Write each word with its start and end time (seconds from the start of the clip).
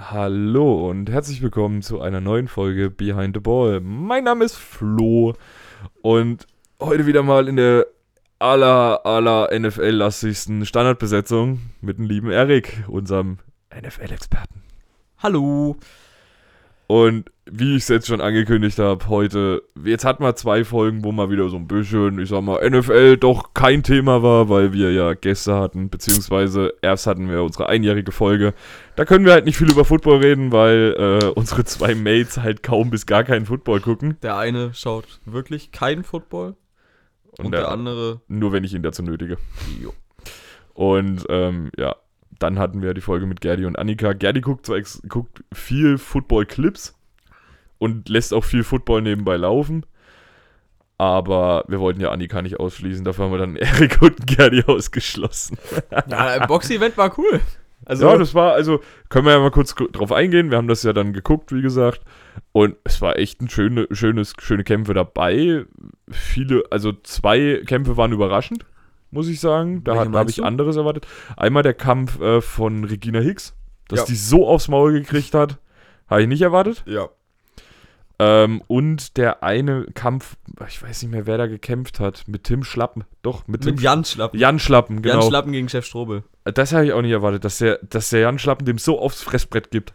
Hallo 0.00 0.88
und 0.88 1.10
herzlich 1.10 1.42
willkommen 1.42 1.82
zu 1.82 2.00
einer 2.00 2.20
neuen 2.20 2.46
Folge 2.46 2.88
Behind 2.88 3.34
the 3.34 3.40
Ball. 3.40 3.80
Mein 3.80 4.22
Name 4.22 4.44
ist 4.44 4.54
Flo 4.54 5.34
und 6.02 6.46
heute 6.80 7.04
wieder 7.06 7.24
mal 7.24 7.48
in 7.48 7.56
der 7.56 7.84
aller, 8.38 9.04
aller 9.04 9.48
NFL-lastigsten 9.52 10.64
Standardbesetzung 10.66 11.58
mit 11.80 11.98
dem 11.98 12.04
lieben 12.04 12.30
Erik, 12.30 12.84
unserem 12.86 13.38
NFL-Experten. 13.74 14.62
Hallo. 15.18 15.76
Und 16.88 17.30
wie 17.44 17.76
ich 17.76 17.82
es 17.82 17.88
jetzt 17.88 18.06
schon 18.06 18.22
angekündigt 18.22 18.78
habe, 18.78 19.08
heute, 19.08 19.62
jetzt 19.84 20.06
hatten 20.06 20.22
wir 20.22 20.34
zwei 20.36 20.64
Folgen, 20.64 21.04
wo 21.04 21.12
mal 21.12 21.30
wieder 21.30 21.50
so 21.50 21.56
ein 21.56 21.68
bisschen, 21.68 22.18
ich 22.18 22.30
sag 22.30 22.40
mal, 22.42 22.66
NFL 22.66 23.18
doch 23.18 23.52
kein 23.52 23.82
Thema 23.82 24.22
war, 24.22 24.48
weil 24.48 24.72
wir 24.72 24.90
ja 24.92 25.12
Gäste 25.12 25.54
hatten, 25.54 25.90
beziehungsweise 25.90 26.72
erst 26.80 27.06
hatten 27.06 27.28
wir 27.28 27.42
unsere 27.42 27.68
einjährige 27.68 28.10
Folge. 28.10 28.54
Da 28.96 29.04
können 29.04 29.26
wir 29.26 29.32
halt 29.32 29.44
nicht 29.44 29.58
viel 29.58 29.70
über 29.70 29.84
Football 29.84 30.20
reden, 30.20 30.50
weil 30.50 30.94
äh, 30.98 31.26
unsere 31.26 31.62
zwei 31.64 31.94
Mates 31.94 32.38
halt 32.38 32.62
kaum 32.62 32.88
bis 32.88 33.04
gar 33.04 33.22
keinen 33.22 33.44
Football 33.44 33.80
gucken. 33.80 34.16
Der 34.22 34.38
eine 34.38 34.72
schaut 34.72 35.20
wirklich 35.26 35.70
keinen 35.72 36.04
Football 36.04 36.56
Und, 37.38 37.46
und, 37.46 37.52
der, 37.52 37.60
der 37.60 37.70
andere. 37.70 38.22
nur 38.28 38.52
wenn 38.52 38.64
ich 38.64 38.72
ihn 38.72 38.82
dazu 38.82 39.02
nötige. 39.02 39.36
Jo. 39.78 39.92
Und 40.72 41.26
ähm, 41.28 41.70
ja, 41.76 41.96
dann 42.38 42.58
hatten 42.58 42.82
wir 42.82 42.94
die 42.94 43.00
Folge 43.00 43.26
mit 43.26 43.40
Gerdi 43.40 43.64
und 43.64 43.78
Annika. 43.78 44.12
Gerdi 44.12 44.40
guckt 44.40 44.66
zwar 44.66 44.80
guckt 45.08 45.42
viel 45.52 45.98
Football-Clips 45.98 46.96
und 47.78 48.08
lässt 48.08 48.34
auch 48.34 48.44
viel 48.44 48.64
Football 48.64 49.02
nebenbei 49.02 49.36
laufen. 49.36 49.84
Aber 50.98 51.64
wir 51.68 51.78
wollten 51.78 52.00
ja 52.00 52.10
Annika 52.10 52.42
nicht 52.42 52.58
ausschließen. 52.58 53.04
Dafür 53.04 53.26
haben 53.26 53.32
wir 53.32 53.38
dann 53.38 53.56
Erik 53.56 54.02
und 54.02 54.26
Gerdi 54.26 54.64
ausgeschlossen. 54.66 55.58
Ja, 56.08 56.44
Box-Event 56.46 56.96
war 56.96 57.16
cool. 57.18 57.40
Also, 57.84 58.08
ja, 58.08 58.18
das 58.18 58.34
war, 58.34 58.52
also, 58.52 58.80
können 59.08 59.26
wir 59.26 59.32
ja 59.32 59.38
mal 59.38 59.52
kurz 59.52 59.74
drauf 59.74 60.12
eingehen. 60.12 60.50
Wir 60.50 60.58
haben 60.58 60.68
das 60.68 60.82
ja 60.82 60.92
dann 60.92 61.12
geguckt, 61.12 61.52
wie 61.52 61.62
gesagt. 61.62 62.02
Und 62.52 62.76
es 62.84 63.00
war 63.00 63.16
echt 63.16 63.40
ein 63.40 63.48
schöne, 63.48 63.86
schönes, 63.92 64.34
schöne 64.40 64.64
Kämpfe 64.64 64.94
dabei. 64.94 65.64
Viele, 66.10 66.64
also 66.70 66.92
zwei 66.92 67.62
Kämpfe 67.66 67.96
waren 67.96 68.12
überraschend, 68.12 68.66
muss 69.10 69.28
ich 69.28 69.40
sagen. 69.40 69.84
Da 69.84 69.94
habe 69.96 70.30
ich 70.30 70.42
anderes 70.42 70.76
erwartet. 70.76 71.06
Einmal 71.36 71.62
der 71.62 71.74
Kampf 71.74 72.20
äh, 72.20 72.40
von 72.40 72.84
Regina 72.84 73.20
Hicks, 73.20 73.54
dass 73.88 74.00
Ja. 74.00 74.04
die 74.06 74.16
so 74.16 74.46
aufs 74.46 74.68
Maul 74.68 74.92
gekriegt 74.92 75.34
hat. 75.34 75.58
Habe 76.08 76.22
ich 76.22 76.28
nicht 76.28 76.42
erwartet. 76.42 76.82
ja. 76.86 77.08
Ähm, 78.20 78.62
und 78.66 79.16
der 79.16 79.44
eine 79.44 79.86
Kampf, 79.94 80.36
ich 80.66 80.82
weiß 80.82 81.02
nicht 81.02 81.12
mehr, 81.12 81.26
wer 81.28 81.38
da 81.38 81.46
gekämpft 81.46 82.00
hat, 82.00 82.24
mit 82.26 82.42
Tim 82.42 82.64
Schlappen. 82.64 83.04
Doch, 83.22 83.46
mit 83.46 83.60
Tim 83.62 83.74
Mit 83.76 83.80
Jan 83.80 84.04
Schlappen. 84.04 84.40
Jan 84.40 84.58
Schlappen, 84.58 85.02
genau. 85.02 85.20
Jan 85.20 85.28
Schlappen 85.28 85.52
gegen 85.52 85.68
Chef 85.68 85.84
Strobel. 85.86 86.24
Das 86.42 86.72
habe 86.72 86.84
ich 86.86 86.92
auch 86.92 87.02
nicht 87.02 87.12
erwartet, 87.12 87.44
dass 87.44 87.58
der, 87.58 87.78
dass 87.88 88.10
der 88.10 88.18
Jan 88.20 88.40
Schlappen 88.40 88.66
dem 88.66 88.78
so 88.78 88.98
aufs 88.98 89.22
Fressbrett 89.22 89.70
gibt. 89.70 89.94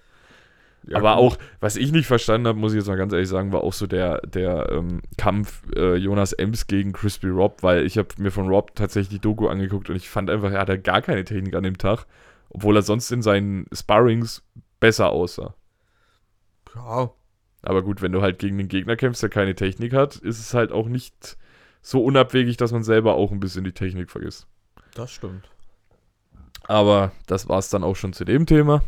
Ja, 0.87 0.97
Aber 0.97 1.15
gut. 1.15 1.19
auch, 1.21 1.37
was 1.59 1.75
ich 1.75 1.91
nicht 1.91 2.07
verstanden 2.07 2.47
habe, 2.47 2.59
muss 2.59 2.73
ich 2.73 2.77
jetzt 2.77 2.87
mal 2.87 2.97
ganz 2.97 3.13
ehrlich 3.13 3.29
sagen, 3.29 3.51
war 3.53 3.63
auch 3.63 3.73
so 3.73 3.87
der, 3.87 4.19
der 4.21 4.69
ähm, 4.71 5.01
Kampf 5.17 5.63
äh, 5.75 5.95
Jonas 5.95 6.33
Ems 6.33 6.67
gegen 6.67 6.91
Crispy 6.91 7.27
Rob, 7.29 7.63
weil 7.63 7.85
ich 7.85 7.97
habe 7.97 8.09
mir 8.17 8.31
von 8.31 8.47
Rob 8.47 8.75
tatsächlich 8.75 9.09
die 9.09 9.19
Doku 9.19 9.47
angeguckt 9.47 9.89
und 9.89 9.95
ich 9.95 10.09
fand 10.09 10.29
einfach, 10.29 10.51
er 10.51 10.59
hatte 10.59 10.79
gar 10.79 11.01
keine 11.01 11.23
Technik 11.23 11.55
an 11.55 11.63
dem 11.63 11.77
Tag, 11.77 12.05
obwohl 12.49 12.75
er 12.75 12.81
sonst 12.81 13.11
in 13.11 13.21
seinen 13.21 13.65
Sparrings 13.73 14.43
besser 14.79 15.09
aussah. 15.09 15.55
Ja. 16.75 17.11
Aber 17.61 17.81
gut, 17.81 18.01
wenn 18.01 18.11
du 18.11 18.21
halt 18.21 18.39
gegen 18.39 18.57
den 18.57 18.67
Gegner 18.67 18.97
kämpfst, 18.97 19.23
der 19.23 19.29
keine 19.29 19.55
Technik 19.55 19.93
hat, 19.93 20.17
ist 20.17 20.39
es 20.39 20.53
halt 20.53 20.73
auch 20.73 20.89
nicht 20.89 21.37
so 21.81 22.03
unabwegig, 22.03 22.57
dass 22.57 22.73
man 22.73 22.83
selber 22.83 23.13
auch 23.15 23.31
ein 23.31 23.39
bisschen 23.39 23.63
die 23.63 23.71
Technik 23.71 24.09
vergisst. 24.09 24.47
Das 24.95 25.11
stimmt. 25.11 25.49
Aber 26.67 27.11
das 27.27 27.47
war 27.47 27.59
es 27.59 27.69
dann 27.69 27.83
auch 27.83 27.95
schon 27.95 28.13
zu 28.13 28.25
dem 28.25 28.45
Thema. 28.45 28.83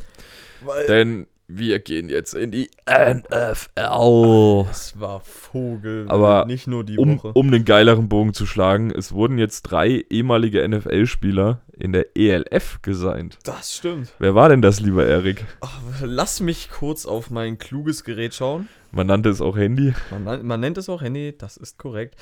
Weil 0.61 0.88
Denn 0.88 1.27
wir 1.47 1.79
gehen 1.79 2.09
jetzt 2.09 2.33
in 2.33 2.51
die 2.51 2.69
NFL. 2.89 4.65
es 4.71 4.99
war 4.99 5.19
Vogel. 5.21 6.05
Aber 6.09 6.45
nicht 6.45 6.67
nur 6.67 6.83
die 6.83 6.97
Um, 6.97 7.17
Woche. 7.17 7.31
um 7.33 7.51
den 7.51 7.65
geileren 7.65 8.09
Bogen 8.09 8.33
zu 8.33 8.45
schlagen, 8.45 8.91
es 8.91 9.11
wurden 9.11 9.38
jetzt 9.38 9.63
drei 9.63 10.03
ehemalige 10.09 10.67
NFL-Spieler 10.67 11.61
in 11.78 11.94
der 11.94 12.16
ELF 12.17 12.81
gesigned. 12.81 13.38
Das 13.44 13.75
stimmt. 13.75 14.13
Wer 14.19 14.33
war 14.35 14.50
denn 14.50 14.61
das, 14.61 14.79
lieber 14.79 15.06
Erik? 15.06 15.45
Ach, 15.61 15.79
lass 16.03 16.39
mich 16.39 16.69
kurz 16.72 17.06
auf 17.06 17.29
mein 17.29 17.57
kluges 17.57 18.03
Gerät 18.03 18.33
schauen. 18.33 18.67
Man 18.91 19.07
nannte 19.07 19.29
es 19.29 19.41
auch 19.41 19.57
Handy. 19.57 19.94
Man, 20.09 20.45
man 20.45 20.59
nennt 20.59 20.77
es 20.77 20.89
auch 20.89 21.01
Handy, 21.01 21.35
das 21.38 21.57
ist 21.57 21.77
korrekt. 21.77 22.16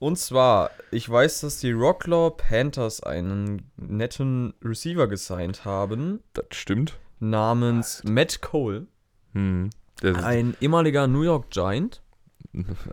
Und 0.00 0.16
zwar, 0.18 0.70
ich 0.92 1.08
weiß, 1.08 1.40
dass 1.40 1.58
die 1.58 1.72
Rocklaw 1.72 2.30
Panthers 2.36 3.02
einen 3.02 3.70
netten 3.76 4.54
Receiver 4.64 5.08
gesigned 5.08 5.64
haben, 5.64 6.20
Das 6.34 6.44
stimmt. 6.52 6.98
Namens 7.20 8.02
Matt 8.04 8.40
Cole. 8.40 8.86
Hm. 9.32 9.70
Der, 10.02 10.24
Ein 10.24 10.56
ehemaliger 10.60 11.06
New 11.06 11.22
York 11.22 11.50
Giant. 11.50 12.02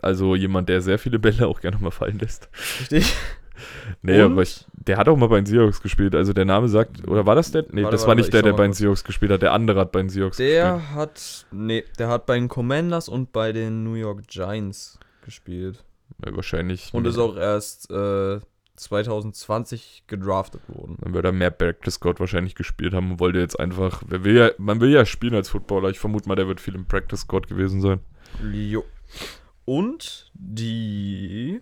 also 0.02 0.34
jemand, 0.34 0.68
der 0.68 0.80
sehr 0.80 0.98
viele 0.98 1.18
Bälle 1.18 1.46
auch 1.46 1.60
gerne 1.60 1.78
mal 1.78 1.90
fallen 1.90 2.18
lässt. 2.18 2.48
Richtig. 2.80 3.14
Nee, 4.02 4.20
Und? 4.22 4.32
aber 4.32 4.42
ich, 4.42 4.66
der 4.74 4.98
hat 4.98 5.08
auch 5.08 5.16
mal 5.16 5.28
bei 5.28 5.36
den 5.36 5.46
Seahawks 5.46 5.80
gespielt. 5.80 6.14
Also 6.14 6.34
der 6.34 6.44
Name 6.44 6.68
sagt, 6.68 7.08
oder 7.08 7.24
war 7.24 7.34
das 7.34 7.52
der? 7.52 7.64
Nee, 7.70 7.84
Warte, 7.84 7.92
das 7.92 8.02
warte, 8.02 8.08
war 8.08 8.14
nicht 8.16 8.26
ich 8.26 8.30
der, 8.30 8.42
der 8.42 8.52
bei 8.52 8.64
den. 8.64 8.74
Seahawks 8.74 9.02
gespielt 9.02 9.32
hat. 9.32 9.40
Der 9.40 9.52
andere 9.52 9.80
hat 9.80 9.92
bei 9.92 10.00
den 10.00 10.10
Seahawks 10.10 10.36
gespielt. 10.36 10.56
Der 10.56 10.94
hat, 10.94 11.46
nee, 11.52 11.82
der 11.98 12.08
hat 12.08 12.26
bei 12.26 12.34
den 12.34 12.48
Commanders 12.48 13.08
und 13.08 13.32
bei 13.32 13.52
den 13.52 13.82
New 13.82 13.94
York 13.94 14.26
Giants 14.28 14.98
gespielt. 15.24 15.84
Ja, 16.24 16.36
wahrscheinlich. 16.36 16.92
Und 16.92 17.06
ist 17.06 17.16
auch 17.18 17.36
erst 17.36 17.90
äh, 17.90 18.40
2020 18.76 20.04
gedraftet 20.06 20.62
worden. 20.68 20.96
Dann 21.00 21.14
wird 21.14 21.24
er 21.24 21.32
mehr 21.32 21.50
Practice 21.50 21.94
Squad 21.94 22.20
wahrscheinlich 22.20 22.54
gespielt 22.54 22.94
haben 22.94 23.12
und 23.12 23.20
wollte 23.20 23.38
jetzt 23.38 23.58
einfach. 23.58 24.02
Wer 24.06 24.24
will 24.24 24.36
ja, 24.36 24.50
man 24.58 24.80
will 24.80 24.90
ja 24.90 25.04
spielen 25.04 25.34
als 25.34 25.48
Footballer. 25.48 25.90
Ich 25.90 25.98
vermute 25.98 26.28
mal, 26.28 26.36
der 26.36 26.48
wird 26.48 26.60
viel 26.60 26.74
im 26.74 26.86
Practice 26.86 27.20
Squad 27.20 27.48
gewesen 27.48 27.80
sein. 27.80 28.00
Jo. 28.52 28.84
Und 29.64 30.30
die 30.34 31.60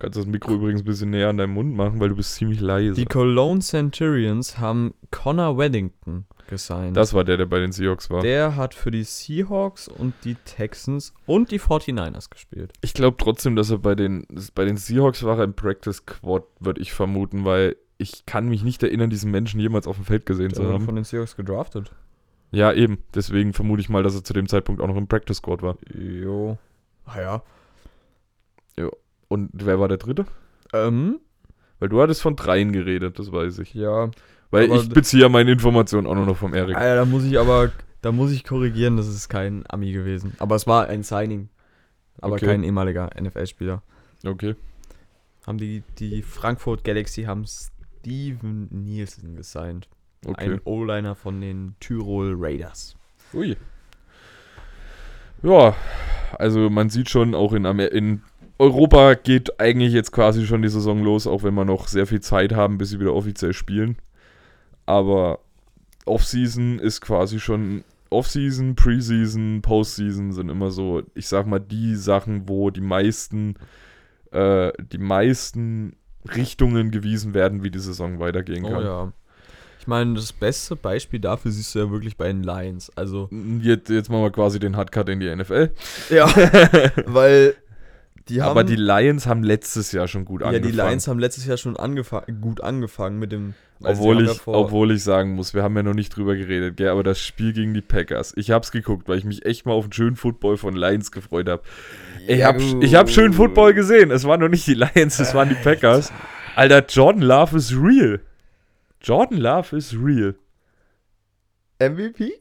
Kannst 0.00 0.18
das 0.18 0.24
Mikro 0.24 0.54
übrigens 0.54 0.80
ein 0.80 0.86
bisschen 0.86 1.10
näher 1.10 1.28
an 1.28 1.36
deinem 1.36 1.52
Mund 1.52 1.76
machen, 1.76 2.00
weil 2.00 2.08
du 2.08 2.16
bist 2.16 2.34
ziemlich 2.34 2.58
leise. 2.60 2.94
Die 2.94 3.04
Cologne 3.04 3.60
Centurions 3.60 4.58
haben 4.58 4.94
Connor 5.10 5.58
Weddington 5.58 6.24
gesigned. 6.50 6.96
das 6.96 7.14
war 7.14 7.24
der, 7.24 7.36
der 7.38 7.46
bei 7.46 7.58
den 7.60 7.72
Seahawks 7.72 8.10
war. 8.10 8.20
der 8.22 8.56
hat 8.56 8.74
für 8.74 8.90
die 8.90 9.04
Seahawks 9.04 9.88
und 9.88 10.12
die 10.24 10.34
Texans 10.44 11.14
und 11.26 11.50
die 11.50 11.58
49ers 11.60 12.28
gespielt. 12.30 12.72
ich 12.82 12.92
glaube 12.92 13.16
trotzdem, 13.18 13.56
dass 13.56 13.70
er 13.70 13.78
bei 13.78 13.94
den, 13.94 14.26
bei 14.54 14.64
den 14.66 14.76
Seahawks 14.76 15.22
war 15.24 15.38
er 15.38 15.44
im 15.44 15.54
Practice 15.54 15.96
Squad, 15.96 16.42
würde 16.58 16.80
ich 16.82 16.92
vermuten, 16.92 17.44
weil 17.46 17.76
ich 17.96 18.26
kann 18.26 18.48
mich 18.48 18.62
nicht 18.64 18.82
erinnern, 18.82 19.08
diesen 19.10 19.30
Menschen 19.30 19.60
jemals 19.60 19.86
auf 19.86 19.96
dem 19.96 20.04
Feld 20.04 20.26
gesehen 20.26 20.48
Der 20.48 20.56
zu 20.56 20.62
wurde 20.64 20.74
haben. 20.74 20.84
von 20.84 20.94
den 20.96 21.04
Seahawks 21.04 21.36
gedraftet. 21.36 21.90
Ja, 22.50 22.72
eben. 22.72 22.98
Deswegen 23.14 23.52
vermute 23.52 23.80
ich 23.80 23.88
mal, 23.88 24.02
dass 24.02 24.14
er 24.16 24.24
zu 24.24 24.32
dem 24.32 24.48
Zeitpunkt 24.48 24.80
auch 24.80 24.88
noch 24.88 24.96
im 24.96 25.06
Practice 25.06 25.36
Squad 25.36 25.62
war. 25.62 25.76
Jo. 25.94 26.58
Ah 27.04 27.20
ja. 27.20 27.42
Und 29.28 29.50
wer 29.52 29.78
war 29.78 29.86
der 29.86 29.98
dritte? 29.98 30.24
Ähm, 30.72 31.20
Weil 31.78 31.88
du 31.88 32.00
hattest 32.02 32.20
von 32.22 32.34
dreien 32.34 32.72
geredet, 32.72 33.18
das 33.20 33.30
weiß 33.30 33.60
ich. 33.60 33.74
ja. 33.74 34.10
Weil 34.50 34.70
Aber 34.70 34.80
ich 34.80 34.88
beziehe 34.88 35.22
ja 35.22 35.28
meine 35.28 35.52
Informationen 35.52 36.06
auch 36.06 36.14
nur 36.14 36.26
noch 36.26 36.36
vom 36.36 36.54
Erik. 36.54 36.76
Alter, 36.76 36.96
da 36.96 37.04
muss 37.04 37.24
ich 37.24 37.38
aber, 37.38 37.70
da 38.02 38.12
muss 38.12 38.32
ich 38.32 38.44
korrigieren, 38.44 38.96
das 38.96 39.06
ist 39.06 39.28
kein 39.28 39.64
Ami 39.68 39.92
gewesen. 39.92 40.34
Aber 40.38 40.56
es 40.56 40.66
war 40.66 40.88
ein 40.88 41.02
Signing. 41.02 41.48
Aber 42.20 42.34
Okay. 42.34 42.46
kein 42.46 42.64
ehemaliger 42.64 43.10
NFL-Spieler. 43.18 43.82
Okay. 44.24 44.54
Haben 45.46 45.58
die, 45.58 45.82
die 45.98 46.22
Frankfurt 46.22 46.84
Galaxy 46.84 47.22
haben 47.22 47.44
Steven 47.46 48.68
Nielsen 48.70 49.36
gesigned. 49.36 49.88
Okay. 50.26 50.52
Ein 50.52 50.60
O-Liner 50.64 51.14
von 51.14 51.40
den 51.40 51.76
Tyrol 51.80 52.34
Raiders. 52.38 52.96
Ui. 53.32 53.56
Ja, 55.42 55.74
also 56.38 56.68
man 56.68 56.90
sieht 56.90 57.08
schon, 57.08 57.34
auch 57.34 57.54
in, 57.54 57.64
Amer 57.64 57.90
in 57.90 58.22
Europa 58.58 59.14
geht 59.14 59.58
eigentlich 59.58 59.94
jetzt 59.94 60.12
quasi 60.12 60.44
schon 60.44 60.60
die 60.60 60.68
Saison 60.68 61.02
los, 61.02 61.26
auch 61.26 61.42
wenn 61.42 61.54
wir 61.54 61.64
noch 61.64 61.88
sehr 61.88 62.06
viel 62.06 62.20
Zeit 62.20 62.52
haben, 62.52 62.76
bis 62.76 62.90
sie 62.90 63.00
wieder 63.00 63.14
offiziell 63.14 63.54
spielen. 63.54 63.96
Aber 64.90 65.38
Offseason 66.04 66.80
ist 66.80 67.00
quasi 67.00 67.38
schon 67.38 67.84
Offseason, 68.10 68.74
Preseason, 68.74 69.62
Postseason 69.62 70.32
sind 70.32 70.48
immer 70.48 70.72
so, 70.72 71.02
ich 71.14 71.28
sag 71.28 71.46
mal, 71.46 71.60
die 71.60 71.94
Sachen, 71.94 72.48
wo 72.48 72.70
die 72.70 72.80
meisten, 72.80 73.54
äh, 74.32 74.72
die 74.92 74.98
meisten 74.98 75.94
Richtungen 76.34 76.90
gewiesen 76.90 77.34
werden, 77.34 77.62
wie 77.62 77.70
die 77.70 77.78
Saison 77.78 78.18
weitergehen 78.18 78.64
Oh 78.64 78.70
kann. 78.70 78.82
ja. 78.82 79.12
Ich 79.78 79.86
meine, 79.86 80.14
das 80.14 80.32
beste 80.32 80.74
Beispiel 80.74 81.20
dafür 81.20 81.52
siehst 81.52 81.72
du 81.74 81.78
ja 81.78 81.90
wirklich 81.90 82.16
bei 82.16 82.26
den 82.26 82.42
Lions. 82.42 82.90
Also. 82.96 83.30
Jetzt, 83.62 83.88
jetzt 83.88 84.10
machen 84.10 84.22
wir 84.22 84.32
quasi 84.32 84.58
den 84.58 84.76
Hardcut 84.76 85.08
in 85.08 85.20
die 85.20 85.34
NFL. 85.34 85.70
Ja. 86.10 86.26
weil 87.06 87.54
die 88.30 88.42
haben. 88.42 88.50
Aber 88.50 88.64
die 88.64 88.76
Lions 88.76 89.26
haben 89.26 89.42
letztes 89.42 89.92
Jahr 89.92 90.08
schon 90.08 90.24
gut 90.24 90.40
ja, 90.40 90.48
angefangen. 90.48 90.70
die 90.72 90.76
Lions 90.76 91.08
haben 91.08 91.18
letztes 91.18 91.46
Jahr 91.46 91.56
schon 91.56 91.76
angefangen, 91.76 92.40
gut 92.40 92.60
angefangen 92.62 93.18
mit 93.18 93.32
dem. 93.32 93.54
also 93.82 94.02
obwohl 94.02 94.22
ich, 94.22 94.34
ja 94.34 94.40
obwohl 94.46 94.92
ich 94.92 95.02
sagen 95.02 95.34
muss, 95.34 95.54
wir 95.54 95.62
haben 95.62 95.76
ja 95.76 95.82
noch 95.82 95.94
nicht 95.94 96.16
drüber 96.16 96.36
geredet, 96.36 96.76
gell, 96.76 96.88
aber 96.88 97.02
das 97.02 97.20
Spiel 97.20 97.52
gegen 97.52 97.74
die 97.74 97.80
Packers, 97.80 98.32
ich 98.36 98.50
hab's 98.50 98.70
geguckt, 98.72 99.08
weil 99.08 99.18
ich 99.18 99.24
mich 99.24 99.44
echt 99.44 99.66
mal 99.66 99.72
auf 99.72 99.86
den 99.86 99.92
schönen 99.92 100.16
Football 100.16 100.56
von 100.56 100.74
Lions 100.74 101.12
gefreut 101.12 101.48
habe. 101.48 101.62
Ich 102.26 102.38
Ja, 102.38 102.48
hab, 102.48 102.58
ich 102.58 102.94
hab 102.94 103.10
schön 103.10 103.32
Football 103.32 103.74
gesehen. 103.74 104.10
Es 104.10 104.24
waren 104.24 104.40
noch 104.40 104.48
nicht 104.48 104.66
die 104.66 104.74
Lions, 104.74 105.18
es 105.18 105.34
waren 105.34 105.48
die 105.48 105.54
Packers. 105.56 106.12
Alter, 106.56 106.84
Jordan 106.86 107.22
Love 107.22 107.56
is 107.56 107.74
real. 107.74 108.20
Jordan 109.02 109.38
Love 109.38 109.76
is 109.76 109.94
real. 109.94 110.34
MVP? 111.80 112.32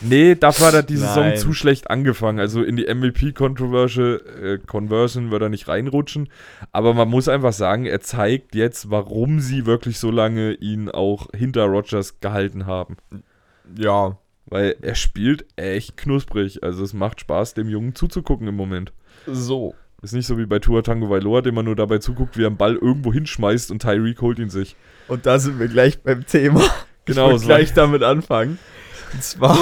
Nee, 0.00 0.34
dafür 0.34 0.68
hat 0.68 0.74
er 0.74 0.82
die 0.82 0.96
Saison 0.96 1.28
Nein. 1.28 1.38
zu 1.38 1.52
schlecht 1.52 1.90
angefangen. 1.90 2.38
Also 2.38 2.62
in 2.62 2.76
die 2.76 2.92
MVP-Controversion 2.92 4.20
äh, 4.42 4.58
Conversion 4.66 5.30
wird 5.30 5.42
er 5.42 5.48
nicht 5.48 5.68
reinrutschen. 5.68 6.28
Aber 6.72 6.94
man 6.94 7.08
muss 7.08 7.28
einfach 7.28 7.52
sagen, 7.52 7.86
er 7.86 8.00
zeigt 8.00 8.54
jetzt, 8.54 8.90
warum 8.90 9.40
sie 9.40 9.66
wirklich 9.66 9.98
so 9.98 10.10
lange 10.10 10.52
ihn 10.54 10.90
auch 10.90 11.28
hinter 11.34 11.64
Rogers 11.64 12.20
gehalten 12.20 12.66
haben. 12.66 12.96
Ja. 13.76 14.18
Weil 14.46 14.76
er 14.80 14.94
spielt 14.94 15.46
echt 15.56 15.96
knusprig. 15.96 16.62
Also 16.62 16.84
es 16.84 16.92
macht 16.92 17.20
Spaß, 17.20 17.54
dem 17.54 17.68
Jungen 17.68 17.94
zuzugucken 17.94 18.46
im 18.46 18.54
Moment. 18.54 18.92
So. 19.26 19.74
Ist 20.02 20.12
nicht 20.12 20.26
so 20.26 20.38
wie 20.38 20.46
bei 20.46 20.58
Tua 20.58 20.82
Tango 20.82 21.10
Vailoa, 21.10 21.40
dem 21.40 21.54
man 21.54 21.64
nur 21.64 21.74
dabei 21.74 21.98
zuguckt, 21.98 22.36
wie 22.36 22.44
er 22.44 22.48
einen 22.48 22.58
Ball 22.58 22.76
irgendwo 22.76 23.12
hinschmeißt 23.12 23.70
und 23.70 23.82
Tyreek 23.82 24.20
holt 24.20 24.38
ihn 24.38 24.50
sich. 24.50 24.76
Und 25.08 25.26
da 25.26 25.38
sind 25.38 25.58
wir 25.58 25.68
gleich 25.68 26.02
beim 26.02 26.26
Thema. 26.26 26.62
Genau, 27.06 27.30
ich 27.30 27.40
so. 27.40 27.46
gleich 27.46 27.72
damit 27.72 28.02
anfangen. 28.02 28.58
Und 29.12 29.22
zwar 29.22 29.56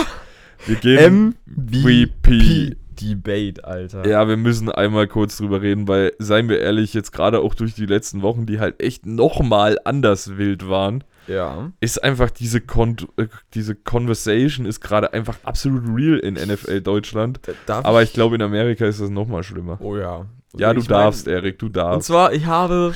Wir 0.66 0.76
gehen 0.76 1.34
MVP. 1.46 2.76
Debate, 3.00 3.64
Alter. 3.64 4.06
Ja, 4.06 4.28
wir 4.28 4.36
müssen 4.36 4.70
einmal 4.70 5.08
kurz 5.08 5.36
drüber 5.36 5.60
reden, 5.60 5.88
weil, 5.88 6.12
seien 6.20 6.48
wir 6.48 6.60
ehrlich, 6.60 6.94
jetzt 6.94 7.10
gerade 7.10 7.40
auch 7.40 7.54
durch 7.54 7.74
die 7.74 7.86
letzten 7.86 8.22
Wochen, 8.22 8.46
die 8.46 8.60
halt 8.60 8.80
echt 8.80 9.04
nochmal 9.04 9.78
anders 9.84 10.36
wild 10.36 10.68
waren, 10.68 11.02
Ja. 11.26 11.72
ist 11.80 12.02
einfach 12.04 12.30
diese, 12.30 12.60
Kon 12.60 12.96
äh, 13.16 13.26
diese 13.54 13.74
Conversation 13.74 14.64
ist 14.64 14.80
gerade 14.80 15.12
einfach 15.12 15.38
absolut 15.42 15.82
real 15.88 16.18
in 16.18 16.34
NFL 16.34 16.82
Deutschland. 16.82 17.40
Darf 17.66 17.84
Aber 17.84 18.02
ich 18.04 18.12
glaube, 18.12 18.36
in 18.36 18.42
Amerika 18.42 18.86
ist 18.86 19.00
das 19.00 19.10
nochmal 19.10 19.42
schlimmer. 19.42 19.76
Oh 19.80 19.96
ja. 19.96 20.26
Ja, 20.56 20.72
du 20.72 20.80
Ich 20.80 20.88
mein- 20.88 20.98
darfst, 21.00 21.26
Erik, 21.26 21.58
du 21.58 21.66
Und 21.66 21.76
darfst. 21.76 22.06
zwar, 22.06 22.32
ich 22.32 22.46
habe 22.46 22.94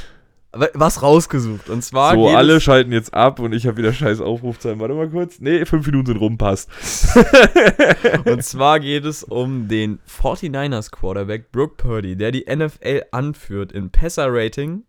was 0.75 1.03
rausgesucht. 1.03 1.69
Und 1.69 1.83
zwar. 1.83 2.15
So, 2.15 2.29
alle 2.29 2.61
schalten 2.61 2.93
jetzt 2.93 3.15
ab 3.15 3.41
und 3.41 3.53
ich 3.53 3.67
habe 3.67 3.77
wieder 3.79 3.93
scheiß 3.93 4.21
Aufrufzeit. 4.21 4.79
Warte 4.79 4.95
mal 4.95 5.09
kurz. 5.09 5.41
Nee, 5.41 5.65
fünf 5.65 5.87
Minuten 5.87 6.07
sind 6.07 6.17
rum, 6.19 6.39
passt. 6.39 6.69
Und 8.25 8.43
zwar 8.45 8.81
geht 8.81 9.05
es 9.05 9.25
um 9.25 9.69
den 9.69 9.99
49ers 10.09 10.91
Quarterback 10.91 11.53
Brooke 11.53 11.77
Purdy, 11.77 12.17
der 12.17 12.33
die 12.33 12.45
NFL 12.49 13.03
anführt 13.11 13.73
in 13.73 13.91
Passer 13.91 14.27
Rating, 14.31 14.85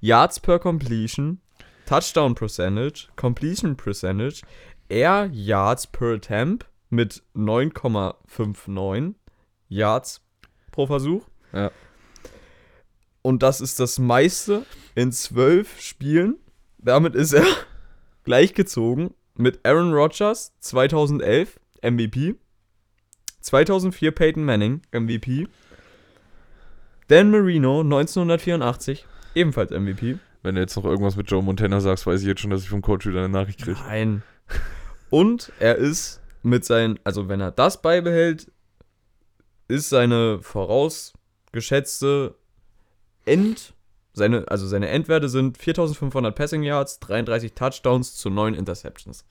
Yards 0.00 0.40
per 0.40 0.58
Completion, 0.58 1.40
Touchdown 1.86 2.34
Percentage, 2.34 3.08
Completion 3.16 3.76
Percentage, 3.76 4.42
Air 4.88 5.28
Yards 5.32 5.86
per 5.86 6.14
Attempt 6.14 6.66
mit 6.90 7.22
9,59 7.34 9.14
Yards 9.68 10.22
pro 10.70 10.86
Versuch. 10.86 11.22
Ja. 11.52 11.70
Und 13.26 13.42
das 13.42 13.60
ist 13.60 13.80
das 13.80 13.98
meiste 13.98 14.64
in 14.94 15.10
zwölf 15.10 15.80
Spielen. 15.80 16.36
Damit 16.78 17.16
ist 17.16 17.32
er 17.32 17.42
gleichgezogen 18.22 19.14
mit 19.34 19.66
Aaron 19.66 19.92
Rodgers 19.92 20.52
2011 20.60 21.58
MVP, 21.82 22.36
2004 23.40 24.12
Peyton 24.12 24.44
Manning 24.44 24.80
MVP, 24.92 25.48
Dan 27.08 27.32
Marino 27.32 27.80
1984 27.80 29.04
ebenfalls 29.34 29.72
MVP. 29.72 30.20
Wenn 30.44 30.54
du 30.54 30.60
jetzt 30.60 30.76
noch 30.76 30.84
irgendwas 30.84 31.16
mit 31.16 31.28
Joe 31.28 31.42
Montana 31.42 31.80
sagst, 31.80 32.06
weiß 32.06 32.20
ich 32.20 32.28
jetzt 32.28 32.42
schon, 32.42 32.50
dass 32.50 32.62
ich 32.62 32.68
vom 32.68 32.80
Coach 32.80 33.06
wieder 33.06 33.24
eine 33.24 33.28
Nachricht 33.28 33.60
kriege. 33.60 33.80
Nein. 33.88 34.22
Und 35.10 35.50
er 35.58 35.74
ist 35.74 36.20
mit 36.44 36.64
seinen, 36.64 37.00
also 37.02 37.28
wenn 37.28 37.40
er 37.40 37.50
das 37.50 37.82
beibehält, 37.82 38.52
ist 39.66 39.88
seine 39.88 40.38
vorausgeschätzte 40.42 42.36
End, 43.26 43.74
seine, 44.12 44.48
also 44.48 44.66
seine 44.66 44.88
Endwerte 44.88 45.28
sind 45.28 45.58
4500 45.58 46.34
Passing 46.34 46.62
Yards, 46.62 47.00
33 47.00 47.52
Touchdowns 47.52 48.14
zu 48.16 48.30
9 48.30 48.54
Interceptions. 48.54 49.26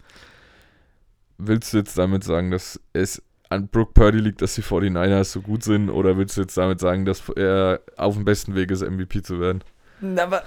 Willst 1.37 1.73
du 1.73 1.77
jetzt 1.77 1.97
damit 1.97 2.23
sagen, 2.23 2.51
dass 2.51 2.79
es 2.93 3.21
an 3.49 3.67
Brooke 3.67 3.93
Purdy 3.93 4.19
liegt, 4.19 4.41
dass 4.41 4.55
die 4.55 4.63
49ers 4.63 5.25
so 5.25 5.41
gut 5.41 5.63
sind? 5.63 5.89
Oder 5.89 6.17
willst 6.17 6.37
du 6.37 6.41
jetzt 6.41 6.57
damit 6.57 6.79
sagen, 6.79 7.05
dass 7.05 7.27
er 7.29 7.81
auf 7.97 8.15
dem 8.15 8.25
besten 8.25 8.55
Weg 8.55 8.71
ist, 8.71 8.81
MVP 8.81 9.21
zu 9.21 9.39
werden? 9.39 9.63
Aber 10.17 10.43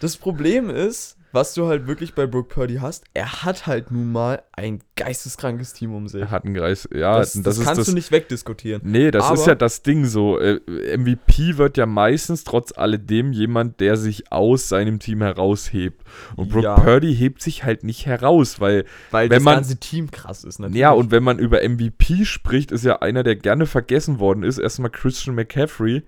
das 0.00 0.16
Problem 0.16 0.70
ist, 0.70 1.17
was 1.32 1.54
du 1.54 1.66
halt 1.66 1.86
wirklich 1.86 2.14
bei 2.14 2.26
Brooke 2.26 2.48
Purdy 2.54 2.76
hast, 2.76 3.04
er 3.14 3.42
hat 3.44 3.66
halt 3.66 3.90
nun 3.90 4.10
mal 4.12 4.42
ein 4.52 4.80
geisteskrankes 4.96 5.72
Team 5.74 5.94
um 5.94 6.08
sich. 6.08 6.22
Er 6.22 6.30
hat 6.30 6.44
einen 6.44 6.54
Kreis. 6.54 6.88
Ja, 6.92 7.18
das, 7.18 7.34
das, 7.42 7.58
ist 7.58 7.64
kannst 7.64 7.80
das. 7.80 7.86
du 7.88 7.92
nicht 7.94 8.10
wegdiskutieren. 8.10 8.80
Nee, 8.84 9.10
das 9.10 9.24
ist 9.26 9.30
Aber- 9.42 9.46
ja 9.48 9.54
das 9.54 9.82
Ding 9.82 10.04
so. 10.06 10.38
Äh, 10.38 10.60
MVP 10.96 11.56
wird 11.58 11.76
ja 11.76 11.86
meistens 11.86 12.44
trotz 12.44 12.72
alledem 12.76 13.32
jemand, 13.32 13.80
der 13.80 13.96
sich 13.96 14.32
aus 14.32 14.68
seinem 14.68 14.98
Team 14.98 15.20
heraushebt. 15.22 16.02
Und 16.36 16.48
Brooke 16.50 16.64
Ja. 16.64 16.74
Purdy 16.76 17.14
hebt 17.14 17.42
sich 17.42 17.64
halt 17.64 17.84
nicht 17.84 18.06
heraus, 18.06 18.60
weil 18.60 18.84
Weil 19.10 19.28
Wenn 19.30 19.36
das 19.36 19.42
man- 19.44 19.54
ganze 19.56 19.76
Team 19.76 20.10
krass 20.10 20.44
ist, 20.44 20.58
natürlich. 20.58 20.80
Ja, 20.80 20.92
und 20.92 21.10
wenn 21.10 21.22
man 21.22 21.38
über 21.38 21.62
MVP 21.62 22.24
spricht, 22.24 22.72
ist 22.72 22.84
ja 22.84 23.00
einer, 23.02 23.22
der 23.22 23.36
gerne 23.36 23.66
vergessen 23.66 24.18
worden 24.18 24.42
ist, 24.42 24.58
erstmal 24.58 24.90
Christian 24.90 25.34
McCaffrey, 25.36 26.02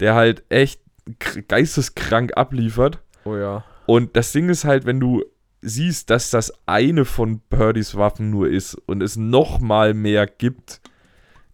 der 0.00 0.14
halt 0.14 0.42
echt 0.48 0.80
geisteskrank 1.48 2.36
abliefert. 2.36 2.98
Oh 3.24 3.36
ja. 3.36 3.64
Und 3.86 4.16
das 4.16 4.32
Ding 4.32 4.48
ist 4.48 4.64
halt, 4.64 4.86
wenn 4.86 5.00
du 5.00 5.24
siehst, 5.60 6.10
dass 6.10 6.30
das 6.30 6.52
eine 6.66 7.04
von 7.04 7.40
Purdys 7.48 7.96
Waffen 7.96 8.30
nur 8.30 8.48
ist 8.48 8.74
und 8.74 9.02
es 9.02 9.16
noch 9.16 9.60
mal 9.60 9.94
mehr 9.94 10.26
gibt, 10.26 10.80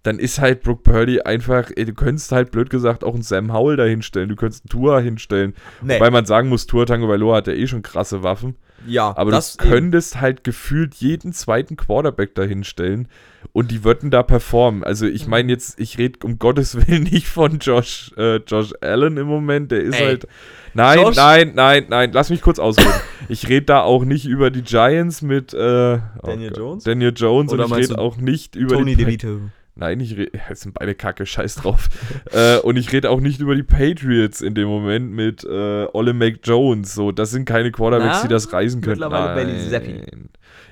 dann 0.02 0.18
ist 0.18 0.40
halt 0.40 0.62
Brooke 0.62 0.82
Purdy 0.82 1.20
einfach, 1.20 1.70
ey, 1.76 1.84
du 1.84 1.92
könntest 1.92 2.32
halt 2.32 2.50
blöd 2.50 2.70
gesagt 2.70 3.04
auch 3.04 3.14
einen 3.14 3.22
Sam 3.22 3.52
Howell 3.52 3.76
da 3.76 3.84
hinstellen, 3.84 4.28
du 4.30 4.36
könntest 4.36 4.64
einen 4.64 4.70
Tua 4.70 4.98
hinstellen. 5.00 5.54
Nee. 5.82 5.96
Wobei 5.96 6.10
man 6.10 6.24
sagen 6.24 6.48
muss, 6.48 6.66
Tua 6.66 6.86
Tango 6.86 7.08
Vailoa 7.08 7.36
hat 7.36 7.46
ja 7.48 7.52
eh 7.52 7.66
schon 7.66 7.82
krasse 7.82 8.22
Waffen. 8.22 8.56
ja, 8.86 9.14
Aber 9.14 9.30
das 9.30 9.58
du 9.58 9.68
könntest 9.68 10.20
halt 10.22 10.42
gefühlt 10.42 10.94
jeden 10.94 11.34
zweiten 11.34 11.76
Quarterback 11.76 12.34
da 12.34 12.42
hinstellen 12.44 13.08
und 13.52 13.70
die 13.70 13.84
würden 13.84 14.10
da 14.10 14.22
performen. 14.22 14.84
Also 14.84 15.04
ich 15.06 15.24
Mhm. 15.26 15.30
meine 15.30 15.52
jetzt, 15.52 15.78
ich 15.78 15.98
rede 15.98 16.18
um 16.24 16.38
Gottes 16.38 16.74
Willen 16.88 17.02
nicht 17.02 17.26
von 17.28 17.58
Josh, 17.58 18.12
äh, 18.16 18.36
Josh 18.46 18.72
Allen 18.80 19.18
im 19.18 19.26
Moment, 19.26 19.70
der 19.70 19.80
ist 19.82 20.00
Ey. 20.00 20.06
halt... 20.06 20.26
Nein, 20.72 20.98
Josh- 21.00 21.16
nein, 21.16 21.52
nein, 21.54 21.86
nein, 21.90 22.10
lass 22.12 22.30
mich 22.30 22.40
kurz 22.42 22.58
ausreden. 22.58 22.88
ich 23.28 23.48
rede 23.48 23.66
da 23.66 23.82
auch 23.82 24.04
nicht 24.04 24.24
über 24.24 24.50
die 24.50 24.62
Giants 24.62 25.20
mit 25.20 25.52
äh, 25.52 25.56
oh 25.58 26.00
Daniel 26.26 26.50
Gott, 26.50 26.58
Jones? 26.58 26.84
Daniel 26.84 27.12
Jones 27.14 27.52
Oder 27.52 27.64
und 27.66 27.72
ich 27.72 27.90
rede 27.90 27.98
auch 27.98 28.16
nicht 28.16 28.54
über 28.56 28.76
Tony 28.76 28.94
die 28.96 29.04
DeVito. 29.04 29.40
Nein, 29.80 29.98
ich 30.00 30.16
rede, 30.16 30.30
es 30.50 30.60
sind 30.60 30.74
beide 30.74 30.94
Kacke, 30.94 31.26
scheiß 31.26 31.56
drauf. 31.56 31.88
äh, 32.32 32.58
und 32.58 32.76
ich 32.76 32.92
rede 32.92 33.10
auch 33.10 33.20
nicht 33.20 33.40
über 33.40 33.54
die 33.56 33.62
Patriots 33.64 34.40
in 34.42 34.54
dem 34.54 34.68
Moment 34.68 35.10
mit 35.10 35.42
äh, 35.42 35.86
Ole 35.92 36.12
Mac 36.12 36.40
Jones. 36.44 36.94
So, 36.94 37.10
das 37.12 37.30
sind 37.30 37.46
keine 37.46 37.72
Quarterbacks, 37.72 38.18
Na, 38.18 38.22
die 38.22 38.28
das 38.28 38.52
reisen 38.52 38.80
können. 38.82 39.00
mittlerweile 39.00 39.34
Bailey 39.34 39.52
Nein. 39.58 39.70
Zappi. 39.70 40.02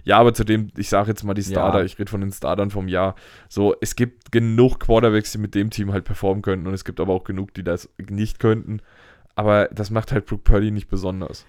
Ja, 0.05 0.19
aber 0.19 0.33
zudem, 0.33 0.69
ich 0.77 0.89
sage 0.89 1.09
jetzt 1.09 1.25
mal 1.25 1.35
die 1.35 1.43
Starter, 1.43 1.81
Ja. 1.81 1.85
ich 1.85 1.99
rede 1.99 2.11
von 2.11 2.21
den 2.21 2.33
Startern 2.33 2.71
vom 2.71 2.89
Jahr. 2.89 3.15
So, 3.49 3.75
es 3.81 3.97
gibt 3.97 4.31
genug 4.33 4.79
Quarterbacks, 4.81 5.33
die 5.33 5.39
mit 5.39 5.55
dem 5.55 5.71
Team 5.71 5.93
halt 5.93 6.05
performen 6.05 6.43
könnten 6.43 6.67
und 6.67 6.75
es 6.75 6.85
gibt 6.85 7.01
aber 7.01 7.13
auch 7.13 7.25
genug, 7.25 7.53
die 7.55 7.65
das 7.65 7.89
nicht 8.09 8.39
könnten. 8.39 8.81
Aber 9.35 9.69
das 9.73 9.91
macht 9.91 10.13
halt 10.13 10.27
Brooke 10.27 10.43
Purdy 10.45 10.71
nicht 10.71 10.89
besonders. 10.89 11.45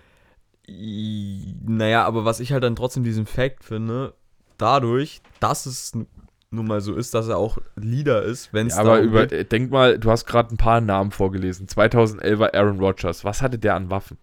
Naja, 1.65 2.05
aber 2.05 2.25
was 2.25 2.39
ich 2.39 2.51
halt 2.51 2.63
dann 2.63 2.75
trotzdem 2.75 3.03
diesen 3.03 3.25
Fact 3.25 3.63
finde, 3.63 4.13
dadurch, 4.57 5.21
dass 5.39 5.65
es 5.65 5.93
n- 5.95 6.07
nun 6.51 6.67
mal 6.67 6.81
so 6.81 6.95
ist, 6.95 7.13
dass 7.13 7.27
er 7.27 7.37
auch 7.37 7.57
Leader 7.75 8.23
ist, 8.23 8.51
wenn 8.53 8.67
es 8.67 8.75
Ja, 8.75 8.81
aber 8.81 9.01
über, 9.01 9.27
geht- 9.27 9.31
äh, 9.39 9.45
denk 9.45 9.71
mal, 9.71 9.99
du 9.99 10.09
hast 10.09 10.25
gerade 10.25 10.53
ein 10.53 10.57
paar 10.57 10.81
Namen 10.81 11.11
vorgelesen. 11.11 11.67
2011 11.67 12.39
war 12.39 12.53
Aaron 12.55 12.79
Rodgers. 12.79 13.23
Was 13.23 13.41
hatte 13.41 13.59
der 13.59 13.75
an 13.75 13.89
Waffen? 13.91 14.17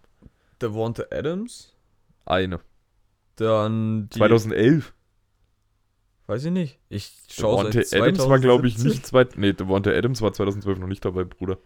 Devonta 0.61 1.03
Adams, 1.11 1.73
Eine. 2.25 2.59
dann 3.37 4.09
die, 4.09 4.17
2011? 4.19 4.93
weiß 6.25 6.43
ich 6.45 6.51
nicht. 6.51 6.79
Ich 6.89 7.13
schaue 7.29 7.57
Devontae 7.69 7.83
seit 7.83 8.01
Adams 8.01 8.27
war, 8.27 8.39
glaube 8.39 8.67
ich, 8.67 8.73
2017. 8.75 8.89
nicht 8.91 9.05
zweit. 9.07 9.37
Nee, 9.37 9.53
Devontae 9.53 9.95
Adams 9.97 10.21
war 10.21 10.33
2012 10.33 10.79
noch 10.79 10.87
nicht 10.87 11.05
dabei, 11.05 11.23
Bruder. 11.23 11.57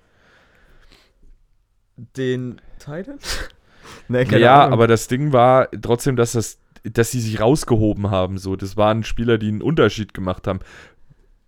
Den 1.98 2.62
Titan? 2.80 3.18
nee, 4.08 4.24
ja, 4.38 4.68
aber 4.68 4.88
das 4.88 5.08
Ding 5.08 5.34
war 5.34 5.70
trotzdem, 5.82 6.16
dass 6.16 6.34
das, 6.34 6.60
dass 6.84 7.12
sie 7.12 7.20
sich 7.20 7.40
rausgehoben 7.40 8.10
haben. 8.12 8.38
So, 8.38 8.56
das 8.56 8.78
waren 8.78 9.04
Spieler, 9.04 9.38
die 9.38 9.48
einen 9.50 9.62
Unterschied 9.62 10.14
gemacht 10.14 10.48
haben. 10.48 10.60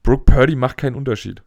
Brooke 0.04 0.26
Purdy 0.26 0.56
macht 0.56 0.78
keinen 0.78 0.96
Unterschied. 0.96 1.42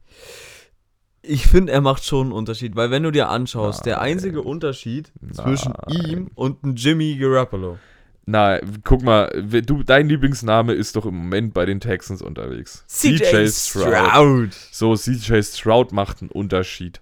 Ich 1.23 1.47
finde, 1.47 1.73
er 1.73 1.81
macht 1.81 2.05
schon 2.05 2.29
einen 2.29 2.33
Unterschied, 2.33 2.77
weil 2.77 2.91
wenn 2.91 3.03
du 3.03 3.11
dir 3.11 3.29
anschaust, 3.29 3.85
der 3.85 3.97
Nein. 3.97 4.13
einzige 4.13 4.43
Unterschied 4.43 5.13
zwischen 5.33 5.73
Nein. 5.87 6.05
ihm 6.11 6.31
und 6.35 6.63
einem 6.63 6.77
Jimmy 6.77 7.17
Garoppolo. 7.17 7.79
Na, 8.27 8.59
guck 8.83 9.03
mal, 9.03 9.29
du, 9.67 9.83
dein 9.85 10.09
Lieblingsname 10.09 10.73
ist 10.73 10.97
doch 10.97 11.07
im 11.07 11.15
Moment 11.17 11.55
bei 11.55 11.65
den 11.65 11.79
Texans 11.79 12.23
unterwegs. 12.23 12.85
CJ 12.89 13.47
Stroud. 13.49 14.53
So, 14.73 14.97
CJ 14.97 15.43
Stroud 15.43 15.93
macht 15.93 16.23
einen 16.23 16.31
Unterschied. 16.31 17.01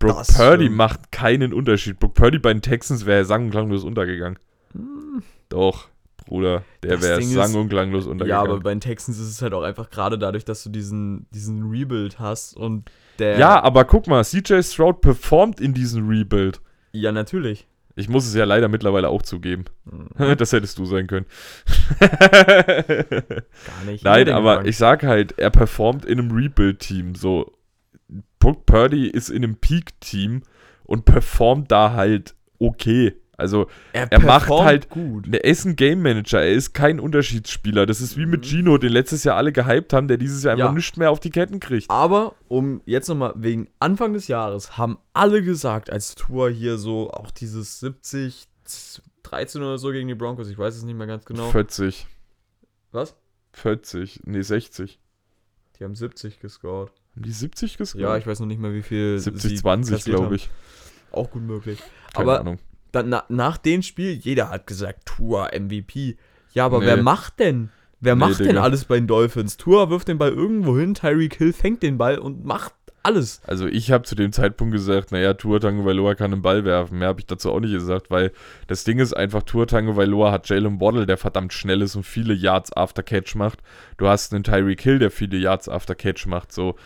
Brooke 0.00 0.18
Das 0.18 0.36
Purdy 0.36 0.64
stimmt. 0.64 0.76
macht 0.76 1.12
keinen 1.12 1.52
Unterschied. 1.52 2.00
Brooke 2.00 2.14
Purdy 2.14 2.40
bei 2.40 2.52
den 2.52 2.62
Texans 2.62 3.06
wäre 3.06 3.24
sang- 3.24 3.44
und 3.44 3.50
klanglos 3.52 3.84
untergegangen. 3.84 4.38
Doch, 5.52 5.88
Bruder, 6.26 6.64
der 6.82 7.02
wäre 7.02 7.22
sang- 7.22 7.54
und 7.54 7.68
klanglos 7.68 8.04
Ja, 8.06 8.10
untergegangen. 8.10 8.50
aber 8.50 8.60
bei 8.60 8.70
den 8.70 8.80
Texans 8.80 9.18
ist 9.18 9.28
es 9.28 9.42
halt 9.42 9.54
auch 9.54 9.62
einfach 9.62 9.90
gerade 9.90 10.18
dadurch, 10.18 10.44
dass 10.44 10.62
du 10.64 10.70
diesen, 10.70 11.26
diesen 11.30 11.68
Rebuild 11.70 12.18
hast 12.18 12.56
und 12.56 12.90
der. 13.18 13.38
Ja, 13.38 13.62
aber 13.62 13.84
guck 13.84 14.06
mal, 14.06 14.24
CJ 14.24 14.62
Stroud 14.62 15.00
performt 15.00 15.60
in 15.60 15.74
diesem 15.74 16.08
Rebuild. 16.08 16.60
Ja, 16.92 17.12
natürlich. 17.12 17.66
Ich 17.94 18.08
muss 18.08 18.26
es 18.26 18.34
ja 18.34 18.44
leider 18.46 18.68
mittlerweile 18.68 19.08
auch 19.10 19.20
zugeben. 19.22 19.64
Mhm. 19.84 20.08
Das 20.38 20.52
hättest 20.52 20.78
du 20.78 20.86
sein 20.86 21.06
können. 21.06 21.26
Gar 22.00 23.44
nicht. 23.86 24.04
Nein, 24.04 24.28
aber 24.30 24.64
ich 24.64 24.76
sag 24.76 25.02
halt, 25.02 25.38
er 25.38 25.50
performt 25.50 26.04
in 26.04 26.18
einem 26.18 26.30
Rebuild-Team. 26.30 27.14
So, 27.14 27.52
Brook 28.38 28.66
Purdy 28.66 29.08
ist 29.08 29.28
in 29.28 29.44
einem 29.44 29.56
Peak-Team 29.56 30.42
und 30.84 31.04
performt 31.04 31.70
da 31.70 31.92
halt 31.92 32.34
okay. 32.58 33.14
Also, 33.42 33.66
er, 33.92 34.10
er 34.10 34.20
macht 34.20 34.48
halt- 34.48 34.88
gut. 34.88 35.26
er 35.30 35.44
ist 35.44 35.64
ein 35.66 35.76
Game 35.76 36.00
Manager, 36.00 36.40
er 36.40 36.52
ist 36.52 36.72
kein 36.72 36.98
Unterschiedsspieler. 37.00 37.84
Das 37.84 38.00
ist 38.00 38.16
wie 38.16 38.24
mit 38.24 38.40
Mhm. 38.40 38.48
Gino, 38.48 38.78
den 38.78 38.92
letztes 38.92 39.24
Jahr 39.24 39.36
alle 39.36 39.52
gehypt 39.52 39.92
haben, 39.92 40.08
der 40.08 40.16
dieses 40.16 40.42
Jahr 40.44 40.52
einfach 40.54 40.66
Ja. 40.66 40.72
nichts 40.72 40.96
mehr 40.96 41.10
auf 41.10 41.20
die 41.20 41.30
Ketten 41.30 41.60
kriegt. 41.60 41.90
Aber 41.90 42.34
um 42.48 42.80
jetzt 42.86 43.08
nochmal 43.08 43.34
wegen 43.36 43.68
Anfang 43.80 44.12
des 44.14 44.28
Jahres 44.28 44.78
haben 44.78 44.96
alle 45.12 45.42
gesagt, 45.42 45.90
als 45.90 46.14
Tour 46.14 46.48
hier 46.50 46.78
so 46.78 47.10
auch 47.10 47.30
dieses 47.30 47.80
70, 47.80 48.46
13 49.24 49.62
oder 49.62 49.76
so 49.78 49.90
gegen 49.90 50.08
die 50.08 50.14
Broncos, 50.14 50.48
ich 50.48 50.56
weiß 50.58 50.76
es 50.76 50.82
nicht 50.84 50.96
mehr 50.96 51.06
ganz 51.06 51.24
genau. 51.24 51.50
40, 51.50 52.06
Was? 52.92 53.14
40, 53.52 54.20
nee, 54.24 54.42
60. 54.42 54.98
Die 55.78 55.84
haben 55.84 55.94
70 55.94 56.40
gescored. 56.40 56.90
Haben 57.14 57.22
die 57.24 57.32
70 57.32 57.76
gescored? 57.76 58.02
Ja, 58.02 58.16
ich 58.16 58.26
weiß 58.26 58.40
noch 58.40 58.46
nicht 58.46 58.60
mehr, 58.60 58.72
wie 58.72 58.82
viel. 58.82 59.18
70, 59.18 59.50
sie 59.50 59.56
20, 59.56 59.94
kassiert 59.96 60.14
glaube 60.16 60.26
haben. 60.26 60.34
ich. 60.36 60.50
Auch 61.10 61.30
gut 61.30 61.42
möglich. 61.42 61.78
Keine 62.14 62.30
aber 62.30 62.40
Ahnung. 62.40 62.58
Dann, 62.92 63.08
na, 63.08 63.24
nach 63.28 63.56
dem 63.58 63.82
Spiel, 63.82 64.12
jeder 64.12 64.50
hat 64.50 64.66
gesagt, 64.66 65.06
Tour 65.06 65.50
MVP. 65.52 66.16
Ja, 66.52 66.66
aber 66.66 66.80
Nee. 66.80 66.86
wer 66.86 67.02
macht 67.02 67.40
denn? 67.40 67.70
Wer 68.00 68.14
Nee, 68.14 68.20
macht 68.20 68.40
denn 68.40 68.48
Digga. 68.48 68.62
alles 68.62 68.84
bei 68.84 68.96
den 68.96 69.06
Dolphins? 69.06 69.56
Tour 69.56 69.90
wirft 69.90 70.08
den 70.08 70.18
Ball 70.18 70.30
irgendwo 70.30 70.76
hin, 70.78 70.94
Tyreek 70.94 71.34
Hill 71.36 71.52
fängt 71.52 71.82
den 71.82 71.98
Ball 71.98 72.18
und 72.18 72.44
macht 72.44 72.74
alles. 73.04 73.40
Also 73.46 73.66
ich 73.66 73.90
habe 73.90 74.04
zu 74.04 74.14
dem 74.14 74.32
Zeitpunkt 74.32 74.72
gesagt, 74.72 75.10
naja, 75.12 75.34
Tua 75.34 75.58
Tagovailoa 75.58 76.14
kann 76.14 76.32
einen 76.32 76.42
Ball 76.42 76.64
werfen. 76.64 76.98
Mehr 76.98 77.08
habe 77.08 77.18
ich 77.20 77.26
dazu 77.26 77.50
auch 77.50 77.58
nicht 77.58 77.72
gesagt, 77.72 78.10
weil 78.10 78.30
das 78.68 78.84
Ding 78.84 78.98
ist 79.00 79.12
einfach, 79.16 79.42
Tua 79.42 79.66
Tagovailoa 79.66 80.30
hat 80.30 80.48
Jalen 80.48 80.80
Waddle, 80.80 81.06
der 81.06 81.16
verdammt 81.16 81.52
schnell 81.52 81.82
ist 81.82 81.96
und 81.96 82.04
viele 82.04 82.32
Yards 82.34 82.72
after 82.76 83.02
Catch 83.02 83.34
macht. 83.34 83.60
Du 83.96 84.06
hast 84.06 84.32
einen 84.32 84.44
Tyreek 84.44 84.80
Hill, 84.82 84.98
der 85.00 85.10
viele 85.10 85.36
Yards 85.36 85.68
after 85.68 85.94
Catch 85.96 86.26
macht. 86.26 86.52
So, 86.52 86.76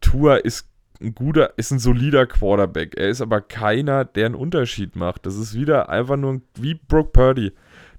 Tua 0.00 0.36
ist 0.36 0.68
ein 1.00 1.14
guter, 1.14 1.54
ist 1.56 1.70
ein 1.72 1.78
solider 1.78 2.26
Quarterback. 2.26 2.94
Er 2.96 3.08
ist 3.08 3.20
aber 3.20 3.40
keiner, 3.40 4.04
der 4.04 4.26
einen 4.26 4.34
Unterschied 4.34 4.96
macht. 4.96 5.26
Das 5.26 5.36
ist 5.36 5.54
wieder 5.54 5.88
einfach 5.88 6.16
nur 6.16 6.34
ein- 6.34 6.42
wie 6.58 6.74
Brock 6.74 7.12
Purdy. 7.12 7.52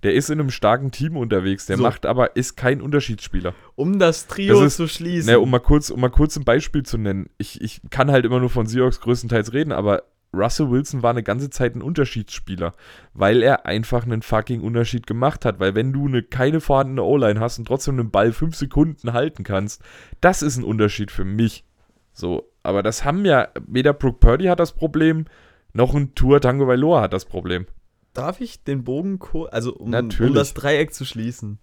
Der 0.04 0.14
ist 0.14 0.30
in 0.30 0.40
einem 0.40 0.52
starken 0.52 0.92
Team 0.92 1.18
unterwegs, 1.18 1.66
der 1.66 1.78
So. 1.78 1.84
macht 1.84 2.06
aber, 2.06 2.36
ist 2.36 2.56
kein 2.56 2.82
Unterschiedsspieler. 2.82 3.54
Um 3.76 3.98
das 4.00 4.28
Trio 4.28 4.56
Das 4.60 4.68
ist- 4.68 4.78
zu 4.78 4.88
schließen. 4.88 5.28
Naja, 5.28 5.40
um 5.40 5.50
mal 5.50 5.60
kurz, 5.60 5.90
um 5.90 6.00
mal 6.00 6.10
kurz 6.10 6.38
ein 6.38 6.44
Beispiel 6.46 6.84
zu 6.84 6.98
nennen. 6.98 7.30
Ich, 7.38 7.62
ich 7.62 7.82
kann 7.90 8.12
halt 8.12 8.26
immer 8.26 8.40
nur 8.40 8.50
von 8.50 8.68
Seahawks 8.68 9.02
größtenteils 9.02 9.54
reden, 9.54 9.72
aber 9.72 10.04
Russell 10.34 10.70
Wilson 10.70 11.02
war 11.04 11.12
eine 11.12 11.24
ganze 11.24 11.50
Zeit 11.50 11.74
ein 11.76 11.82
Unterschiedsspieler, 11.82 12.76
weil 13.14 13.42
er 13.42 13.66
einfach 13.66 14.04
einen 14.06 14.22
fucking 14.22 14.62
Unterschied 14.62 15.08
gemacht 15.08 15.46
hat. 15.46 15.60
Weil 15.60 15.74
wenn 15.74 15.94
du 15.94 16.06
eine, 16.08 16.22
keine 16.22 16.60
vorhandene 16.60 17.02
O-Line 17.02 17.40
hast 17.40 17.58
und 17.58 17.66
trotzdem 17.68 17.98
den 17.98 18.12
Ball 18.12 18.34
fünf 18.34 18.56
Sekunden 18.56 19.14
halten 19.14 19.44
kannst, 19.44 19.82
das 20.22 20.42
ist 20.44 20.58
ein 20.58 20.64
Unterschied 20.64 21.12
für 21.12 21.26
mich. 21.26 21.64
So, 22.14 22.52
aber 22.68 22.84
das 22.84 23.06
haben 23.06 23.24
ja, 23.24 23.48
weder 23.66 23.94
Brooke 23.94 24.20
Purdy 24.20 24.48
hat 24.48 24.60
das 24.60 24.74
Problem, 24.74 25.24
noch 25.72 25.96
ein 25.96 26.16
Tour 26.16 26.42
Tango 26.42 26.68
Vailoa 26.68 27.00
hat 27.02 27.14
das 27.14 27.24
Problem. 27.24 27.66
Darf 28.12 28.42
ich 28.42 28.62
den 28.66 28.84
Bogen 28.84 29.20
also 29.52 29.74
um, 29.74 29.94
um 29.94 30.34
das 30.34 30.54
Dreieck 30.54 30.94
zu 30.94 31.06
schließen. 31.06 31.60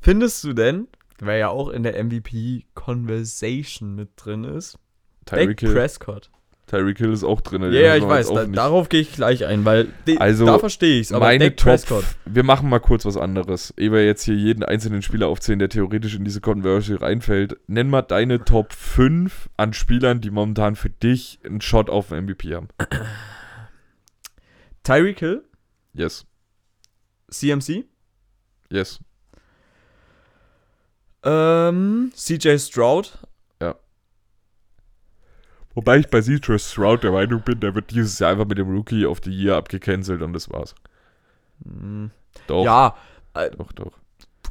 Findest 0.00 0.42
du 0.42 0.52
denn, 0.52 0.88
wer 1.20 1.36
ja 1.36 1.48
auch 1.48 1.68
in 1.68 1.84
der 1.84 2.02
MVP-Conversation 2.02 3.94
mit 3.94 4.10
drin 4.16 4.42
ist, 4.42 4.80
Tyreek 5.26 5.58
Prescott? 5.58 6.32
Tyreek 6.72 6.96
Hill 6.96 7.12
ist 7.12 7.22
auch 7.22 7.42
drin. 7.42 7.60
Ja, 7.64 7.68
ja, 7.68 7.96
ich 7.96 8.08
weiß, 8.08 8.32
da, 8.32 8.46
darauf 8.46 8.88
gehe 8.88 9.02
ich 9.02 9.12
gleich 9.12 9.44
ein, 9.44 9.66
weil 9.66 9.88
de, 10.06 10.16
Also, 10.16 10.46
da 10.46 10.58
verstehe 10.58 11.00
ich 11.00 11.08
es, 11.08 11.12
aber 11.12 11.26
meine 11.26 11.50
Dak 11.50 11.58
Top, 11.58 11.66
Prescott. 11.66 12.04
wir 12.24 12.44
machen 12.44 12.70
mal 12.70 12.78
kurz 12.78 13.04
was 13.04 13.18
anderes. 13.18 13.74
Ehe 13.76 13.92
wir 13.92 14.06
jetzt 14.06 14.22
hier 14.22 14.36
jeden 14.36 14.64
einzelnen 14.64 15.02
Spieler 15.02 15.28
aufzählen, 15.28 15.58
der 15.58 15.68
theoretisch 15.68 16.14
in 16.14 16.24
diese 16.24 16.40
Conversion 16.40 16.96
reinfällt. 16.96 17.58
Nenn 17.66 17.90
mal 17.90 18.00
deine 18.00 18.42
Top 18.44 18.72
5 18.72 19.50
an 19.58 19.74
Spielern, 19.74 20.22
die 20.22 20.30
momentan 20.30 20.74
für 20.74 20.88
dich 20.88 21.40
einen 21.44 21.60
Shot 21.60 21.90
auf 21.90 22.08
den 22.08 22.24
MVP 22.24 22.54
haben. 22.54 22.68
Tyreek 24.82 25.18
Hill, 25.18 25.42
Yes, 25.92 26.24
CMC, 27.30 27.84
yes. 28.70 28.98
ähm, 31.22 32.12
CJ 32.16 32.56
Stroud, 32.56 33.18
Wobei 35.74 35.98
ich 35.98 36.08
bei 36.08 36.20
CJ 36.20 36.58
Stroud 36.58 37.02
der 37.02 37.12
Meinung 37.12 37.42
bin, 37.42 37.60
der 37.60 37.74
wird 37.74 37.90
dieses 37.90 38.18
Jahr 38.18 38.30
einfach 38.30 38.46
mit 38.46 38.58
dem 38.58 38.70
Rookie 38.70 39.06
of 39.06 39.20
the 39.24 39.30
Year 39.30 39.56
abgecancelt 39.56 40.22
und 40.22 40.32
das 40.32 40.50
war's. 40.50 40.74
Hm, 41.64 42.10
Doch, 42.46 42.64
ja, 42.64 42.96
äh, 43.34 43.50
doch, 43.50 43.72
doch. 43.72 43.92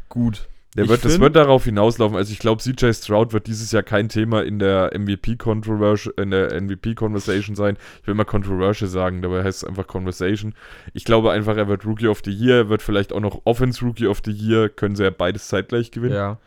gut. 0.09 0.47
Der 0.77 0.87
wird, 0.87 1.03
das 1.03 1.19
wird 1.19 1.35
darauf 1.35 1.65
hinauslaufen. 1.65 2.15
Also 2.15 2.31
ich 2.31 2.39
glaube, 2.39 2.61
CJ 2.61 2.93
Stroud 2.93 3.33
wird 3.33 3.47
dieses 3.47 3.73
Jahr 3.73 3.83
kein 3.83 4.07
Thema 4.07 4.41
in 4.41 4.57
der 4.57 4.97
MVP-Controversy, 4.97 6.11
in 6.15 6.31
der 6.31 6.61
MVP-Conversation 6.61 7.57
sein. 7.57 7.77
Ich 8.01 8.07
will 8.07 8.13
mal 8.13 8.23
Controversial 8.23 8.89
sagen, 8.89 9.21
dabei 9.21 9.43
heißt 9.43 9.63
es 9.63 9.67
einfach 9.67 9.85
Conversation. 9.85 10.55
Ich 10.93 11.03
glaube 11.03 11.31
einfach, 11.31 11.57
er 11.57 11.67
wird 11.67 11.85
Rookie 11.85 12.07
of 12.07 12.21
the 12.23 12.31
Year, 12.31 12.55
er 12.55 12.69
wird 12.69 12.81
vielleicht 12.81 13.11
auch 13.11 13.19
noch 13.19 13.41
Offense 13.43 13.83
Rookie 13.85 14.07
of 14.07 14.21
the 14.23 14.31
Year, 14.31 14.69
können 14.69 14.95
sie 14.95 15.03
ja 15.03 15.09
beides 15.09 15.49
zeitgleich 15.49 15.91
gewinnen. 15.91 16.15
Ja. 16.15 16.39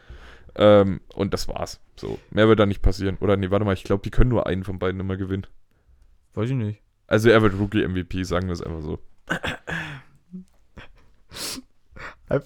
Ähm, 0.57 1.01
und 1.15 1.35
das 1.35 1.49
war's. 1.49 1.81
So, 1.97 2.19
mehr 2.31 2.49
wird 2.49 2.61
da 2.61 2.67
nicht 2.67 2.83
passieren. 2.83 3.17
Oder 3.21 3.37
nee, 3.37 3.51
warte 3.51 3.65
mal, 3.65 3.75
ich 3.75 3.85
glaube, 3.85 4.03
die 4.03 4.11
können 4.11 4.31
nur 4.31 4.47
einen 4.47 4.65
von 4.65 4.79
beiden 4.79 5.01
immer 5.01 5.17
gewinnen. 5.17 5.47
Weiß 6.35 6.51
ich 6.51 6.57
nicht. 6.57 6.83
Also 7.07 7.31
er 7.31 7.43
wird 7.43 7.59
Rookie 7.59 7.87
MVP, 7.87 8.25
sagen 8.25 8.47
wir 8.47 8.53
es 8.53 8.63
einfach 8.63 8.83
so. 8.83 8.99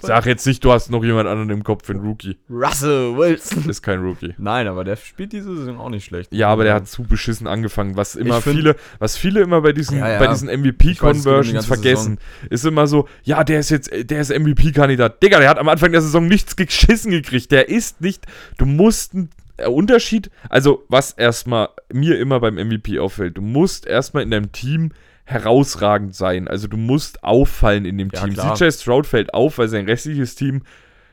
Sag 0.00 0.26
jetzt 0.26 0.46
nicht, 0.46 0.64
du 0.64 0.72
hast 0.72 0.90
noch 0.90 1.04
jemand 1.04 1.28
anderen 1.28 1.50
im 1.50 1.62
Kopf 1.62 1.86
für 1.86 1.92
einen 1.92 2.02
Rookie. 2.02 2.36
Russell 2.50 3.16
Wilson. 3.16 3.68
Ist 3.70 3.82
kein 3.82 4.00
Rookie. 4.00 4.34
Nein, 4.36 4.66
aber 4.66 4.82
der 4.84 4.96
spielt 4.96 5.32
diese 5.32 5.56
Saison 5.56 5.78
auch 5.78 5.88
nicht 5.88 6.04
schlecht. 6.04 6.32
Ja, 6.32 6.48
aber 6.48 6.64
der 6.64 6.74
hat 6.74 6.88
zu 6.88 7.04
beschissen 7.04 7.46
angefangen. 7.46 7.96
Was 7.96 8.16
immer 8.16 8.40
find- 8.40 8.56
viele, 8.56 8.76
was 8.98 9.16
viele 9.16 9.40
immer 9.40 9.60
bei 9.62 9.72
diesen, 9.72 9.98
Ja, 9.98 10.08
ja. 10.10 10.18
bei 10.18 10.26
diesen 10.26 10.48
MVP-Conversions 10.48 11.64
vergessen, 11.66 12.18
ist 12.50 12.64
immer 12.66 12.86
so, 12.86 13.08
ja, 13.22 13.44
der 13.44 13.60
ist 13.60 13.70
jetzt, 13.70 13.90
der 14.10 14.20
ist 14.20 14.30
MVP-Kandidat. 14.30 15.22
Digga, 15.22 15.38
der 15.38 15.48
hat 15.48 15.58
am 15.58 15.68
Anfang 15.68 15.92
der 15.92 16.02
Saison 16.02 16.26
nichts 16.26 16.56
geschissen 16.56 17.10
gekriegt. 17.12 17.52
Der 17.52 17.68
ist 17.68 18.00
nicht, 18.00 18.26
du 18.56 18.66
musst 18.66 19.14
einen 19.14 19.30
äh, 19.58 19.68
Unterschied, 19.68 20.30
also 20.48 20.84
was 20.88 21.12
erstmal 21.12 21.68
mir 21.92 22.18
immer 22.18 22.40
beim 22.40 22.54
MVP 22.56 22.98
auffällt, 22.98 23.36
du 23.38 23.42
musst 23.42 23.86
erstmal 23.86 24.22
in 24.24 24.30
deinem 24.30 24.52
Team 24.52 24.90
herausragend 25.28 26.14
sein. 26.14 26.48
Also 26.48 26.68
du 26.68 26.76
musst 26.76 27.22
auffallen 27.22 27.84
in 27.84 27.98
dem 27.98 28.08
Ja, 28.12 28.24
Team. 28.24 28.34
klar. 28.34 28.54
CJ 28.56 28.70
Stroud 28.72 29.06
fällt 29.06 29.34
auf, 29.34 29.58
weil 29.58 29.68
sein 29.68 29.84
restliches 29.84 30.34
Team 30.34 30.62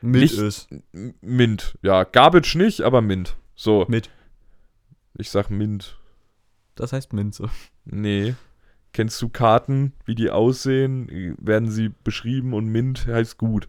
mit 0.00 0.22
nicht- 0.22 0.38
ist. 0.38 0.68
Mint. 1.20 1.76
Ja, 1.82 2.04
Garbage 2.04 2.54
nicht, 2.56 2.80
aber 2.80 3.02
Mint. 3.02 3.36
So. 3.54 3.84
Mit. 3.88 4.10
Ich 5.18 5.30
sag 5.30 5.50
Mint. 5.50 5.98
Das 6.74 6.92
heißt 6.92 7.12
Minze. 7.12 7.50
Nee. 7.84 8.34
Kennst 8.92 9.20
du 9.20 9.28
Karten, 9.28 9.92
wie 10.06 10.14
die 10.14 10.30
aussehen? 10.30 11.36
Werden 11.38 11.70
sie 11.70 11.90
beschrieben 12.04 12.54
und 12.54 12.66
Mint 12.68 13.06
heißt 13.06 13.36
gut. 13.38 13.68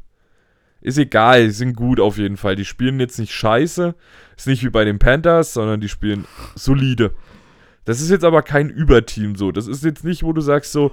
Ist 0.80 0.98
egal, 0.98 1.50
sind 1.52 1.76
gut 1.76 2.00
auf 2.00 2.18
jeden 2.18 2.38
Fall. 2.38 2.56
Die 2.56 2.64
spielen 2.66 3.00
jetzt 3.02 3.20
nicht 3.20 3.34
scheiße. 3.34 3.96
Ist 4.38 4.48
nicht 4.48 4.64
wie 4.64 4.70
bei 4.70 4.86
den 4.86 5.00
Panthers, 5.00 5.54
sondern 5.54 5.82
die 5.82 5.90
spielen 5.90 6.26
solide. 6.56 7.14
Das 7.88 8.02
ist 8.02 8.10
jetzt 8.10 8.26
aber 8.26 8.42
kein 8.42 8.70
Überteam 8.70 9.36
so. 9.38 9.52
Das 9.54 9.66
ist 9.68 9.84
jetzt 9.84 10.04
nicht, 10.04 10.24
wo 10.24 10.34
du 10.34 10.42
sagst 10.42 10.74
so, 10.74 10.92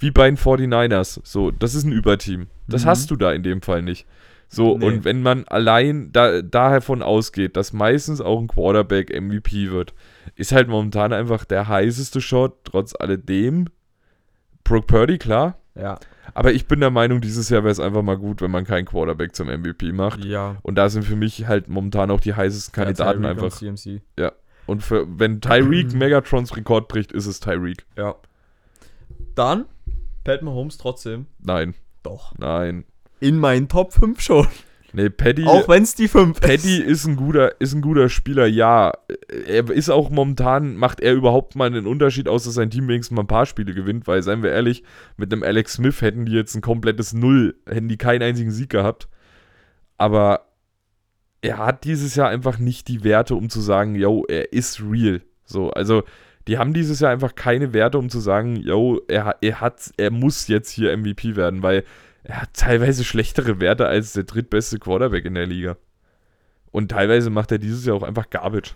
wie 0.00 0.10
bei 0.10 0.26
den 0.28 0.36
49ers. 0.36 1.20
So, 1.22 1.50
das 1.52 1.74
ist 1.76 1.84
ein 1.84 1.92
Überteam. 1.92 2.48
Das 2.66 2.84
Mhm. 2.84 2.88
hast 2.88 3.10
du 3.12 3.16
da 3.16 3.32
in 3.32 3.42
dem 3.44 3.62
Fall 3.62 3.80
nicht. 3.82 4.06
So, 4.48 4.76
Nee. 4.76 4.84
und 4.86 5.04
wenn 5.04 5.22
man 5.22 5.44
allein 5.46 6.10
da, 6.12 6.42
davon 6.42 7.00
ausgeht, 7.00 7.56
dass 7.56 7.72
meistens 7.72 8.20
auch 8.20 8.40
ein 8.40 8.48
Quarterback 8.48 9.10
MVP 9.10 9.70
wird, 9.70 9.94
ist 10.34 10.52
halt 10.52 10.68
momentan 10.68 11.12
einfach 11.12 11.44
der 11.44 11.68
heißeste 11.68 12.20
Shot, 12.20 12.64
trotz 12.64 12.94
alledem. 12.98 13.66
Brooke 14.64 14.86
Purdy, 14.86 15.18
klar. 15.18 15.58
Ja. 15.74 15.98
Aber 16.34 16.52
ich 16.52 16.66
bin 16.66 16.80
der 16.80 16.90
Meinung, 16.90 17.20
dieses 17.20 17.48
Jahr 17.50 17.62
wäre 17.64 17.72
es 17.72 17.80
einfach 17.80 18.02
mal 18.02 18.16
gut, 18.18 18.42
wenn 18.42 18.50
man 18.50 18.64
keinen 18.64 18.84
Quarterback 18.84 19.34
zum 19.34 19.48
MVP 19.48 19.92
macht. 19.92 20.24
Ja. 20.24 20.56
Und 20.62 20.74
da 20.76 20.88
sind 20.88 21.04
für 21.04 21.16
mich 21.16 21.46
halt 21.46 21.68
momentan 21.68 22.10
auch 22.10 22.20
die 22.20 22.34
heißesten 22.34 22.72
Kandidaten 22.74 23.22
Ja, 23.24 23.30
einfach. 23.30 23.50
CMC. 23.52 24.02
Und 24.66 24.82
für, 24.82 25.06
wenn 25.18 25.40
Tyreek 25.40 25.92
Megatrons 25.94 26.56
Rekord 26.56 26.88
bricht, 26.88 27.12
ist 27.12 27.26
es 27.26 27.40
Tyreek. 27.40 27.84
Ja. 27.96 28.16
Dann 29.34 29.66
Pat 30.24 30.42
Mahomes 30.42 30.78
trotzdem. 30.78 31.26
Nein, 31.40 31.74
Doch. 32.02 32.34
nein. 32.38 32.84
In 33.20 33.38
meinen 33.38 33.68
Top 33.68 33.92
5 33.92 34.20
schon. 34.20 34.46
Nee, 34.94 35.08
Paddy, 35.08 35.46
Auch 35.46 35.68
wenn 35.68 35.84
es 35.84 35.94
die 35.94 36.06
5 36.06 36.40
Paddy 36.40 36.76
ist 36.76 37.06
ein 37.06 37.16
guter, 37.16 37.60
ist 37.60 37.72
ein 37.72 37.80
guter 37.80 38.10
Spieler, 38.10 38.46
ja. 38.46 38.92
Er 39.46 39.70
ist 39.70 39.88
auch 39.88 40.10
momentan, 40.10 40.76
macht 40.76 41.00
er 41.00 41.14
überhaupt 41.14 41.56
mal 41.56 41.66
einen 41.66 41.86
Unterschied 41.86 42.28
aus, 42.28 42.44
dass 42.44 42.54
sein 42.54 42.68
Team 42.68 42.88
wenigstens 42.88 43.16
mal 43.16 43.22
ein 43.22 43.28
paar 43.28 43.46
Spiele 43.46 43.72
gewinnt, 43.72 44.06
weil, 44.06 44.22
seien 44.22 44.42
wir 44.42 44.50
ehrlich, 44.50 44.82
mit 45.16 45.32
einem 45.32 45.42
Alex 45.42 45.74
Smith 45.74 46.02
hätten 46.02 46.26
die 46.26 46.32
jetzt 46.32 46.54
ein 46.54 46.60
komplettes 46.60 47.14
Null, 47.14 47.54
hätten 47.66 47.88
die 47.88 47.96
keinen 47.96 48.22
einzigen 48.22 48.50
Sieg 48.50 48.68
gehabt. 48.68 49.08
Aber 49.96 50.51
er 51.42 51.58
hat 51.58 51.84
dieses 51.84 52.14
Jahr 52.14 52.28
einfach 52.28 52.58
nicht 52.58 52.88
die 52.88 53.04
Werte, 53.04 53.34
um 53.34 53.50
zu 53.50 53.60
sagen, 53.60 53.94
yo, 53.96 54.24
er 54.28 54.52
ist 54.52 54.80
real. 54.80 55.20
So, 55.44 55.70
also 55.70 56.04
Die 56.48 56.58
haben 56.58 56.72
dieses 56.72 57.00
Jahr 57.00 57.12
einfach 57.12 57.34
keine 57.34 57.72
Werte, 57.72 57.98
um 57.98 58.08
zu 58.08 58.18
sagen, 58.18 58.56
yo, 58.56 59.00
er, 59.06 59.36
er, 59.40 59.60
hat, 59.60 59.92
er 59.96 60.10
muss 60.10 60.48
jetzt 60.48 60.70
hier 60.70 60.96
MVP 60.96 61.36
werden, 61.36 61.62
weil 61.62 61.84
er 62.24 62.42
hat 62.42 62.54
teilweise 62.54 63.04
schlechtere 63.04 63.60
Werte 63.60 63.86
als 63.86 64.12
der 64.12 64.24
drittbeste 64.24 64.78
Quarterback 64.78 65.24
in 65.24 65.34
der 65.34 65.46
Liga. 65.46 65.76
Und 66.70 66.90
teilweise 66.90 67.30
macht 67.30 67.52
er 67.52 67.58
dieses 67.58 67.84
Jahr 67.84 67.96
auch 67.96 68.02
einfach 68.02 68.30
Garbage. 68.30 68.74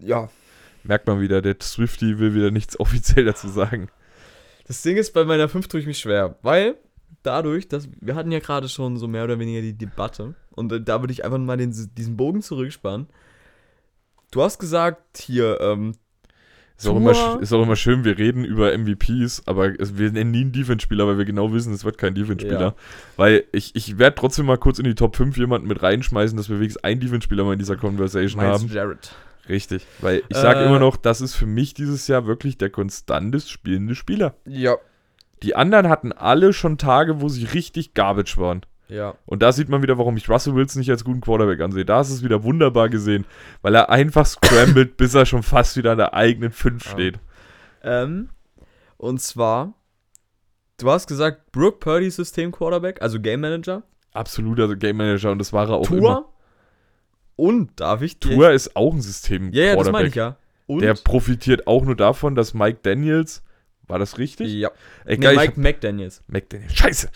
Ja. 0.00 0.30
Merkt 0.82 1.06
man 1.06 1.20
wieder, 1.20 1.42
der 1.42 1.56
Swifty 1.60 2.18
will 2.18 2.34
wieder 2.34 2.50
nichts 2.50 2.78
offiziell 2.80 3.24
dazu 3.24 3.48
sagen. 3.48 3.88
Das 4.66 4.82
Ding 4.82 4.96
ist, 4.96 5.12
bei 5.12 5.24
meiner 5.24 5.48
5 5.48 5.68
tue 5.68 5.80
ich 5.80 5.86
mich 5.86 5.98
schwer, 5.98 6.38
weil 6.42 6.76
dadurch, 7.22 7.68
dass 7.68 7.88
wir 8.00 8.14
hatten 8.14 8.32
ja 8.32 8.38
gerade 8.38 8.68
schon 8.68 8.96
so 8.96 9.08
mehr 9.08 9.24
oder 9.24 9.38
weniger 9.38 9.60
die 9.60 9.76
Debatte 9.76 10.34
und 10.50 10.72
äh, 10.72 10.80
da 10.80 11.00
würde 11.00 11.12
ich 11.12 11.24
einfach 11.24 11.38
mal 11.38 11.56
den, 11.56 11.74
diesen 11.96 12.16
Bogen 12.16 12.42
zurückspannen. 12.42 13.08
Du 14.30 14.42
hast 14.42 14.58
gesagt, 14.58 15.18
hier, 15.18 15.60
ähm, 15.60 15.94
ist 16.78 16.88
auch, 16.88 16.96
immer, 16.96 17.40
ist 17.40 17.52
auch 17.54 17.62
immer 17.62 17.76
schön, 17.76 18.04
wir 18.04 18.18
reden 18.18 18.44
über 18.44 18.76
MVPs, 18.76 19.44
aber 19.46 19.80
es, 19.80 19.96
wir 19.96 20.10
nennen 20.12 20.30
nie 20.30 20.42
einen 20.42 20.52
Defense-Spieler, 20.52 21.06
weil 21.06 21.16
wir 21.16 21.24
genau 21.24 21.50
wissen, 21.54 21.72
es 21.72 21.86
wird 21.86 21.96
kein 21.96 22.14
Defense-Spieler. 22.14 22.60
Ja. 22.60 22.74
Weil 23.16 23.44
ich, 23.52 23.74
ich 23.74 23.96
werde 23.96 24.14
trotzdem 24.14 24.44
mal 24.44 24.58
kurz 24.58 24.78
in 24.78 24.84
die 24.84 24.94
Top 24.94 25.16
5 25.16 25.38
jemanden 25.38 25.68
mit 25.68 25.82
reinschmeißen, 25.82 26.36
dass 26.36 26.50
wir 26.50 26.58
wenigstens 26.58 26.84
einen 26.84 27.00
Defense-Spieler 27.00 27.44
mal 27.44 27.54
in 27.54 27.58
dieser 27.58 27.76
Conversation 27.76 28.42
Miles 28.42 28.60
haben. 28.60 28.70
Jarrett. 28.70 29.14
Richtig. 29.48 29.86
Weil 30.00 30.22
ich 30.28 30.36
sage 30.36 30.60
Äh, 30.60 30.66
immer 30.66 30.78
noch, 30.78 30.98
das 30.98 31.22
ist 31.22 31.34
für 31.34 31.46
mich 31.46 31.72
dieses 31.72 32.08
Jahr 32.08 32.26
wirklich 32.26 32.58
der 32.58 32.68
konstantest 32.68 33.50
spielende 33.50 33.94
Spieler. 33.94 34.34
Ja. 34.44 34.76
Die 35.42 35.54
anderen 35.54 35.88
hatten 35.88 36.12
alle 36.12 36.52
schon 36.52 36.78
Tage, 36.78 37.20
wo 37.20 37.28
sie 37.28 37.44
richtig 37.44 37.94
garbage 37.94 38.36
waren. 38.38 38.62
Ja. 38.88 39.14
Und 39.26 39.42
da 39.42 39.52
sieht 39.52 39.68
man 39.68 39.82
wieder, 39.82 39.98
warum 39.98 40.16
ich 40.16 40.28
Russell 40.28 40.54
Wilson 40.54 40.80
nicht 40.80 40.90
als 40.90 41.04
guten 41.04 41.20
Quarterback 41.20 41.60
ansehe. 41.60 41.84
Da 41.84 42.00
ist 42.00 42.10
es 42.10 42.22
wieder 42.22 42.44
wunderbar 42.44 42.88
gesehen, 42.88 43.24
weil 43.62 43.74
er 43.74 43.90
einfach 43.90 44.24
scrambled, 44.26 44.96
bis 44.96 45.14
er 45.14 45.26
schon 45.26 45.42
fast 45.42 45.76
wieder 45.76 45.92
an 45.92 45.98
der 45.98 46.14
eigenen 46.14 46.52
5 46.52 46.84
Ja. 46.84 46.90
steht. 46.92 47.18
Ähm, 47.82 48.30
und 48.96 49.20
zwar, 49.20 49.74
du 50.78 50.90
hast 50.90 51.08
gesagt, 51.08 51.52
Brooke 51.52 51.78
Purdy 51.78 52.10
System 52.10 52.52
Quarterback, 52.52 53.02
also 53.02 53.20
Game 53.20 53.40
Manager. 53.40 53.82
Absoluter 54.12 54.74
Game 54.76 54.96
Manager 54.96 55.32
und 55.32 55.38
das 55.38 55.52
war 55.52 55.68
er 55.68 55.74
auch 55.74 55.90
immer. 55.90 56.00
Tour. 56.00 56.32
Und 57.36 57.80
darf 57.80 58.00
ich. 58.02 58.18
Tour 58.18 58.52
ist 58.52 58.76
auch 58.76 58.94
ein 58.94 59.02
System 59.02 59.50
Ja, 59.52 59.64
ja, 59.64 59.76
das 59.76 59.90
meine 59.90 60.08
Quarterback. 60.08 60.08
ich 60.10 60.14
ja. 60.14 60.36
Und? 60.68 60.80
Der 60.82 60.94
profitiert 60.94 61.66
auch 61.66 61.84
nur 61.84 61.96
davon, 61.96 62.34
dass 62.34 62.54
Mike 62.54 62.78
Daniels, 62.82 63.42
war 63.88 63.98
das 63.98 64.18
richtig? 64.18 64.52
ja. 64.52 64.70
Egal, 65.04 65.34
nee, 65.34 65.40
Mike 65.40 65.60
McDaniels. 65.60 66.22
McDaniels, 66.26 66.74
scheiße. 66.74 67.08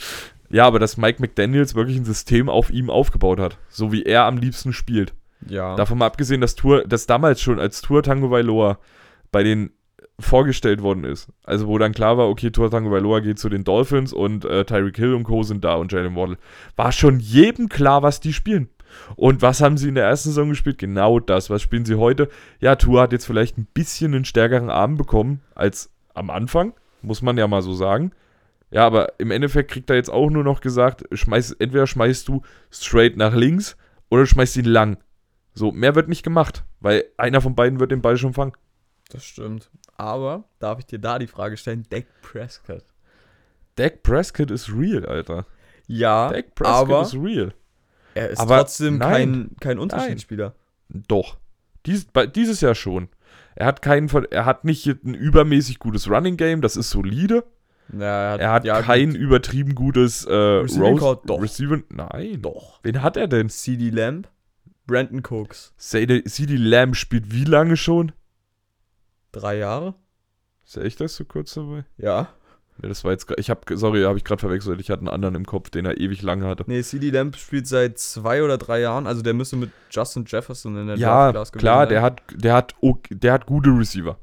Ja, 0.50 0.67
aber 0.67 0.79
dass 0.79 0.97
Mike 0.97 1.21
McDaniels 1.21 1.75
wirklich 1.75 1.97
ein 1.97 2.05
System 2.05 2.49
auf 2.49 2.71
ihm 2.71 2.91
aufgebaut 2.91 3.39
hat, 3.39 3.59
so 3.69 3.93
wie 3.93 4.03
er 4.03 4.25
am 4.25 4.37
liebsten 4.37 4.73
spielt. 4.73 5.15
Ja. 5.49 5.77
Davon 5.77 5.99
mal 5.99 6.07
abgesehen, 6.07 6.41
dass 6.41 6.55
Tour, 6.55 6.85
dass 6.87 7.07
damals 7.07 7.41
schon 7.41 7.61
als 7.61 7.81
Tour 7.81 8.03
Tango 8.03 8.31
Vailoa 8.31 8.79
bei 9.33 9.43
den 9.43 9.71
vorgestellt 10.19 10.83
worden 10.83 11.05
ist. 11.05 11.29
Also 11.45 11.67
wo 11.67 11.79
dann 11.79 11.93
klar 11.93 12.19
war, 12.19 12.29
okay, 12.29 12.50
Tour 12.50 12.71
Tango 12.71 12.91
Vailoa 12.91 13.21
geht 13.21 13.39
zu 13.39 13.49
den 13.49 13.65
Dolphins 13.65 14.12
und 14.12 14.45
äh, 14.45 14.65
Tyreek 14.65 14.97
Hill 14.97 15.15
und 15.15 15.25
Co. 15.25 15.43
sind 15.43 15.65
da 15.65 15.75
und 15.75 15.93
Jalen 15.93 16.15
Waddle. 16.15 16.37
War 16.77 16.93
schon 16.93 17.21
jedem 17.21 17.69
klar, 17.69 18.03
was 18.03 18.21
die 18.21 18.33
spielen. 18.33 18.69
Und 19.17 19.41
was 19.41 19.61
haben 19.61 19.79
sie 19.79 19.89
in 19.89 19.95
der 19.95 20.05
ersten 20.05 20.31
Saison 20.31 20.49
gespielt? 20.49 20.79
Genau 20.79 21.21
das. 21.21 21.49
Was 21.49 21.62
spielen 21.62 21.85
sie 21.85 21.95
heute? 21.95 22.29
Ja, 22.59 22.77
Tour 22.77 23.00
hat 23.00 23.12
jetzt 23.12 23.25
vielleicht 23.25 23.57
ein 23.57 23.69
bisschen 23.73 24.15
einen 24.15 24.25
stärkeren 24.25 24.69
Arm 24.69 24.97
bekommen 24.97 25.41
als 25.55 25.91
am 26.21 26.31
Anfang, 26.31 26.75
muss 27.03 27.23
man 27.23 27.37
ja 27.37 27.49
mal 27.49 27.62
so 27.62 27.75
sagen. 27.75 28.12
Ja, 28.71 28.87
aber 28.87 29.19
im 29.19 29.33
Endeffekt 29.33 29.73
kriegt 29.73 29.91
er 29.91 29.97
jetzt 29.97 30.11
auch 30.11 30.31
nur 30.31 30.45
noch 30.45 30.61
gesagt, 30.61 31.03
schmeiß, 31.12 31.53
entweder 31.53 31.89
schmeißt 31.89 32.29
du 32.29 32.43
straight 32.71 33.17
nach 33.17 33.35
links 33.35 33.77
oder 34.11 34.27
schmeißt 34.27 34.57
ihn 34.59 34.67
lang. 34.67 34.99
So, 35.55 35.73
mehr 35.73 35.97
wird 35.97 36.09
nicht 36.09 36.23
gemacht, 36.23 36.65
weil 36.79 37.05
einer 37.17 37.41
von 37.41 37.57
beiden 37.57 37.81
wird 37.81 37.91
den 37.91 38.03
Ball 38.03 38.17
schon 38.17 38.35
fangen. 38.35 38.53
Das 39.11 39.25
stimmt. 39.25 39.71
Aber 39.97 40.45
darf 40.61 40.79
ich 40.79 40.87
dir 40.87 41.00
da 41.00 41.19
die 41.19 41.27
Frage 41.27 41.57
stellen? 41.57 41.85
Dak 41.91 42.07
Prescott. 42.23 42.85
Dak 43.75 44.05
Prescott 44.05 44.53
ist 44.53 44.73
real, 44.73 45.05
Alter. 45.05 45.47
Ja, 45.89 46.31
Dak 46.31 46.55
Prescott 46.55 46.77
aber 46.77 47.03
ist 47.03 47.15
real. 47.15 47.53
er 48.15 48.31
ist 48.31 48.39
aber 48.39 48.59
trotzdem 48.59 48.99
nein. 48.99 49.11
kein, 49.11 49.57
kein 49.61 49.78
Unterschiedsspieler. 49.80 50.54
Doch. 50.89 51.39
Dies, 51.87 52.04
bei, 52.04 52.26
dieses 52.26 52.61
Jahr 52.61 52.76
schon. 52.76 53.09
Er 53.56 53.66
hat 53.66 53.82
keinen 53.82 54.08
er 54.30 54.45
hat 54.45 54.64
nicht 54.64 54.86
ein 54.86 55.14
übermäßig 55.14 55.78
gutes 55.78 56.08
Running 56.10 56.36
Game, 56.36 56.60
das 56.60 56.76
ist 56.76 56.90
solide. 56.90 57.45
Ja, 57.93 58.36
Er 58.36 58.52
hat 58.52 58.64
ja, 58.64 58.80
kein 58.82 59.10
gut. 59.10 59.19
übertrieben 59.19 59.75
gutes 59.75 60.25
äh, 60.25 60.32
Receiving 60.32 60.99
Rose- 60.99 61.21
doch. 61.26 61.43
Receiver. 61.43 61.80
Nein. 61.90 62.40
Doch. 62.43 62.78
Wen 62.84 63.02
hat 63.02 63.16
er 63.16 63.26
denn? 63.26 63.49
CD 63.49 63.90
Lamb, 63.90 64.28
Brandon 64.86 65.23
Cooks. 65.28 65.75
CD 65.76 66.23
Lamb 66.56 66.95
spielt 66.95 67.32
wie 67.32 67.45
lange 67.45 67.76
schon? 67.76 68.12
Drei 69.32 69.58
Jahre? 69.58 69.95
Ist 70.64 70.76
er 70.76 70.84
echt 70.84 71.00
das 71.00 71.16
so 71.16 71.25
kurz 71.25 71.54
dabei? 71.54 71.84
Ja. 71.97 72.28
Ne, 72.82 72.88
das 72.88 73.04
war 73.04 73.12
jetzt 73.12 73.26
ich 73.36 73.50
habe 73.50 73.60
sorry, 73.76 74.02
habe 74.02 74.19
ich 74.19 74.25
gerade 74.25 74.40
verwechselt. 74.40 74.80
Ich 74.80 74.90
hatte 74.90 75.00
einen 75.00 75.08
anderen 75.08 75.34
im 75.34 75.45
Kopf, 75.47 75.71
den 75.71 75.84
er 75.84 76.00
ewig 76.00 76.23
lang 76.23 76.43
hatte. 76.43 76.64
Nee, 76.66 76.82
CD 76.82 77.10
Lamb 77.10 77.36
spielt 77.36 77.66
seit 77.66 77.99
zwei 77.99 78.43
oder 78.43 78.58
drei 78.58 78.80
Jahren. 78.80 79.06
Also 79.06 79.23
der 79.23 79.34
müsste 79.34 79.56
mit 79.56 79.71
Justin 79.90 80.25
Jefferson 80.26 80.76
in 80.76 80.86
der 80.86 80.97
Ja, 80.97 81.32
Draft 81.32 81.52
klar, 81.54 81.86
der 81.86 82.02
hat 82.02 82.23
der 82.32 82.54
hat 82.54 82.75
der 83.10 83.32
hat 83.32 83.47
gute 83.47 83.71
Receiver. 83.71 84.19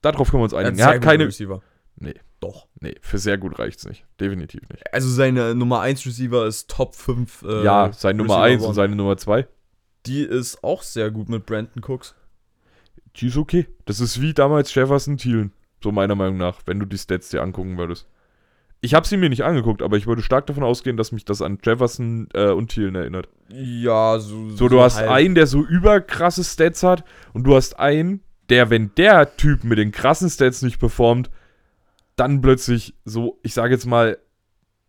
Darauf 0.00 0.30
können 0.30 0.40
wir 0.40 0.44
uns 0.44 0.54
einigen. 0.54 0.78
Er 0.78 0.86
hat 0.86 0.94
gute 0.94 1.06
keine 1.06 1.26
Receiver. 1.26 1.62
Nee. 1.96 2.14
Doch. 2.40 2.68
Nee, 2.80 2.94
für 3.00 3.18
sehr 3.18 3.36
gut 3.36 3.58
reicht's 3.58 3.86
nicht. 3.86 4.06
Definitiv 4.20 4.60
nicht. 4.70 4.94
Also 4.94 5.08
seine 5.08 5.54
Nummer 5.54 5.80
1 5.80 6.06
Receiver 6.06 6.46
ist 6.46 6.70
Top 6.70 6.94
5. 6.94 7.42
Äh, 7.42 7.64
ja, 7.64 7.92
sein 7.92 8.16
Nummer 8.16 8.42
Receiver 8.42 8.54
1 8.54 8.64
und 8.64 8.74
seine 8.74 8.96
Nummer 8.96 9.16
2. 9.16 9.48
Die 10.06 10.22
ist 10.22 10.62
auch 10.62 10.82
sehr 10.82 11.10
gut 11.10 11.28
mit 11.28 11.46
Brandon 11.46 11.82
Cooks. 11.82 12.14
Die 13.16 13.26
ist 13.26 13.36
okay. 13.36 13.66
Das 13.86 13.98
ist 13.98 14.20
wie 14.20 14.32
damals 14.34 14.72
Jefferson 14.72 15.16
Thielen, 15.16 15.52
so 15.82 15.92
meiner 15.92 16.14
Meinung 16.14 16.36
nach, 16.36 16.60
wenn 16.66 16.78
du 16.78 16.86
die 16.86 16.98
Stats 16.98 17.30
dir 17.30 17.42
angucken 17.42 17.78
würdest. 17.78 18.06
Ich 18.80 18.94
habe 18.94 19.06
sie 19.06 19.16
mir 19.16 19.28
nicht 19.28 19.42
angeguckt, 19.42 19.82
aber 19.82 19.96
ich 19.96 20.06
würde 20.06 20.22
stark 20.22 20.46
davon 20.46 20.62
ausgehen, 20.62 20.96
dass 20.96 21.10
mich 21.10 21.24
das 21.24 21.42
an 21.42 21.58
Jefferson 21.64 22.28
äh, 22.32 22.50
und 22.50 22.70
Thielen 22.70 22.94
erinnert. 22.94 23.28
Ja, 23.48 24.18
so. 24.20 24.50
So, 24.50 24.68
du 24.68 24.80
hast 24.80 24.98
halb. 24.98 25.10
einen, 25.10 25.34
der 25.34 25.48
so 25.48 25.64
überkrasse 25.64 26.44
Stats 26.44 26.84
hat 26.84 27.04
und 27.32 27.44
du 27.44 27.56
hast 27.56 27.78
einen, 27.80 28.20
der, 28.50 28.70
wenn 28.70 28.92
der 28.96 29.36
Typ 29.36 29.64
mit 29.64 29.78
den 29.78 29.90
krassen 29.90 30.30
Stats 30.30 30.62
nicht 30.62 30.78
performt, 30.78 31.28
dann 32.14 32.40
plötzlich 32.40 32.94
so, 33.04 33.40
ich 33.42 33.52
sage 33.52 33.74
jetzt 33.74 33.86
mal, 33.86 34.18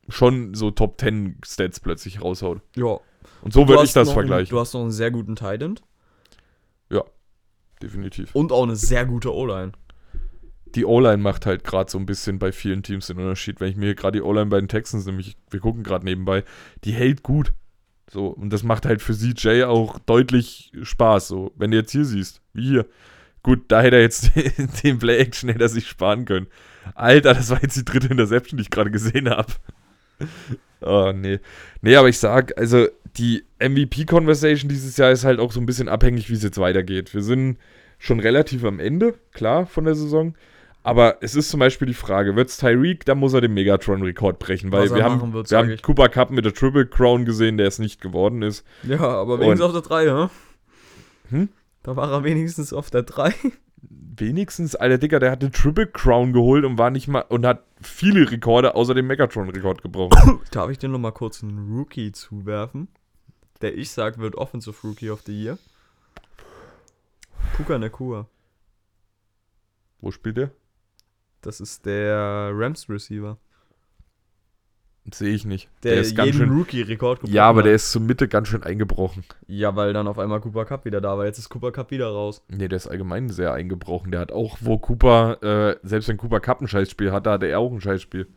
schon 0.08 0.54
so 0.54 0.72
Top 0.72 1.00
10 1.00 1.38
Stats 1.44 1.80
plötzlich 1.80 2.22
raushaut. 2.22 2.62
Ja. 2.76 3.00
Und 3.42 3.54
so 3.54 3.68
würde 3.68 3.84
ich 3.84 3.94
das 3.94 4.12
vergleichen. 4.12 4.48
Einen, 4.48 4.50
du 4.50 4.60
hast 4.60 4.74
noch 4.74 4.82
einen 4.82 4.92
sehr 4.92 5.12
guten 5.12 5.36
Titan 5.36 5.80
Definitiv. 7.82 8.36
und 8.36 8.52
auch 8.52 8.64
eine 8.64 8.76
sehr 8.76 9.06
gute 9.06 9.34
O-Line. 9.34 9.72
Die 10.76 10.86
O-Line 10.86 11.18
macht 11.18 11.46
halt 11.46 11.64
gerade 11.64 11.90
so 11.90 11.98
ein 11.98 12.06
bisschen 12.06 12.40
bei 12.40 12.52
vielen 12.52 12.84
Teams 12.84 13.08
den 13.08 13.18
Unterschied. 13.18 13.60
Wenn 13.60 13.70
ich 13.70 13.76
mir 13.76 13.96
gerade 13.96 14.20
die 14.20 14.24
O-Line 14.24 14.48
bei 14.48 14.60
den 14.60 14.68
Texans, 14.68 15.06
nämlich, 15.06 15.38
wir 15.50 15.60
gucken 15.60 15.84
gerade 15.84 16.06
nebenbei, 16.06 16.44
die 16.84 16.92
hält 16.92 17.24
gut. 17.24 17.54
So, 18.12 18.28
und 18.28 18.52
das 18.52 18.64
macht 18.64 18.86
halt 18.86 19.02
für 19.02 19.14
CJ 19.14 19.64
auch 19.64 20.00
deutlich 20.00 20.72
Spaß. 20.82 21.28
So, 21.28 21.52
wenn 21.56 21.72
du 21.72 21.78
jetzt 21.78 21.92
hier 21.92 22.06
siehst, 22.06 22.42
wie 22.54 22.68
hier. 22.68 22.86
Gut, 23.44 23.66
da 23.70 23.82
hätte 23.82 23.98
er 23.98 24.02
jetzt 24.02 24.32
den 24.84 25.00
Play-Action 25.00 25.50
hätte 25.50 25.64
er 25.64 25.70
sich 25.70 25.88
sparen 25.88 26.26
können. 26.26 26.48
Alter, 26.96 27.34
das 27.34 27.50
war 27.50 27.62
jetzt 27.62 27.78
die 27.78 27.86
dritte 27.86 28.08
Interception, 28.08 28.58
die 28.58 28.64
ich 28.64 28.70
gerade 28.70 28.92
gesehen 28.92 29.30
habe. 29.30 29.52
Oh, 30.82 31.12
nee. 31.14 31.40
Nee, 31.82 31.98
aber 31.98 32.08
ich 32.08 32.18
sag, 32.20 32.58
also 32.58 32.88
die 33.18 33.44
MVP-Conversation 33.60 34.70
dieses 34.70 34.96
Jahr 34.96 35.12
ist 35.12 35.26
halt 35.26 35.40
auch 35.40 35.52
so 35.52 35.60
ein 35.60 35.66
bisschen 35.66 35.90
abhängig, 35.90 36.30
wie 36.30 36.36
es 36.36 36.44
jetzt 36.44 36.58
weitergeht. 36.58 37.14
Wir 37.14 37.22
sind 37.22 37.58
schon 37.98 38.22
relativ 38.22 38.64
am 38.64 38.80
Ende, 38.80 39.16
klar, 39.34 39.66
von 39.66 39.84
der 39.84 39.96
Saison. 39.96 40.36
Aber 40.90 41.18
es 41.22 41.36
ist 41.36 41.50
zum 41.50 41.60
Beispiel 41.60 41.88
die 41.88 41.94
Frage, 41.94 42.36
wird's 42.36 42.58
Tyreek, 42.58 43.06
dann 43.06 43.20
muss 43.20 43.34
er 43.34 43.42
den 43.42 43.54
Megatron-Rekord 43.54 44.40
brechen, 44.40 44.72
weil 44.72 44.90
wir 44.94 45.04
haben, 45.04 45.34
wird, 45.34 45.52
wir 45.52 45.58
haben. 45.60 45.78
Cooper 45.84 46.10
Cup 46.10 46.32
mit 46.32 46.46
der 46.46 46.54
Triple 46.54 46.88
Crown 46.88 47.26
gesehen, 47.26 47.58
der 47.58 47.68
es 47.68 47.78
nicht 47.78 48.02
geworden 48.02 48.42
ist. 48.42 48.66
Ja, 48.82 49.00
aber 49.00 49.40
wenigstens 49.40 49.62
auf 49.62 49.74
der 49.74 49.82
3, 49.82 50.06
ne? 50.06 50.30
Hm? 51.30 51.50
Da 51.84 51.96
war 51.96 52.12
er 52.12 52.24
wenigstens 52.24 52.74
auf 52.74 52.90
der 52.90 53.04
3. 53.04 53.34
Wenigstens, 53.82 54.76
alter 54.76 54.98
Digga, 54.98 55.20
der 55.20 55.30
hat 55.32 55.44
den 55.44 55.52
Triple 55.52 55.86
Crown 55.86 56.34
geholt 56.34 56.66
und 56.66 56.80
war 56.80 56.90
nicht 56.90 57.08
mal 57.08 57.22
und 57.22 57.46
hat 57.46 57.64
viele 57.82 58.30
Rekorde 58.30 58.74
außer 58.74 58.96
dem 58.96 59.06
Megatron-Rekord 59.06 59.84
gebrochen. 59.84 60.40
Darf 60.52 60.72
ich 60.72 60.80
dir 60.80 60.90
noch 60.90 60.98
mal 60.98 61.12
kurz 61.12 61.44
einen 61.44 61.72
Rookie 61.72 62.12
zuwerfen? 62.12 62.88
Der 63.62 63.78
ich 63.78 63.92
sag, 63.92 64.18
wird 64.18 64.36
Offensive 64.36 64.76
Rookie 64.84 65.12
of 65.12 65.22
the 65.26 65.40
Year. 65.40 65.60
Puka 67.56 67.78
Nakua. 67.78 68.28
Wo 70.02 70.12
spielt 70.12 70.38
der? 70.38 70.52
Das 71.42 71.62
ist 71.62 71.86
der 71.86 72.52
Rams 72.54 72.90
Receiver. 72.90 73.38
Sehe 75.12 75.34
ich 75.34 75.46
nicht. 75.46 75.70
Der, 75.84 76.02
ist 76.02 76.16
ganz 76.16 76.36
schön. 76.36 76.52
Rookie-Rekord 76.52 77.22
gebrochen 77.22 77.34
Ja, 77.34 77.48
aber 77.48 77.60
hat. 77.60 77.66
der 77.66 77.74
ist 77.74 77.92
zur 77.92 78.02
Mitte 78.02 78.28
ganz 78.28 78.48
schön 78.48 78.62
eingebrochen. 78.62 79.24
Ja, 79.48 79.76
weil 79.76 79.92
dann 79.94 80.08
auf 80.08 80.20
einmal 80.20 80.40
Cooper 80.40 80.66
Cup 80.66 80.86
wieder 80.86 81.02
da 81.02 81.18
war. 81.18 81.26
Jetzt 81.26 81.40
ist 81.40 81.50
Cooper 81.50 81.72
Cup 81.72 81.90
wieder 81.90 82.08
raus. 82.10 82.44
Nee, 82.48 82.68
der 82.68 82.78
ist 82.78 82.88
allgemein 82.88 83.30
sehr 83.30 83.54
eingebrochen. 83.54 84.12
Der 84.12 84.20
hat 84.22 84.32
auch, 84.32 84.58
wo 84.62 84.78
Cooper, 84.78 85.42
äh, 85.42 85.80
selbst 85.82 86.10
wenn 86.10 86.18
Cooper 86.18 86.40
Cup 86.42 86.62
ein 86.62 86.68
Scheißspiel 86.68 87.12
hatte, 87.12 87.32
hatte 87.32 87.48
er 87.48 87.60
auch 87.60 87.72
ein 87.72 87.82
Scheißspiel. 87.82 88.28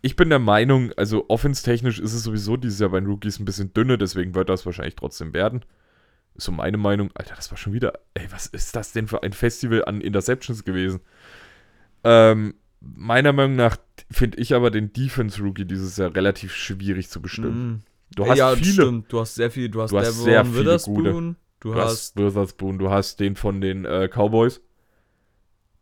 Ich 0.00 0.14
bin 0.14 0.28
der 0.28 0.38
Meinung, 0.38 0.92
also 0.96 1.24
offenstechnisch 1.28 1.98
ist 1.98 2.12
es 2.14 2.22
sowieso 2.22 2.56
dieses 2.56 2.78
Jahr 2.78 2.90
bei 2.90 3.00
den 3.00 3.08
Rookies 3.08 3.40
ein 3.40 3.44
bisschen 3.44 3.74
dünne, 3.74 3.98
deswegen 3.98 4.36
wird 4.36 4.48
das 4.48 4.64
wahrscheinlich 4.64 4.94
trotzdem 4.94 5.32
werden. 5.32 5.64
Ist 6.36 6.44
so 6.44 6.52
meine 6.52 6.76
Meinung. 6.76 7.10
Alter, 7.14 7.34
das 7.34 7.50
war 7.50 7.58
schon 7.58 7.72
wieder. 7.72 7.94
Ey, 8.14 8.28
was 8.30 8.46
ist 8.46 8.76
das 8.76 8.92
denn 8.92 9.08
für 9.08 9.24
ein 9.24 9.32
Festival 9.32 9.84
an 9.84 10.00
Interceptions 10.00 10.62
gewesen? 10.62 11.00
Ähm, 12.04 12.54
meiner 12.80 13.32
Meinung 13.32 13.56
nach 13.56 13.76
finde 14.10 14.38
ich 14.38 14.54
aber 14.54 14.70
den 14.70 14.92
Defense-Rookie 14.92 15.64
dieses 15.64 15.96
Jahr 15.96 16.14
relativ 16.14 16.54
schwierig 16.54 17.10
zu 17.10 17.20
bestimmen. 17.20 17.68
Mhm. 17.68 17.80
Du 18.14 18.26
hast 18.26 18.38
ja, 18.38 18.54
viele. 18.56 18.72
Stimmt. 18.72 19.12
Du 19.12 19.20
hast 19.20 19.34
sehr 19.34 19.50
viel. 19.50 19.68
Du 19.68 19.82
hast, 19.82 19.90
Du 19.90 19.98
hast 19.98 20.08
Devon 20.08 20.24
sehr 20.24 20.44
viele 20.44 20.58
Witherspoon, 20.60 20.96
gute. 20.96 21.36
Du, 21.60 21.72
Du 21.72 21.74
hast. 21.74 22.16
Witherspoon, 22.16 22.78
du 22.78 22.90
hast 22.90 23.20
den 23.20 23.36
von 23.36 23.60
den 23.60 23.84
äh, 23.84 24.08
Cowboys, 24.08 24.60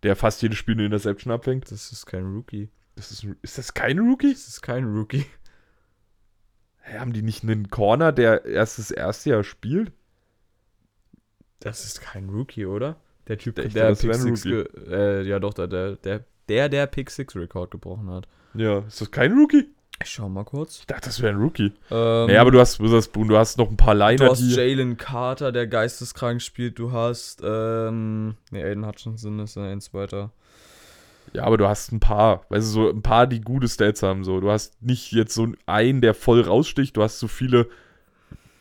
der 0.03 0.17
fast 0.17 0.43
jedes 0.43 0.59
Spiel 0.59 0.75
eine 0.75 0.87
Interception 0.87 1.33
abfängt. 1.33 1.71
Das 1.71 1.93
ist 1.93 2.07
kein 2.07 2.25
Rookie. 2.25 2.71
Das 2.95 3.11
ist, 3.11 3.27
ist 3.43 3.59
das 3.59 3.75
kein 3.75 3.99
Rookie? 3.99 4.33
Das 4.33 4.49
ist 4.49 4.63
kein 4.63 4.85
Rookie. 4.85 5.27
Hä, 6.81 6.99
haben 6.99 7.13
die 7.13 7.23
nicht 7.23 7.43
einen 7.43 7.69
Corner, 7.69 8.13
der 8.13 8.47
erst 8.47 8.79
das 8.79 8.91
erste 8.91 9.31
Jahr 9.31 9.45
spielt? 9.45 9.93
Das 11.61 11.85
ist 11.85 12.01
kein 12.01 12.29
Rookie, 12.31 12.67
oder? 12.67 12.97
Der 13.29 13.39
Typ, 13.39 13.57
der, 13.57 13.65
dachte, 13.65 13.81
das 13.81 14.01
Pick 14.01 14.15
ein 14.15 14.37
Six, 14.37 14.47
äh, 14.89 15.23
ja 15.23 15.39
doch, 15.39 15.55
der, 15.55 15.67
der, 15.67 15.97
der, 15.97 16.25
der, 16.49 16.69
der 16.69 16.87
Pick 16.87 17.11
Six 17.11 17.35
Rekord 17.35 17.71
gebrochen 17.71 18.11
hat. 18.11 18.29
Ja, 18.55 18.81
ist 18.81 19.01
das 19.01 19.11
kein 19.11 19.33
Rookie? 19.33 19.67
Ich 20.03 20.11
schau 20.11 20.29
mal 20.29 20.45
kurz. 20.45 20.81
Ich 20.81 20.87
dachte, 20.87 21.07
das 21.07 21.23
wäre 21.23 21.33
ein 21.33 21.41
Rookie. 21.41 21.73
Ähm, 21.91 22.27
nee, 22.27 22.37
aber 22.37 22.51
du 22.51 22.61
hast 22.61 22.79
du 22.79 23.37
hast 23.37 23.59
noch 23.59 23.71
ein 23.71 23.77
paar 23.77 23.95
du 23.95 24.01
Liner, 24.01 24.31
hast 24.31 24.41
die. 24.41 24.55
Jalen 24.55 24.97
Carter, 24.99 25.53
der 25.53 25.67
geisteskrank 25.67 26.43
spielt. 26.43 26.79
Du 26.79 26.93
hast, 26.93 27.41
ähm, 27.43 28.35
nee, 28.51 28.63
Aiden 28.63 28.87
Hutchinson 28.87 29.39
ist 29.39 29.57
eins 29.57 29.95
weiter. 29.95 30.33
Ja, 31.33 31.45
aber 31.45 31.57
du 31.57 31.67
hast 31.67 31.93
ein 31.93 32.01
paar, 32.01 32.45
weißt 32.51 32.67
du, 32.67 32.71
so 32.71 32.91
ein 32.91 33.03
paar, 33.03 33.27
die 33.27 33.41
gute 33.41 33.69
Stats 33.69 34.03
haben. 34.03 34.23
So. 34.23 34.41
Du 34.41 34.51
hast 34.51 34.81
nicht 34.83 35.13
jetzt 35.13 35.35
so 35.35 35.49
einen, 35.65 36.01
der 36.03 36.15
voll 36.15 36.43
raussticht, 36.43 36.97
du 36.97 37.03
hast 37.03 37.19
so 37.19 37.27
viele 37.27 37.69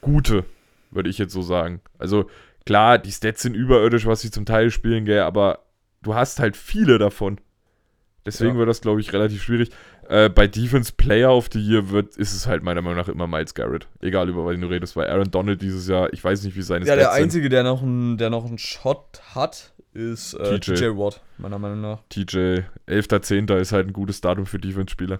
gute, 0.02 0.46
würde 0.92 1.10
ich 1.10 1.18
jetzt 1.18 1.34
so 1.34 1.42
sagen. 1.42 1.82
Also 2.00 2.30
klar, 2.66 2.98
die 2.98 3.12
Stats 3.12 3.42
sind 3.42 3.56
überirdisch, 3.56 4.06
was 4.06 4.22
sie 4.22 4.32
zum 4.32 4.46
Teil 4.46 4.72
spielen, 4.72 5.06
gell, 5.06 5.22
aber 5.22 5.60
du 6.02 6.16
hast 6.16 6.40
halt 6.40 6.58
viele 6.58 6.98
davon. 6.98 7.40
Deswegen 8.26 8.54
Ja. 8.54 8.58
wird 8.60 8.70
das, 8.70 8.82
glaube 8.82 9.02
ich, 9.02 9.14
relativ 9.14 9.44
schwierig. 9.44 9.70
Äh, 10.10 10.30
bei 10.30 10.48
Defense 10.48 10.92
Player 10.96 11.32
of 11.32 11.50
the 11.54 11.60
Year 11.60 11.90
wird, 11.92 12.18
ist 12.18 12.34
es 12.34 12.48
halt 12.48 12.64
meiner 12.64 12.82
Meinung 12.82 12.98
nach 12.98 13.08
immer 13.08 13.28
Miles 13.28 13.54
Garrett. 13.54 13.88
Egal 14.02 14.30
über 14.30 14.46
was 14.46 14.60
du 14.60 14.66
redest, 14.68 14.96
weil 14.96 15.08
Aaron 15.10 15.30
Donald 15.30 15.62
dieses 15.62 15.88
Jahr, 15.88 16.12
ich 16.12 16.24
weiß 16.24 16.44
nicht, 16.44 16.56
wie 16.56 16.64
seine 16.64 16.86
Ja, 16.86 16.96
der 16.96 17.04
Stats 17.04 17.16
sind. 17.18 17.24
einzige, 17.26 17.50
der 17.50 17.64
noch 17.64 17.84
einen, 17.84 18.18
der 18.18 18.32
noch 18.32 18.46
einen 18.46 18.58
Shot 18.58 19.22
hat, 19.36 19.74
ist 19.94 20.34
äh, 20.34 20.60
TJ. 20.60 20.74
TJ 20.74 20.86
Watt, 20.98 21.22
meiner 21.38 21.60
Meinung 21.60 21.82
nach. 21.82 22.00
TJ, 22.10 22.62
11.10. 22.88 23.56
ist 23.60 23.72
halt 23.72 23.88
ein 23.88 23.94
gutes 23.94 24.22
Datum 24.22 24.46
für 24.48 24.58
Defense-Spieler. 24.60 25.20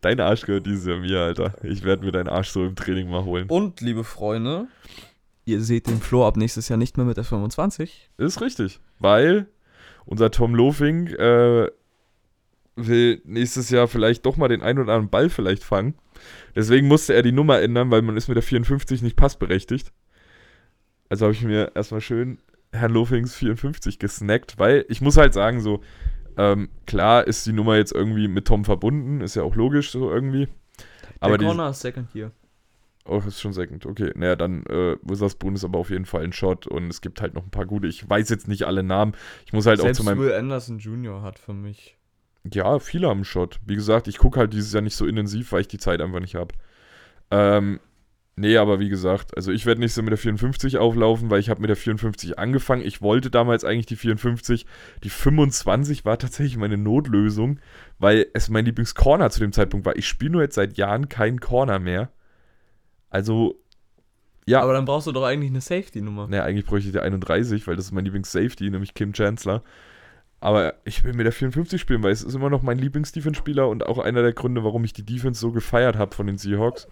Dein 0.00 0.20
Arsch 0.20 0.42
gehört 0.42 0.66
dieses 0.66 0.86
Jahr 0.86 0.98
mir, 0.98 1.20
Alter. 1.20 1.54
Ich 1.62 1.84
werde 1.84 2.04
mir 2.04 2.12
deinen 2.12 2.28
Arsch 2.28 2.50
so 2.50 2.64
im 2.64 2.74
Training 2.74 3.10
mal 3.10 3.24
holen. 3.24 3.48
Und, 3.48 3.80
liebe 3.80 4.04
Freunde, 4.04 4.66
ihr 5.44 5.60
seht 5.60 5.86
den 5.86 6.00
Flo 6.00 6.26
ab 6.26 6.36
nächstes 6.36 6.68
Jahr 6.68 6.78
nicht 6.78 6.96
mehr 6.96 7.06
mit 7.06 7.16
der 7.16 7.24
25. 7.24 8.10
Ist 8.16 8.40
richtig, 8.40 8.80
weil 8.98 9.46
unser 10.06 10.30
Tom 10.30 10.54
Lofing 10.54 11.08
äh, 11.08 11.70
will 12.76 13.20
nächstes 13.24 13.70
Jahr 13.70 13.86
vielleicht 13.86 14.24
doch 14.26 14.36
mal 14.36 14.48
den 14.48 14.62
einen 14.62 14.78
oder 14.78 14.92
anderen 14.94 15.10
Ball 15.10 15.28
vielleicht 15.28 15.62
fangen. 15.62 15.94
Deswegen 16.54 16.88
musste 16.88 17.14
er 17.14 17.22
die 17.22 17.32
Nummer 17.32 17.60
ändern, 17.60 17.90
weil 17.90 18.02
man 18.02 18.16
ist 18.16 18.28
mit 18.28 18.36
der 18.36 18.42
54 18.42 19.02
nicht 19.02 19.16
passberechtigt. 19.16 19.92
Also 21.08 21.26
habe 21.26 21.34
ich 21.34 21.42
mir 21.42 21.72
erstmal 21.74 22.00
schön 22.00 22.38
Herrn 22.72 22.92
Lofings 22.92 23.34
54 23.34 23.98
gesnackt, 23.98 24.58
weil 24.58 24.86
ich 24.88 25.00
muss 25.02 25.18
halt 25.18 25.34
sagen, 25.34 25.60
so, 25.60 25.82
ähm, 26.36 26.68
klar 26.86 27.26
ist 27.26 27.46
die 27.46 27.52
Nummer 27.52 27.76
jetzt 27.76 27.92
irgendwie 27.92 28.28
mit 28.28 28.46
Tom 28.46 28.64
verbunden, 28.64 29.20
ist 29.20 29.36
ja 29.36 29.42
auch 29.42 29.54
logisch 29.54 29.90
so 29.90 30.10
irgendwie. 30.10 30.48
Aber 31.20 31.38
die, 31.38 31.44
Corner 31.44 31.70
ist 31.70 31.80
Second 31.80 32.08
hier. 32.12 32.32
Oh, 33.04 33.20
ist 33.26 33.40
schon 33.40 33.52
second. 33.52 33.84
Okay, 33.84 34.12
naja, 34.14 34.36
dann 34.36 34.64
äh, 34.66 34.96
Witherspoon 35.02 35.56
ist 35.56 35.64
aber 35.64 35.78
auf 35.78 35.90
jeden 35.90 36.04
Fall 36.04 36.22
ein 36.22 36.32
Shot 36.32 36.68
und 36.68 36.88
es 36.88 37.00
gibt 37.00 37.20
halt 37.20 37.34
noch 37.34 37.42
ein 37.42 37.50
paar 37.50 37.66
gute. 37.66 37.88
Ich 37.88 38.08
weiß 38.08 38.28
jetzt 38.28 38.46
nicht 38.46 38.64
alle 38.64 38.84
Namen. 38.84 39.14
Ich 39.44 39.52
muss 39.52 39.66
halt 39.66 39.80
Selbst 39.80 39.98
auch 39.98 40.04
zu 40.04 40.08
meinem. 40.08 40.20
Will 40.20 40.32
Anderson 40.32 40.78
Jr. 40.78 41.22
hat 41.22 41.38
für 41.38 41.52
mich. 41.52 41.96
Ja, 42.44 42.78
viele 42.78 43.08
haben 43.08 43.18
einen 43.18 43.24
Shot. 43.24 43.58
Wie 43.66 43.74
gesagt, 43.74 44.06
ich 44.06 44.18
gucke 44.18 44.38
halt 44.38 44.52
dieses 44.52 44.72
Jahr 44.72 44.82
nicht 44.82 44.96
so 44.96 45.06
intensiv, 45.06 45.50
weil 45.52 45.62
ich 45.62 45.68
die 45.68 45.78
Zeit 45.78 46.00
einfach 46.00 46.20
nicht 46.20 46.36
habe. 46.36 46.54
Ähm, 47.30 47.80
nee, 48.36 48.56
aber 48.56 48.80
wie 48.80 48.88
gesagt, 48.88 49.36
also 49.36 49.52
ich 49.52 49.66
werde 49.66 49.80
nicht 49.80 49.92
so 49.92 50.02
mit 50.02 50.10
der 50.10 50.18
54 50.18 50.78
auflaufen, 50.78 51.30
weil 51.30 51.40
ich 51.40 51.50
habe 51.50 51.60
mit 51.60 51.68
der 51.68 51.76
54 51.76 52.38
angefangen. 52.38 52.82
Ich 52.82 53.02
wollte 53.02 53.30
damals 53.30 53.64
eigentlich 53.64 53.86
die 53.86 53.96
54. 53.96 54.66
Die 55.04 55.10
25 55.10 56.04
war 56.04 56.18
tatsächlich 56.18 56.56
meine 56.56 56.76
Notlösung, 56.76 57.60
weil 57.98 58.26
es 58.34 58.48
mein 58.48 58.64
Lieblingscorner 58.64 59.30
zu 59.30 59.40
dem 59.40 59.52
Zeitpunkt 59.52 59.86
war. 59.86 59.96
Ich 59.96 60.08
spiele 60.08 60.32
nur 60.32 60.42
jetzt 60.42 60.54
seit 60.54 60.76
Jahren 60.76 61.08
keinen 61.08 61.40
Corner 61.40 61.78
mehr. 61.78 62.10
Also, 63.10 63.60
ja. 64.46 64.60
Aber 64.62 64.72
dann 64.72 64.86
brauchst 64.86 65.06
du 65.06 65.12
doch 65.12 65.24
eigentlich 65.24 65.50
eine 65.50 65.60
Safety-Nummer. 65.60 66.28
Naja, 66.28 66.44
eigentlich 66.44 66.66
bräuchte 66.66 66.88
ich 66.88 66.92
die 66.92 67.00
31, 67.00 67.66
weil 67.66 67.76
das 67.76 67.86
ist 67.86 67.92
mein 67.92 68.04
Lieblings-Safety, 68.04 68.70
nämlich 68.70 68.94
Kim 68.94 69.12
Chancellor. 69.12 69.62
Aber 70.40 70.74
ich 70.84 71.04
will 71.04 71.12
mit 71.12 71.24
der 71.24 71.32
54 71.32 71.80
spielen, 71.80 72.02
weil 72.02 72.10
es 72.10 72.24
ist 72.24 72.34
immer 72.34 72.50
noch 72.50 72.62
mein 72.62 72.78
Lieblings-Defense-Spieler 72.78 73.68
und 73.68 73.86
auch 73.86 73.98
einer 73.98 74.22
der 74.22 74.32
Gründe, 74.32 74.64
warum 74.64 74.82
ich 74.82 74.92
die 74.92 75.04
Defense 75.04 75.40
so 75.40 75.52
gefeiert 75.52 75.96
habe 75.96 76.14
von 76.14 76.26
den 76.26 76.36
Seahawks. 76.36 76.88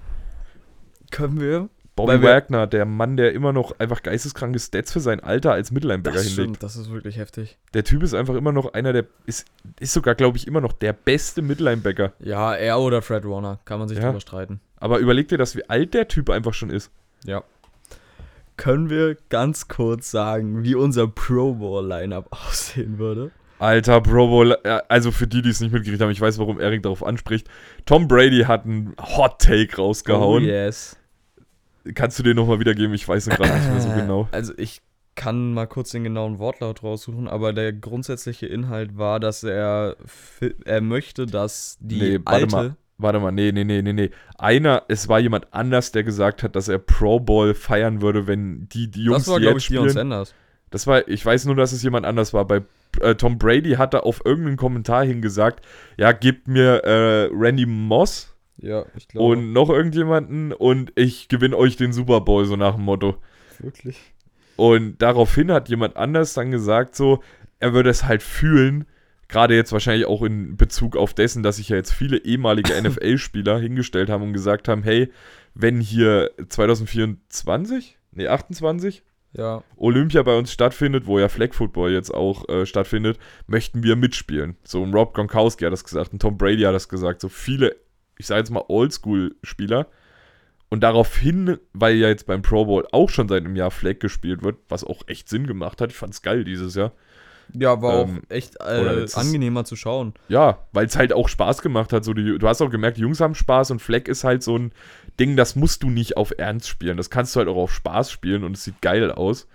Können 1.11 1.40
wir? 1.40 1.68
Bobby 1.96 2.23
Wagner, 2.23 2.66
der 2.66 2.87
Mann, 2.87 3.18
der 3.18 3.33
immer 3.35 3.53
noch 3.53 3.79
einfach 3.79 4.03
geisteskranke 4.03 4.59
Stats 4.59 4.90
für 4.92 5.01
sein 5.01 5.20
Alter 5.20 5.53
als 5.53 5.70
Mittellinebacker 5.70 6.16
Das 6.16 6.27
hinlegt. 6.29 6.42
stimmt, 6.57 6.62
das 6.62 6.77
ist 6.77 6.90
wirklich 6.90 7.18
heftig. 7.18 7.59
Der 7.75 7.85
Typ 7.85 8.03
ist 8.03 8.14
einfach 8.14 8.37
immer 8.37 8.53
noch 8.53 8.73
einer 8.73 8.94
der, 8.94 9.05
ist, 9.27 9.46
ist 9.81 9.92
sogar, 9.92 10.14
glaube 10.14 10.38
ich, 10.38 10.46
immer 10.46 10.62
noch 10.62 10.73
der 10.73 10.94
beste 10.94 11.42
Mittellinebacker. 11.42 12.12
Ja, 12.20 12.55
er 12.55 12.79
oder 12.81 13.03
Fred 13.03 13.25
Warner, 13.29 13.59
kann 13.66 13.81
man 13.81 13.88
sich 13.88 13.99
Ja. 13.99 14.07
drüber 14.07 14.20
streiten. 14.20 14.61
Aber 14.79 14.99
überleg 14.99 15.29
dir 15.29 15.37
das, 15.37 15.57
wie 15.57 15.68
alt 15.68 15.92
der 15.92 16.09
Typ 16.09 16.31
einfach 16.31 16.55
schon 16.55 16.70
ist. 16.70 16.90
Ja. 17.25 17.42
Können 18.57 18.88
wir 18.88 19.16
ganz 19.29 19.68
kurz 19.68 20.11
sagen, 20.11 20.62
wie 20.64 20.75
unser 20.75 21.07
Pro 21.07 21.55
Bowl-Lineup 21.55 22.29
aussehen 22.49 22.99
würde? 22.99 23.31
Alter, 23.59 24.01
Pro 24.01 24.27
Bowl, 24.29 24.57
äh, 24.64 24.81
also 24.88 25.11
für 25.12 25.27
die, 25.27 25.42
die 25.42 25.51
es 25.51 25.61
nicht 25.61 25.73
mitgekriegt 25.73 26.01
haben, 26.01 26.11
ich 26.11 26.20
weiß, 26.20 26.38
warum 26.38 26.59
Erik 26.61 26.83
darauf 26.83 27.05
anspricht. 27.05 27.46
Tom 27.85 28.09
Brady 28.09 28.44
hat 28.46 28.64
einen 28.64 28.94
Hot 29.16 29.38
Take 29.38 29.77
rausgehauen. 29.77 30.44
Oh 30.44 30.46
yes. 30.46 30.96
Kannst 31.94 32.18
du 32.18 32.22
den 32.22 32.36
nochmal 32.36 32.60
wiedergeben? 32.60 32.94
Ich 32.94 33.08
weiß 33.08 33.26
ihn 33.28 33.34
gerade 33.34 33.54
nicht 33.54 33.70
mehr 33.70 33.80
so 33.80 33.88
genau. 33.90 34.28
Also 34.32 34.52
ich 34.56 34.82
kann 35.14 35.52
mal 35.52 35.66
kurz 35.66 35.90
den 35.90 36.04
genauen 36.04 36.38
Wortlaut 36.38 36.82
raussuchen, 36.82 37.28
aber 37.28 37.52
der 37.52 37.72
grundsätzliche 37.72 38.46
Inhalt 38.46 38.96
war, 38.96 39.20
dass 39.20 39.42
er, 39.42 39.96
er 40.64 40.80
möchte, 40.80 41.26
dass 41.26 41.76
die 41.80 41.98
Nee, 41.98 42.20
warte 42.24 42.30
alte... 42.30 42.56
mal. 42.56 42.76
Warte 43.02 43.18
mal, 43.18 43.32
nee, 43.32 43.50
nee, 43.50 43.64
nee, 43.64 43.80
nee, 43.80 43.94
nee. 43.94 44.10
Einer, 44.36 44.82
es 44.88 45.08
war 45.08 45.20
jemand 45.20 45.54
anders, 45.54 45.90
der 45.90 46.04
gesagt 46.04 46.42
hat, 46.42 46.54
dass 46.54 46.68
er 46.68 46.78
Pro 46.78 47.18
Bowl 47.18 47.54
feiern 47.54 48.02
würde, 48.02 48.26
wenn 48.26 48.68
die, 48.68 48.90
die 48.90 49.04
Jungs, 49.04 49.24
das 49.24 49.28
war, 49.28 49.40
die 49.40 49.46
jetzt 49.46 49.56
ich, 49.56 49.64
spielen. 49.64 49.88
Sanders. 49.88 50.34
Das 50.70 50.86
war, 50.86 51.08
ich 51.08 51.24
weiß 51.24 51.46
nur, 51.46 51.56
dass 51.56 51.72
es 51.72 51.82
jemand 51.82 52.04
anders 52.04 52.34
war. 52.34 52.44
Bei 52.44 52.62
äh, 53.00 53.14
Tom 53.14 53.38
Brady 53.38 53.72
hat 53.72 53.94
er 53.94 54.04
auf 54.04 54.20
irgendeinen 54.24 54.58
Kommentar 54.58 55.04
hingesagt, 55.04 55.64
ja, 55.96 56.12
gebt 56.12 56.46
mir 56.46 56.84
äh, 56.84 57.30
Randy 57.32 57.64
Moss 57.64 58.34
Ja, 58.62 58.85
ich 58.96 59.09
glaube. 59.09 59.27
und 59.27 59.53
noch 59.53 59.70
irgendjemanden 59.70 60.53
und 60.53 60.92
ich 60.94 61.29
gewinne 61.29 61.57
euch 61.57 61.77
den 61.77 61.92
Super 61.92 62.20
Bowl, 62.20 62.44
so 62.44 62.57
nach 62.57 62.75
dem 62.75 62.85
Motto. 62.85 63.16
wirklich? 63.59 63.99
Und 64.57 65.01
daraufhin 65.01 65.51
hat 65.51 65.68
jemand 65.70 65.96
anders 65.96 66.35
dann 66.35 66.51
gesagt, 66.51 66.94
so, 66.94 67.23
er 67.59 67.73
würde 67.73 67.88
es 67.90 68.05
halt 68.05 68.23
fühlen, 68.23 68.85
gerade 69.29 69.55
jetzt 69.55 69.73
wahrscheinlich 69.73 70.07
auch 70.07 70.23
in 70.23 70.57
Bezug 70.59 70.96
auf 70.96 71.14
dessen, 71.14 71.42
dass 71.42 71.57
sich 71.57 71.70
ja 71.70 71.77
jetzt 71.77 71.92
viele 71.92 72.18
ehemalige 72.18 72.73
NFL-Spieler 72.83 73.59
hingestellt 73.59 74.11
haben 74.11 74.23
und 74.25 74.33
gesagt 74.35 74.68
haben, 74.68 74.83
hey, 74.83 75.11
wenn 75.55 75.81
hier 75.81 76.31
2024, 76.49 77.99
nee, 78.12 78.27
28, 78.29 79.03
Ja. 79.33 79.62
Olympia 79.77 80.23
bei 80.23 80.37
uns 80.37 80.53
stattfindet, 80.53 81.07
wo 81.07 81.18
ja 81.18 81.29
Flag 81.29 81.55
Football 81.55 81.92
jetzt 81.92 82.12
auch 82.12 82.49
äh, 82.49 82.66
stattfindet, 82.66 83.18
möchten 83.46 83.83
wir 83.83 83.96
mitspielen. 83.96 84.57
So 84.64 84.83
ein 84.83 84.92
Rob 84.92 85.14
Gronkowski 85.14 85.64
hat 85.64 85.73
das 85.73 85.85
gesagt, 85.85 86.12
ein 86.12 86.18
Tom 86.18 86.37
Brady 86.37 86.62
hat 86.62 86.75
das 86.75 86.88
gesagt, 86.88 87.20
so 87.20 87.29
viele, 87.29 87.77
ich 88.20 88.26
sage 88.26 88.40
jetzt 88.40 88.50
mal 88.50 88.64
Oldschool-Spieler. 88.68 89.87
Und 90.68 90.83
daraufhin, 90.83 91.59
weil 91.72 91.96
ja 91.96 92.09
jetzt 92.09 92.26
beim 92.26 92.42
Pro 92.42 92.64
Bowl 92.64 92.87
auch 92.92 93.11
schon 93.11 93.28
seit 93.28 93.44
einem 93.44 93.56
Jahr 93.56 93.72
Flag 93.72 93.98
gespielt 93.98 94.44
wird, 94.44 94.59
was 94.68 94.85
auch 94.85 95.02
echt 95.09 95.28
Sinn 95.28 95.48
gemacht 95.48 95.80
hat, 95.80 95.90
ich 95.90 95.96
fand's 95.96 96.22
geil 96.22 96.44
dieses 96.44 96.76
Jahr. 96.76 96.92
Ja, 97.52 97.83
war 97.83 98.02
Ähm, 98.02 98.22
auch 98.28 98.30
echt 98.30 98.61
äh, 98.61 99.06
angenehmer 99.14 99.64
zu 99.64 99.74
schauen. 99.74 100.14
Ja, 100.28 100.66
weil 100.72 100.87
es 100.87 100.96
halt 100.96 101.12
auch 101.12 101.28
Spaß 101.28 101.62
gemacht 101.62 101.92
hat. 101.92 102.04
So 102.04 102.14
die, 102.14 102.38
du 102.38 102.46
hast 102.46 102.62
auch 102.62 102.70
gemerkt, 102.70 102.98
die 102.98 103.00
Jungs 103.00 103.20
haben 103.20 103.35
Spaß 103.35 103.72
und 103.72 103.83
Flag 103.83 104.06
ist 104.06 104.22
halt 104.22 104.44
so 104.44 104.56
ein 104.56 104.70
Ding, 105.18 105.37
das 105.37 105.56
musst 105.56 105.83
du 105.83 105.90
nicht 105.90 106.16
auf 106.16 106.33
Ernst 106.38 106.68
spielen. 106.68 106.96
Das 106.96 107.11
kannst 107.11 107.35
du 107.35 107.40
halt 107.40 107.48
auch 107.48 107.56
auf 107.56 107.72
Spaß 107.72 108.12
spielen 108.12 108.44
und 108.44 108.56
es 108.56 108.62
sieht 108.62 108.80
geil 108.80 109.11
aus. 109.11 109.48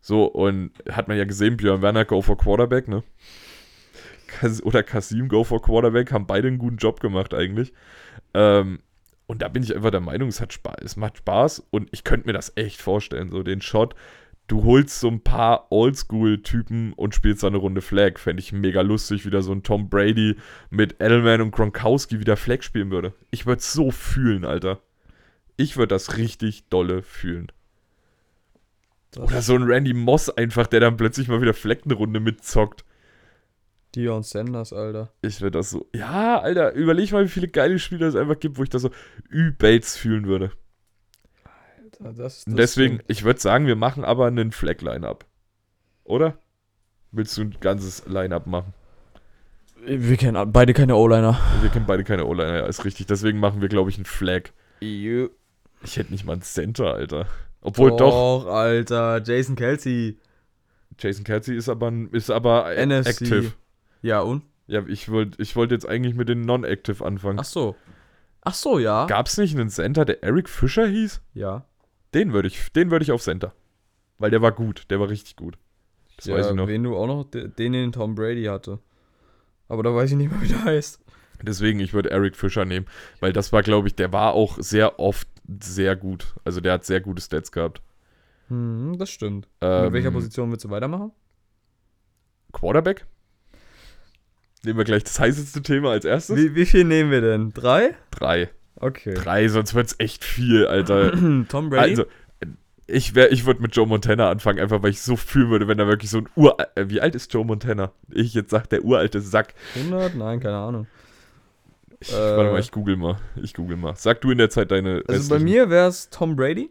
So, 0.00 0.26
und 0.26 0.70
hat 0.88 1.08
man 1.08 1.16
ja 1.16 1.24
gesehen, 1.24 1.56
Björn 1.56 1.82
Werner 1.82 2.04
go 2.04 2.20
for 2.20 2.38
Quarterback, 2.38 2.86
ne? 2.86 3.02
Oder 4.62 4.82
Kasim 4.82 5.28
go 5.28 5.44
for 5.44 5.62
Quarterback, 5.62 6.12
haben 6.12 6.26
beide 6.26 6.48
einen 6.48 6.58
guten 6.58 6.76
Job 6.76 7.00
gemacht 7.00 7.34
eigentlich. 7.34 7.72
Ähm, 8.34 8.80
und 9.26 9.42
da 9.42 9.48
bin 9.48 9.62
ich 9.62 9.74
einfach 9.74 9.90
der 9.90 10.00
Meinung, 10.00 10.28
es 10.28 10.40
hat 10.40 10.52
Spaß, 10.52 10.76
es 10.82 10.96
macht 10.96 11.18
Spaß 11.18 11.66
und 11.70 11.88
ich 11.92 12.04
könnte 12.04 12.26
mir 12.26 12.34
das 12.34 12.52
echt 12.56 12.82
vorstellen, 12.82 13.30
so 13.30 13.42
den 13.42 13.62
Shot. 13.62 13.94
du 14.46 14.64
holst 14.64 15.00
so 15.00 15.08
ein 15.08 15.20
paar 15.22 15.72
Oldschool-Typen 15.72 16.92
und 16.92 17.14
spielst 17.14 17.42
da 17.42 17.46
eine 17.46 17.56
Runde 17.56 17.80
Flag. 17.80 18.18
Fände 18.18 18.40
ich 18.40 18.52
mega 18.52 18.82
lustig, 18.82 19.24
wie 19.24 19.30
da 19.30 19.42
so 19.42 19.52
ein 19.52 19.62
Tom 19.62 19.88
Brady 19.88 20.36
mit 20.70 21.00
Edelman 21.00 21.40
und 21.40 21.50
Gronkowski 21.50 22.20
wieder 22.20 22.36
Flag 22.36 22.62
spielen 22.62 22.90
würde. 22.90 23.14
Ich 23.30 23.46
würde 23.46 23.60
es 23.60 23.72
so 23.72 23.90
fühlen, 23.90 24.44
Alter. 24.44 24.80
Ich 25.56 25.76
würde 25.76 25.94
das 25.94 26.18
richtig 26.18 26.68
dolle 26.68 27.02
fühlen. 27.02 27.50
Oder 29.16 29.42
so 29.42 29.54
ein 29.54 29.62
Randy 29.62 29.94
Moss 29.94 30.28
einfach, 30.28 30.66
der 30.66 30.80
dann 30.80 30.96
plötzlich 30.96 31.28
mal 31.28 31.40
wieder 31.40 31.54
Flag 31.54 31.78
eine 31.84 31.94
Runde 31.94 32.20
mitzockt. 32.20 32.84
Dion 33.94 34.22
Sanders, 34.22 34.72
Alter. 34.72 35.12
Ich 35.22 35.40
würde 35.40 35.58
das 35.58 35.70
so. 35.70 35.86
Ja, 35.94 36.40
Alter, 36.40 36.72
überleg 36.72 37.12
mal, 37.12 37.24
wie 37.24 37.28
viele 37.28 37.48
geile 37.48 37.78
Spieler 37.78 38.08
es 38.08 38.16
einfach 38.16 38.38
gibt, 38.40 38.58
wo 38.58 38.62
ich 38.62 38.68
das 38.70 38.82
so 38.82 38.90
übelst 39.30 39.98
fühlen 39.98 40.26
würde. 40.26 40.50
Alter, 41.82 42.12
das, 42.12 42.44
das 42.44 42.54
Deswegen, 42.54 42.94
stimmt. 42.96 43.10
ich 43.10 43.24
würde 43.24 43.40
sagen, 43.40 43.66
wir 43.66 43.76
machen 43.76 44.04
aber 44.04 44.26
einen 44.26 44.50
Flag-Line-Up. 44.52 45.24
Oder? 46.04 46.38
Willst 47.12 47.36
du 47.38 47.42
ein 47.42 47.56
ganzes 47.60 48.04
Line-Up 48.06 48.46
machen? 48.46 48.74
Wir 49.86 50.16
kennen 50.16 50.50
beide 50.52 50.72
keine 50.72 50.96
O-Liner. 50.96 51.38
Wir 51.60 51.70
kennen 51.70 51.86
beide 51.86 52.04
keine 52.04 52.24
O-Liner, 52.26 52.56
ja, 52.58 52.66
ist 52.66 52.84
richtig. 52.84 53.06
Deswegen 53.06 53.38
machen 53.38 53.60
wir, 53.60 53.68
glaube 53.68 53.90
ich, 53.90 53.96
einen 53.96 54.06
Flag. 54.06 54.50
Ich 54.80 55.96
hätte 55.96 56.10
nicht 56.10 56.24
mal 56.24 56.32
einen 56.32 56.42
Center, 56.42 56.94
Alter. 56.94 57.26
Obwohl 57.60 57.96
doch, 57.96 58.46
Alter. 58.46 59.22
Jason 59.24 59.56
Kelsey. 59.56 60.18
Jason 60.98 61.24
Kelsey 61.24 61.56
ist 61.56 61.68
aber, 61.68 61.88
ein- 61.90 62.08
ist 62.12 62.30
aber 62.30 62.74
NFC. 62.76 63.08
active. 63.22 63.52
Ja, 64.04 64.20
und? 64.20 64.42
Ja, 64.66 64.84
ich 64.86 65.10
wollte 65.10 65.40
ich 65.40 65.56
wollt 65.56 65.70
jetzt 65.70 65.88
eigentlich 65.88 66.14
mit 66.14 66.28
den 66.28 66.42
Non-Active 66.42 67.02
anfangen. 67.02 67.38
Ach 67.40 67.44
so. 67.44 67.74
Ach 68.42 68.52
so, 68.52 68.78
ja. 68.78 69.06
Gab 69.06 69.26
es 69.28 69.38
nicht 69.38 69.56
einen 69.56 69.70
Center, 69.70 70.04
der 70.04 70.22
Eric 70.22 70.50
Fischer 70.50 70.86
hieß? 70.86 71.22
Ja. 71.32 71.64
Den 72.12 72.34
würde 72.34 72.48
ich, 72.48 72.70
den 72.72 72.90
würde 72.90 73.02
ich 73.02 73.12
auf 73.12 73.22
Center. 73.22 73.54
Weil 74.18 74.30
der 74.30 74.42
war 74.42 74.52
gut, 74.52 74.84
der 74.90 75.00
war 75.00 75.08
richtig 75.08 75.36
gut. 75.36 75.56
Das 76.18 76.26
ja, 76.26 76.34
weiß 76.34 76.48
ich 76.50 76.54
noch. 76.54 76.68
wen 76.68 76.82
du 76.82 76.94
auch 76.96 77.06
noch, 77.06 77.24
de- 77.24 77.48
den, 77.48 77.72
den 77.72 77.92
Tom 77.92 78.14
Brady 78.14 78.44
hatte. 78.44 78.78
Aber 79.68 79.82
da 79.82 79.94
weiß 79.94 80.10
ich 80.10 80.16
nicht 80.18 80.30
mehr, 80.30 80.42
wie 80.42 80.48
der 80.48 80.64
heißt. 80.64 81.00
Deswegen, 81.42 81.80
ich 81.80 81.94
würde 81.94 82.10
Eric 82.10 82.36
Fischer 82.36 82.66
nehmen. 82.66 82.84
Weil 83.20 83.32
das 83.32 83.52
war, 83.54 83.62
glaube 83.62 83.88
ich, 83.88 83.94
der 83.96 84.12
war 84.12 84.34
auch 84.34 84.58
sehr 84.60 85.00
oft 85.00 85.28
sehr 85.62 85.96
gut. 85.96 86.34
Also 86.44 86.60
der 86.60 86.74
hat 86.74 86.84
sehr 86.84 87.00
gute 87.00 87.22
Stats 87.22 87.50
gehabt. 87.52 87.80
Hm, 88.48 88.96
das 88.98 89.08
stimmt. 89.08 89.48
Ähm, 89.62 89.84
Mit 89.84 89.92
welcher 89.94 90.10
Position 90.10 90.50
willst 90.50 90.64
du 90.66 90.70
weitermachen? 90.70 91.10
Quarterback? 92.52 93.06
Nehmen 94.64 94.78
wir 94.78 94.84
gleich 94.84 95.04
das 95.04 95.18
heißeste 95.20 95.62
Thema 95.62 95.90
als 95.90 96.04
erstes. 96.04 96.36
Wie, 96.36 96.54
wie 96.54 96.66
viel 96.66 96.84
nehmen 96.84 97.10
wir 97.10 97.20
denn? 97.20 97.52
Drei? 97.52 97.94
Drei. 98.10 98.50
Okay. 98.76 99.14
Drei, 99.14 99.48
sonst 99.48 99.74
wird 99.74 99.86
es 99.88 99.96
echt 99.98 100.24
viel, 100.24 100.66
Alter. 100.66 101.12
Tom 101.48 101.70
Brady? 101.70 101.90
Also, 101.90 102.04
ich, 102.86 103.14
wär- 103.14 103.32
ich 103.32 103.46
würde 103.46 103.62
mit 103.62 103.74
Joe 103.74 103.86
Montana 103.86 104.28
anfangen, 104.30 104.58
einfach 104.60 104.82
weil 104.82 104.90
ich 104.90 105.00
so 105.00 105.16
fühlen 105.16 105.48
würde, 105.50 105.68
wenn 105.68 105.78
da 105.78 105.86
wirklich 105.86 106.10
so 106.10 106.18
ein 106.18 106.28
Ur... 106.34 106.56
Äh, 106.74 106.88
wie 106.88 107.00
alt 107.00 107.14
ist 107.14 107.32
Joe 107.32 107.44
Montana? 107.44 107.92
Ich 108.10 108.34
jetzt 108.34 108.50
sag, 108.50 108.68
der 108.68 108.84
uralte 108.84 109.20
Sack. 109.20 109.54
100? 109.76 110.14
Nein, 110.16 110.40
keine 110.40 110.56
Ahnung. 110.56 110.86
Ich, 112.00 112.12
Äh. 112.12 112.16
warte 112.36 112.50
mal, 112.50 112.60
ich 112.60 112.70
google 112.72 112.96
mal. 112.96 113.16
Ich 113.42 113.54
google 113.54 113.76
mal. 113.78 113.94
Sag 113.96 114.20
du 114.20 114.30
in 114.30 114.38
der 114.38 114.50
Zeit 114.50 114.70
deine 114.70 115.02
Also 115.08 115.30
bei 115.30 115.38
mir 115.38 115.70
wäre 115.70 115.88
es 115.88 116.10
Tom 116.10 116.36
Brady 116.36 116.70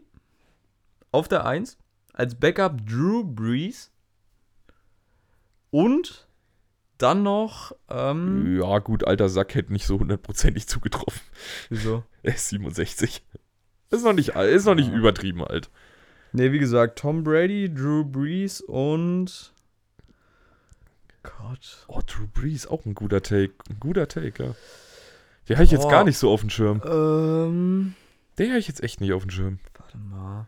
auf 1.10 1.26
der 1.26 1.46
1. 1.46 1.78
Als 2.12 2.36
Backup 2.36 2.86
Drew 2.86 3.24
Brees. 3.24 3.90
Und 5.70 6.23
dann 6.98 7.22
noch, 7.22 7.72
ähm, 7.88 8.60
Ja, 8.60 8.78
gut, 8.78 9.06
alter 9.06 9.28
Sack 9.28 9.54
hätte 9.54 9.72
nicht 9.72 9.86
so 9.86 9.98
hundertprozentig 9.98 10.66
zugetroffen. 10.66 11.22
wieso? 11.70 12.04
Er 12.22 12.34
ist 12.34 12.48
67. 12.48 13.22
Ist 13.90 14.04
noch 14.04 14.12
nicht, 14.14 14.30
ist 14.30 14.64
noch 14.64 14.74
nicht 14.74 14.90
Ja. 14.90 14.96
übertrieben 14.96 15.44
alt. 15.44 15.70
Ne, 16.32 16.50
wie 16.52 16.58
gesagt, 16.58 16.98
Tom 16.98 17.22
Brady, 17.22 17.72
Drew 17.72 18.04
Brees 18.04 18.60
und. 18.60 19.52
Gott. 21.22 21.84
Oh, 21.88 22.00
Drew 22.06 22.26
Brees, 22.32 22.66
auch 22.66 22.84
ein 22.84 22.94
guter 22.94 23.22
Take. 23.22 23.52
Ein 23.70 23.78
guter 23.80 24.08
Take, 24.08 24.42
ja. 24.42 24.54
Den 25.48 25.56
habe 25.56 25.64
ich 25.64 25.70
jetzt 25.70 25.88
gar 25.88 26.04
nicht 26.04 26.18
so 26.18 26.30
auf 26.30 26.40
dem 26.40 26.50
Schirm. 26.50 26.82
Ähm. 26.86 27.94
Den 28.38 28.48
habe 28.50 28.58
ich 28.58 28.68
jetzt 28.68 28.82
echt 28.82 29.00
nicht 29.00 29.12
auf 29.12 29.22
dem 29.22 29.30
Schirm. 29.30 29.58
Warte 29.78 29.96
mal. 29.98 30.46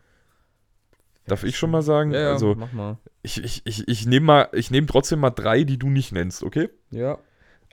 Darf 1.27 1.43
ich 1.43 1.57
schon 1.57 1.71
mal 1.71 1.81
sagen? 1.81 2.11
Ja, 2.11 2.19
ja, 2.19 2.31
Also, 2.33 2.55
mach 2.57 2.71
mal. 2.73 2.97
ich, 3.21 3.43
ich, 3.43 3.61
ich, 3.65 3.87
ich 3.87 4.05
nehme 4.05 4.25
mal, 4.25 4.47
ich 4.53 4.71
nehme 4.71 4.87
trotzdem 4.87 5.19
mal 5.19 5.29
drei, 5.31 5.63
die 5.63 5.77
du 5.77 5.89
nicht 5.89 6.11
nennst, 6.11 6.43
okay? 6.43 6.69
Ja. 6.91 7.17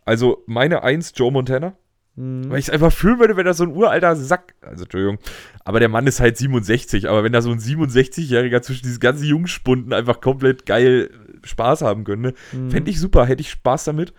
Also, 0.04 0.42
meine 0.46 0.82
Eins, 0.82 1.12
Joe 1.16 1.30
Montana. 1.32 1.74
Hm. 2.16 2.48
Weil 2.50 2.58
ich 2.58 2.66
es 2.66 2.70
einfach 2.70 2.92
fühlen 2.92 3.18
würde, 3.18 3.36
wenn 3.36 3.46
da 3.46 3.54
so 3.54 3.64
ein 3.64 3.72
uralter 3.74 4.14
Sack. 4.16 4.54
Also, 4.60 4.84
Entschuldigung. 4.84 5.18
Aber 5.64 5.80
der 5.80 5.88
Mann 5.88 6.06
ist 6.06 6.20
halt 6.20 6.36
67. 6.36 7.08
Aber 7.08 7.24
wenn 7.24 7.32
da 7.32 7.42
so 7.42 7.50
ein 7.50 7.58
67-Jähriger 7.58 8.60
zwischen 8.62 8.84
diesen 8.84 9.00
ganzen 9.00 9.24
Jungspunden 9.24 9.92
einfach 9.92 10.20
komplett 10.20 10.66
geil 10.66 11.10
Spaß 11.42 11.82
haben 11.82 12.04
könnte, 12.04 12.34
Hm. 12.50 12.70
fände 12.70 12.90
ich 12.90 13.00
super. 13.00 13.24
Hätte 13.26 13.40
ich 13.40 13.50
Spaß 13.50 13.84
damit. 13.84 14.12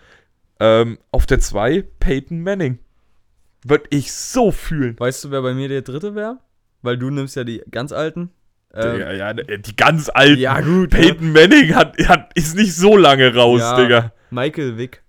Ähm, 0.60 0.98
auf 1.10 1.26
der 1.26 1.38
2, 1.40 1.84
Peyton 2.00 2.40
Manning. 2.42 2.78
Würde 3.64 3.84
ich 3.90 4.12
so 4.12 4.50
fühlen. 4.52 4.98
Weißt 4.98 5.24
du, 5.24 5.30
wer 5.30 5.42
bei 5.42 5.54
mir 5.54 5.68
der 5.68 5.82
dritte 5.82 6.14
wäre? 6.14 6.38
Weil 6.82 6.98
du 6.98 7.10
nimmst 7.10 7.36
ja 7.36 7.44
die 7.44 7.62
ganz 7.70 7.92
alten. 7.92 8.30
Ähm, 8.76 8.92
Digga, 8.92 9.12
ja, 9.12 9.32
die 9.34 9.76
ganz 9.76 10.08
alten. 10.08 10.38
ja, 10.40 10.60
gut. 10.60 10.92
ne? 10.92 10.98
Peyton 10.98 11.32
Manning 11.32 11.74
hat, 11.74 11.96
hat, 12.08 12.30
ist 12.34 12.54
nicht 12.56 12.74
so 12.74 12.96
lange 12.96 13.34
raus, 13.34 13.60
Ja. 13.60 13.80
Digga. 13.80 14.12
Michael 14.30 14.76
Vick. 14.76 15.02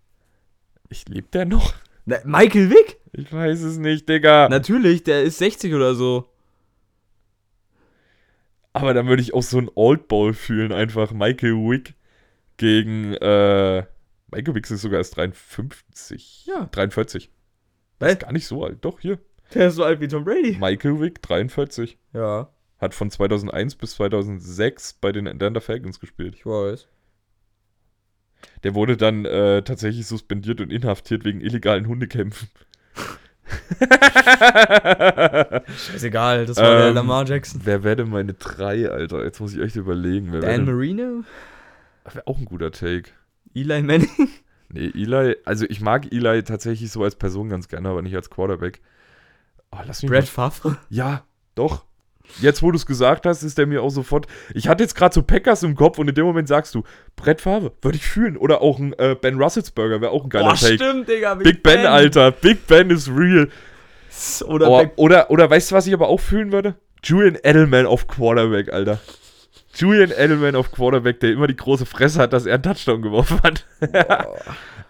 Ich 0.89 1.07
lebt 1.09 1.33
der 1.33 1.45
noch? 1.45 1.73
Na, 2.05 2.17
Michael 2.23 2.69
Vick? 2.69 2.97
Ich 3.13 3.31
weiß 3.33 3.61
es 3.63 3.77
nicht, 3.77 4.07
Digga. 4.07 4.47
Natürlich, 4.49 5.03
der 5.03 5.23
ist 5.23 5.37
60 5.39 5.73
oder 5.73 5.95
so. 5.95 6.29
Aber 8.73 8.93
dann 8.93 9.07
würde 9.07 9.21
ich 9.21 9.33
auch 9.33 9.41
so 9.43 9.57
ein 9.57 9.69
Old 9.75 10.07
Bowl 10.07 10.33
fühlen, 10.33 10.71
einfach 10.71 11.11
Michael 11.11 11.53
Wick 11.55 11.95
gegen, 12.57 13.13
äh, 13.15 13.83
Michael 14.31 14.55
Wick 14.55 14.69
ist 14.69 14.81
sogar 14.81 14.99
erst 14.99 15.17
53. 15.17 16.45
Ja. 16.45 16.65
43. 16.71 17.31
Was? 17.99 18.11
Ist 18.13 18.19
gar 18.19 18.31
nicht 18.31 18.45
so 18.45 18.63
alt. 18.63 18.77
Doch, 18.85 18.99
hier. 18.99 19.17
Der 19.53 19.69
ist 19.69 19.75
so 19.75 19.83
alt 19.83 19.99
wie 20.01 20.07
Tom 20.07 20.25
Brady. 20.25 20.57
Michael 20.59 20.99
Wick, 20.99 21.21
43. 21.21 21.97
Ja, 22.13 22.49
Hat 22.79 22.93
von 22.93 23.09
2001 23.09 23.75
bis 23.75 23.91
2006 23.95 24.93
bei 25.01 25.11
den 25.11 25.27
Atlanta 25.27 25.59
Falcons 25.59 25.99
gespielt. 25.99 26.35
ich 26.35 26.45
weiß. 26.45 26.87
Der 28.63 28.75
wurde 28.75 28.97
dann 28.97 29.25
äh, 29.25 29.63
tatsächlich 29.63 30.05
suspendiert 30.05 30.61
und 30.61 30.71
inhaftiert 30.71 31.25
wegen 31.25 31.41
illegalen 31.41 31.87
Hundekämpfen. 31.87 32.49
Scheißegal, 35.77 36.45
das 36.45 36.57
war 36.57 36.77
der 36.77 36.87
Ähm, 36.89 36.95
Lamar 36.95 37.25
Jackson. 37.25 37.61
Wer 37.63 37.83
wäre 37.83 37.95
denn 37.97 38.09
meine 38.09 38.33
drei, 38.33 38.89
Alter? 38.89 39.23
Jetzt 39.23 39.39
muss 39.39 39.53
ich 39.53 39.61
echt 39.61 39.75
überlegen. 39.75 40.31
Wer 40.31 40.41
Dan 40.41 40.65
wäre 40.67 40.75
Marino? 40.75 41.23
wär 42.13 42.27
auch 42.27 42.37
ein 42.37 42.45
guter 42.45 42.71
Take. 42.71 43.09
Eli 43.53 43.81
Manning? 43.81 44.09
Nee, 44.69 44.91
Eli, 44.93 45.37
also 45.45 45.65
ich 45.69 45.79
mag 45.79 46.11
Eli 46.11 46.43
tatsächlich 46.43 46.91
so 46.91 47.01
als 47.01 47.15
Person 47.15 47.47
ganz 47.47 47.69
gerne, 47.69 47.87
aber 47.87 48.01
nicht 48.01 48.17
als 48.17 48.29
Quarterback. 48.29 48.81
Oh, 49.71 49.77
lass 49.87 50.01
mich 50.03 50.11
Brad 50.11 50.23
mal. 50.23 50.27
Favre? 50.27 50.77
Ja, 50.89 51.23
doch. 51.55 51.85
Jetzt, 52.39 52.61
wo 52.61 52.71
du 52.71 52.77
es 52.77 52.85
gesagt 52.85 53.25
hast, 53.25 53.41
ist 53.43 53.57
der 53.57 53.65
mir 53.65 53.81
auch 53.81 53.89
sofort. 53.89 54.27
Ich 54.53 54.67
hatte 54.67 54.83
jetzt 54.83 54.95
gerade 54.95 55.13
so 55.13 55.23
Packers 55.23 55.63
im 55.63 55.75
Kopf 55.75 55.97
und 55.97 56.07
in 56.07 56.15
dem 56.15 56.25
Moment 56.25 56.47
sagst 56.47 56.75
du, 56.75 56.83
Brett 57.15 57.41
Favre, 57.41 57.71
würde 57.81 57.97
ich 57.97 58.05
fühlen. 58.05 58.37
Oder 58.37 58.61
auch 58.61 58.79
ein 58.79 58.93
äh, 58.99 59.15
Ben 59.19 59.41
Russelsberger 59.41 60.01
wäre 60.01 60.11
auch 60.11 60.23
ein 60.23 60.29
geiler 60.29 60.49
Boah, 60.49 60.55
Take. 60.55 60.75
stimmt, 60.75 61.09
Digga. 61.09 61.35
Big 61.35 61.63
ben, 61.63 61.85
Alter. 61.85 62.31
Big 62.31 62.67
Ben 62.67 62.89
ist 62.89 63.09
real. 63.09 63.49
Oder 64.45 64.69
Oh, 64.69 64.79
Big 64.81 64.91
oder, 64.97 65.31
oder 65.31 65.49
weißt 65.49 65.71
du, 65.71 65.75
was 65.75 65.87
ich 65.87 65.93
aber 65.93 66.07
auch 66.09 66.19
fühlen 66.19 66.51
würde? 66.51 66.75
Julian 67.03 67.37
Edelman 67.43 67.85
auf 67.85 68.07
Quarterback, 68.07 68.71
Alter. 68.73 68.99
Julian 69.79 70.11
Edelman 70.11 70.55
auf 70.55 70.71
Quarterback, 70.71 71.19
der 71.19 71.31
immer 71.31 71.47
die 71.47 71.55
große 71.55 71.85
Fresse 71.85 72.19
hat, 72.19 72.33
dass 72.33 72.45
er 72.45 72.55
einen 72.55 72.63
Touchdown 72.63 73.01
geworfen 73.01 73.39
hat. 73.43 73.65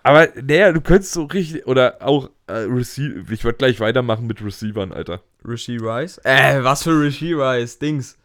aber 0.03 0.27
naja, 0.41 0.71
du 0.71 0.81
könntest 0.81 1.13
so 1.13 1.23
richtig. 1.25 1.65
Oder 1.67 1.97
auch 2.01 2.29
äh, 2.47 2.53
Receiver. 2.53 3.31
Ich 3.31 3.43
würde 3.43 3.57
gleich 3.57 3.79
weitermachen 3.79 4.27
mit 4.27 4.43
Receivern, 4.43 4.91
Alter. 4.91 5.21
Rishi 5.45 5.77
Rice? 5.77 6.19
Äh, 6.23 6.63
was 6.63 6.83
für 6.83 6.99
Rishi 6.99 7.33
Rice? 7.33 7.79
Dings. 7.79 8.17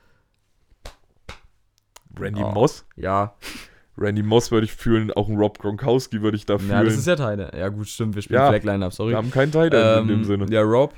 Randy 2.18 2.42
Oh. 2.42 2.50
Moss. 2.52 2.84
Ja. 2.96 3.34
Randy 3.96 4.22
Moss 4.22 4.50
würde 4.50 4.64
ich 4.64 4.72
fühlen. 4.72 5.10
Auch 5.12 5.28
ein 5.28 5.36
Rob 5.36 5.58
Gronkowski 5.58 6.22
würde 6.22 6.36
ich 6.36 6.46
da 6.46 6.58
fühlen. 6.58 6.70
Ja, 6.70 6.82
das 6.84 6.94
ist 6.96 7.06
ja 7.06 7.16
Teile. 7.16 7.50
Ja, 7.56 7.68
gut, 7.68 7.88
stimmt. 7.88 8.14
Wir 8.14 8.22
spielen 8.22 8.40
Ja. 8.40 8.48
Flag 8.48 8.62
Lineup, 8.64 8.92
sorry. 8.92 9.10
Wir 9.10 9.16
haben 9.18 9.30
keinen 9.30 9.52
Tight 9.52 9.72
End 9.74 10.02
in 10.02 10.08
dem 10.08 10.18
Ähm, 10.20 10.24
Sinne. 10.24 10.46
Ja, 10.50 10.62
Rob. 10.62 10.94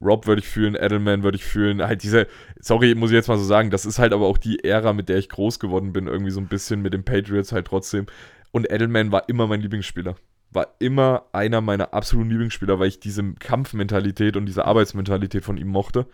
Rob 0.00 0.26
würde 0.26 0.40
ich 0.40 0.48
fühlen, 0.48 0.74
Edelman 0.74 1.22
würde 1.22 1.36
ich 1.36 1.44
fühlen. 1.44 1.82
Halt 1.82 2.02
diese, 2.02 2.26
sorry, 2.60 2.94
muss 2.94 3.10
ich 3.10 3.14
jetzt 3.14 3.28
mal 3.28 3.38
so 3.38 3.44
sagen, 3.44 3.70
das 3.70 3.86
ist 3.86 3.98
halt 3.98 4.12
aber 4.12 4.26
auch 4.26 4.38
die 4.38 4.62
Ära, 4.62 4.92
mit 4.92 5.08
der 5.08 5.16
ich 5.16 5.28
groß 5.28 5.58
geworden 5.58 5.92
bin, 5.92 6.06
irgendwie 6.06 6.30
so 6.30 6.40
ein 6.40 6.48
bisschen 6.48 6.82
mit 6.82 6.92
den 6.92 7.04
Patriots 7.04 7.52
halt 7.52 7.66
trotzdem. 7.66 8.06
Und 8.50 8.70
Edelman 8.70 9.12
war 9.12 9.28
immer 9.28 9.46
mein 9.46 9.60
Lieblingsspieler. 9.60 10.16
War 10.50 10.68
immer 10.78 11.26
einer 11.32 11.60
meiner 11.60 11.94
absoluten 11.94 12.30
Lieblingsspieler, 12.30 12.78
weil 12.78 12.88
ich 12.88 13.00
diese 13.00 13.34
Kampfmentalität 13.34 14.36
und 14.36 14.46
diese 14.46 14.64
Arbeitsmentalität 14.64 15.44
von 15.44 15.56
ihm 15.56 15.68
mochte. 15.68 16.06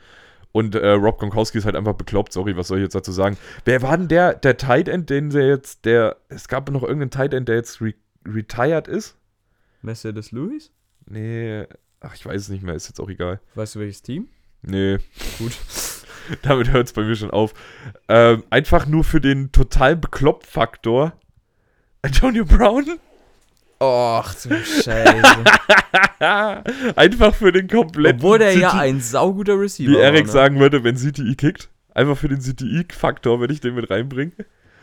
Und 0.52 0.74
äh, 0.74 0.90
Rob 0.90 1.18
Gronkowski 1.18 1.58
ist 1.58 1.64
halt 1.64 1.76
einfach 1.76 1.94
bekloppt, 1.94 2.32
sorry, 2.32 2.56
was 2.56 2.68
soll 2.68 2.78
ich 2.78 2.82
jetzt 2.82 2.94
dazu 2.94 3.10
sagen? 3.10 3.38
Wer 3.64 3.82
war 3.82 3.96
denn 3.96 4.08
der, 4.08 4.34
der 4.34 4.58
Tight 4.58 4.86
End, 4.88 5.08
den 5.10 5.30
der 5.30 5.48
jetzt, 5.48 5.86
der, 5.86 6.16
es 6.28 6.46
gab 6.46 6.70
noch 6.70 6.82
irgendeinen 6.82 7.10
Tight 7.10 7.34
End, 7.34 7.48
der 7.48 7.56
jetzt 7.56 7.80
re 7.80 7.94
retired 8.26 8.86
ist? 8.86 9.16
Mercedes 9.80 10.30
Lewis? 10.30 10.70
Nee, 11.06 11.66
ach, 12.02 12.14
ich 12.14 12.24
weiß 12.26 12.42
es 12.42 12.48
nicht 12.48 12.62
mehr, 12.62 12.74
ist 12.74 12.88
jetzt 12.88 13.00
auch 13.00 13.08
egal. 13.08 13.40
Weißt 13.54 13.74
du 13.74 13.80
welches 13.80 14.02
Team? 14.02 14.28
Nee, 14.62 14.98
Gut. 15.38 15.52
damit 16.42 16.70
hört 16.70 16.86
es 16.86 16.92
bei 16.92 17.02
mir 17.02 17.16
schon 17.16 17.30
auf. 17.30 17.52
Ähm, 18.08 18.44
einfach 18.50 18.86
nur 18.86 19.02
für 19.04 19.20
den 19.20 19.50
totalen 19.52 20.00
Beklopp-Faktor. 20.00 21.12
Antonio 22.02 22.44
Brown? 22.44 22.98
Och, 23.80 24.34
du 24.44 24.54
Scheiße. 24.64 25.44
einfach 26.96 27.34
für 27.34 27.50
den 27.50 27.66
kompletten. 27.68 28.20
Obwohl 28.20 28.38
der 28.38 28.56
ja 28.56 28.72
ein 28.72 29.00
sauguter 29.00 29.58
Receiver 29.58 29.90
Wie 29.90 29.96
war, 29.96 30.12
ne? 30.12 30.26
sagen 30.26 30.60
würde, 30.60 30.84
wenn 30.84 30.96
CTI 30.96 31.34
kickt. 31.34 31.68
Einfach 31.94 32.16
für 32.16 32.28
den 32.28 32.40
CTI-Faktor, 32.40 33.40
wenn 33.40 33.50
ich 33.50 33.60
den 33.60 33.74
mit 33.74 33.90
reinbringe. 33.90 34.32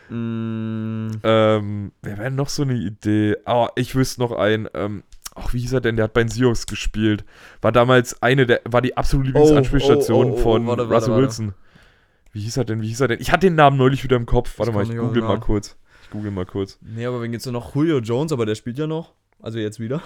Mm, 0.09 1.11
Ähm, 1.23 1.91
wer 2.01 2.17
wäre 2.17 2.31
noch 2.31 2.49
so 2.49 2.63
eine 2.63 2.73
Idee? 2.75 3.35
Oh, 3.45 3.67
ich 3.75 3.95
wüsste 3.95 4.21
noch 4.21 4.31
einen. 4.33 4.67
Ähm, 4.73 5.03
ach, 5.39 5.53
wie 5.53 5.59
hieß 5.59 5.73
er 5.73 5.81
denn? 5.81 5.95
Der 5.95 6.05
hat 6.05 6.13
bei 6.13 6.23
den 6.23 6.29
Seahawks 6.29 6.65
gespielt. 6.67 7.25
War 7.61 7.71
damals 7.71 8.21
eine 8.21 8.45
der, 8.45 8.61
war 8.65 8.81
die 8.81 8.95
absolute 8.97 9.27
Lieblingsanspielstation 9.29 10.31
oh, 10.31 10.33
oh, 10.33 10.35
oh, 10.35 10.41
von 10.41 10.67
warte, 10.67 10.83
warte, 10.83 10.93
Russell 10.93 11.11
warte. 11.11 11.23
Wilson. 11.23 11.53
Wie 12.31 12.41
hieß 12.41 12.57
er 12.57 12.65
denn? 12.65 12.81
Wie 12.81 12.87
hieß 12.87 13.01
er 13.01 13.07
denn? 13.07 13.19
Ich 13.21 13.31
hatte 13.31 13.47
den 13.47 13.55
Namen 13.55 13.77
neulich 13.77 14.03
wieder 14.03 14.15
im 14.15 14.25
Kopf. 14.25 14.59
Warte 14.59 14.71
Ich 14.71 14.75
mal, 14.75 14.83
ich 14.83 14.95
google 14.97 15.23
mal 15.23 15.39
kurz. 15.39 15.77
Ich 16.03 16.09
google 16.11 16.31
mal 16.31 16.45
kurz. 16.45 16.77
nee, 16.81 17.05
aber 17.05 17.21
wen 17.21 17.31
geht's 17.31 17.43
denn 17.43 17.53
noch? 17.53 17.75
Julio 17.75 17.99
Jones, 17.99 18.31
aber 18.31 18.45
der 18.45 18.55
spielt 18.55 18.77
ja 18.77 18.87
noch. 18.87 19.13
Also 19.41 19.57
jetzt 19.59 19.79
wieder. 19.79 20.01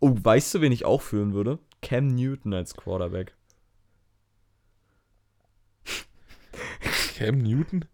Oh, 0.00 0.14
weißt 0.20 0.54
du, 0.54 0.60
wen 0.60 0.72
ich 0.72 0.84
auch 0.84 1.00
führen 1.02 1.32
würde? 1.32 1.58
Cam 1.82 2.08
Newton 2.08 2.52
als 2.52 2.74
Quarterback. 2.74 3.32
Cam 7.16 7.38
Newton? 7.38 7.84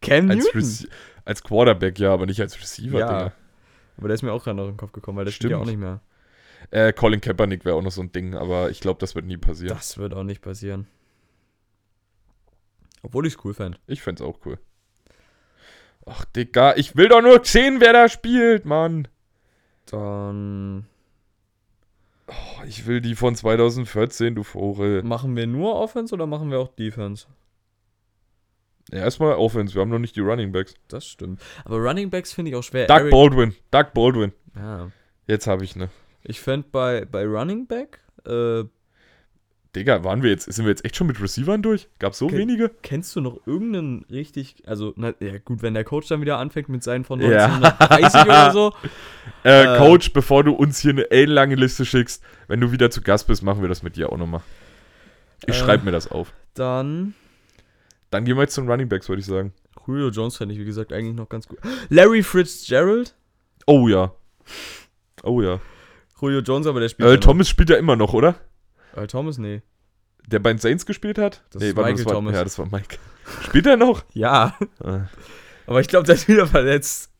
Cam 0.00 0.30
Als, 0.30 0.44
Newton? 0.44 0.60
Rece 0.60 0.88
als 1.24 1.42
Quarterback, 1.42 1.98
ja, 2.00 2.12
aber 2.12 2.26
nicht 2.26 2.40
als 2.40 2.60
Receiver, 2.60 2.98
Ja. 2.98 3.06
Digga. 3.06 3.32
Aber 4.02 4.08
der 4.08 4.14
ist 4.16 4.22
mir 4.22 4.32
auch 4.32 4.42
gerade 4.44 4.56
noch 4.56 4.64
in 4.64 4.72
den 4.72 4.76
Kopf 4.76 4.92
gekommen, 4.92 5.16
weil 5.18 5.24
der 5.24 5.32
spielt 5.32 5.52
ja 5.52 5.56
auch 5.58 5.62
Stimmt. 5.64 5.78
nicht 5.78 5.86
mehr. 5.86 6.00
Äh, 6.70 6.92
Colin 6.92 7.20
Kaepernick 7.20 7.64
wäre 7.64 7.76
auch 7.76 7.82
noch 7.82 7.90
so 7.92 8.02
ein 8.02 8.12
Ding, 8.12 8.34
aber 8.34 8.70
ich 8.70 8.80
glaube, 8.80 9.00
das 9.00 9.14
wird 9.14 9.24
nie 9.26 9.36
passieren. 9.36 9.74
Das 9.76 9.98
wird 9.98 10.14
auch 10.14 10.22
nicht 10.24 10.42
passieren. 10.42 10.86
Obwohl 13.02 13.26
ich 13.26 13.34
es 13.34 13.44
cool 13.44 13.52
fände. 13.54 13.78
Ich 13.86 14.00
fände 14.02 14.22
es 14.22 14.28
auch 14.28 14.38
cool. 14.46 14.58
Ach, 16.06 16.24
Digga, 16.24 16.74
ich 16.76 16.96
will 16.96 17.08
doch 17.08 17.20
nur 17.22 17.44
sehen, 17.44 17.80
wer 17.80 17.92
da 17.92 18.08
spielt, 18.08 18.64
Mann. 18.64 19.08
Dann 19.86 20.86
Oh, 22.28 22.62
ich 22.66 22.86
will 22.86 23.00
die 23.00 23.14
von 23.14 23.34
2014, 23.34 24.34
du 24.34 24.42
Vogel. 24.42 25.02
machen 25.02 25.36
wir 25.36 25.46
nur 25.46 25.74
Offense 25.74 26.14
oder 26.14 26.26
machen 26.26 26.50
wir 26.50 26.58
auch 26.60 26.68
Defense? 26.68 27.26
Ja, 28.90 28.98
erstmal 28.98 29.34
Offense, 29.34 29.74
wir 29.74 29.80
haben 29.82 29.90
noch 29.90 29.98
nicht 29.98 30.16
die 30.16 30.20
Running 30.20 30.52
Backs. 30.52 30.74
Das 30.88 31.06
stimmt. 31.06 31.40
Aber 31.64 31.76
Running 31.78 32.10
Backs 32.10 32.32
finde 32.32 32.50
ich 32.50 32.56
auch 32.56 32.62
schwer. 32.64 32.86
Doug 32.86 32.96
Eric- 33.00 33.10
Baldwin, 33.10 33.54
Doug 33.70 33.86
Baldwin. 33.94 34.32
Ja. 34.56 34.90
Jetzt 35.26 35.46
habe 35.46 35.64
ich 35.64 35.76
ne. 35.76 35.88
Ich 36.24 36.40
fände 36.40 36.66
bei, 36.70 37.04
bei 37.04 37.24
Running 37.24 37.66
Back, 37.66 38.00
äh, 38.26 38.64
Digga, 39.74 40.04
waren 40.04 40.22
wir 40.22 40.28
jetzt, 40.28 40.52
sind 40.52 40.66
wir 40.66 40.70
jetzt 40.70 40.84
echt 40.84 40.96
schon 40.96 41.06
mit 41.06 41.18
Receivern 41.22 41.62
durch? 41.62 41.88
Gab's 41.98 42.18
so 42.18 42.30
wenige? 42.30 42.70
kennst 42.82 43.16
du 43.16 43.22
noch 43.22 43.40
irgendeinen 43.46 44.04
richtig, 44.10 44.56
also, 44.66 44.92
na, 44.96 45.14
ja 45.20 45.38
gut, 45.38 45.62
wenn 45.62 45.72
der 45.72 45.84
Coach 45.84 46.08
dann 46.08 46.20
wieder 46.20 46.36
anfängt 46.38 46.68
mit 46.68 46.82
seinen 46.82 47.04
von 47.04 47.20
Ja. 47.22 47.46
1930 47.46 48.20
oder 48.24 48.52
so. 48.52 48.72
Äh, 49.44 49.62
Äh. 49.74 49.78
Coach, 49.78 50.12
bevor 50.12 50.44
du 50.44 50.52
uns 50.52 50.78
hier 50.80 50.90
eine 50.90 51.10
ellenlange 51.10 51.54
Liste 51.54 51.84
schickst, 51.86 52.22
wenn 52.48 52.60
du 52.60 52.70
wieder 52.70 52.90
zu 52.90 53.00
Gast 53.00 53.26
bist, 53.28 53.42
machen 53.42 53.62
wir 53.62 53.68
das 53.68 53.82
mit 53.82 53.96
dir 53.96 54.12
auch 54.12 54.18
nochmal. 54.18 54.42
Ich 55.46 55.54
Äh. 55.54 55.58
schreibe 55.58 55.84
mir 55.86 55.90
das 55.92 56.10
auf. 56.10 56.32
Dann 56.54 57.14
Dann 58.12 58.24
gehen 58.24 58.36
wir 58.36 58.42
jetzt 58.42 58.54
zu 58.54 58.60
den 58.60 58.70
Running 58.70 58.88
Backs, 58.88 59.08
würde 59.08 59.20
ich 59.20 59.26
sagen. 59.26 59.52
Julio 59.86 60.10
Jones 60.10 60.36
fände 60.36 60.54
ich, 60.54 60.60
wie 60.60 60.64
gesagt, 60.64 60.92
eigentlich 60.92 61.16
noch 61.16 61.28
ganz 61.28 61.48
gut. 61.48 61.58
Larry 61.88 62.22
Fitzgerald? 62.22 63.14
Oh 63.66 63.88
ja. 63.88 64.12
Oh 65.24 65.42
ja. 65.42 65.60
Julio 66.20 66.40
Jones, 66.40 66.66
aber 66.68 66.78
der 66.80 66.88
spielt 66.88 67.06
Earl 67.06 67.14
ja 67.14 67.16
noch. 67.16 67.24
Thomas 67.24 67.48
spielt 67.48 67.70
ja 67.70 67.76
immer 67.76 67.96
noch, 67.96 68.12
oder? 68.12 68.36
Earl 68.94 69.06
Thomas, 69.08 69.38
nee. 69.38 69.62
Der 70.26 70.38
bei 70.38 70.52
den 70.52 70.58
Saints 70.58 70.86
gespielt 70.86 71.18
hat? 71.18 71.42
Das 71.50 71.62
ist 71.62 71.74
warte, 71.74 71.90
Michael 71.90 72.06
war, 72.06 72.12
Thomas. 72.12 72.34
Ja, 72.34 72.44
das 72.44 72.58
war 72.58 72.66
Mike. 72.70 72.98
Spielt 73.44 73.66
er 73.66 73.76
noch? 73.76 74.04
Ja, 74.12 74.56
Ah, 74.84 75.08
aber 75.66 75.80
ich 75.80 75.88
glaube, 75.88 76.06
der 76.06 76.14
ist 76.16 76.28
wieder 76.28 76.46
verletzt. 76.46 77.10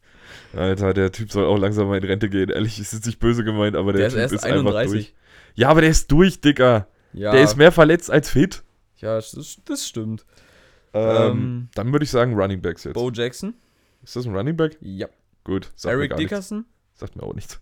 Alter, 0.55 0.93
der 0.93 1.11
Typ 1.11 1.33
soll 1.33 1.47
auch 1.47 1.57
langsam 1.57 1.89
mal 1.89 1.97
in 1.97 2.05
Rente 2.05 2.29
gehen. 2.29 2.51
Ehrlich, 2.51 2.79
ist 2.79 2.93
jetzt 2.93 3.07
nicht 3.07 3.19
böse 3.19 3.43
gemeint, 3.45 3.75
aber 3.77 3.93
der, 3.93 4.01
Der, 4.01 4.07
ist 4.09 4.13
Typ 4.15 4.21
erst 4.23 4.35
ist 4.35 4.45
einfach 4.45 4.63
durch. 4.63 4.77
31. 4.77 5.15
Ja, 5.55 5.69
aber 5.71 5.81
der 5.81 5.91
ist 5.91 6.13
durch, 6.13 6.41
Digga. 6.41 6.87
Ja, 7.15 7.33
Der 7.33 7.43
ist 7.43 7.57
mehr 7.57 7.73
verletzt 7.73 8.11
als 8.11 8.31
fit. 8.31 8.63
ja 8.99 9.17
das, 9.17 9.59
das 9.65 9.87
stimmt. 9.89 10.25
Ähm, 10.95 11.17
Ähm, 11.17 11.69
dann 11.75 11.93
würde 11.93 12.05
ich 12.05 12.11
sagen 12.11 12.35
Running 12.35 12.61
Backs 12.61 12.85
jetzt. 12.85 12.95
Bo 12.95 13.11
Jackson? 13.11 13.55
Ist 14.03 14.17
das 14.17 14.27
ein 14.27 14.35
Running 14.35 14.57
Back? 14.57 14.77
Ja. 14.81 15.09
Gut. 15.45 15.71
Sagt 15.75 15.93
Eric 15.95 16.11
gar 16.11 16.17
nichts. 16.19 16.31
Dickerson? 16.31 16.65
Sagt 16.95 17.17
mir 17.17 17.23
auch 17.23 17.35
nichts. 17.35 17.61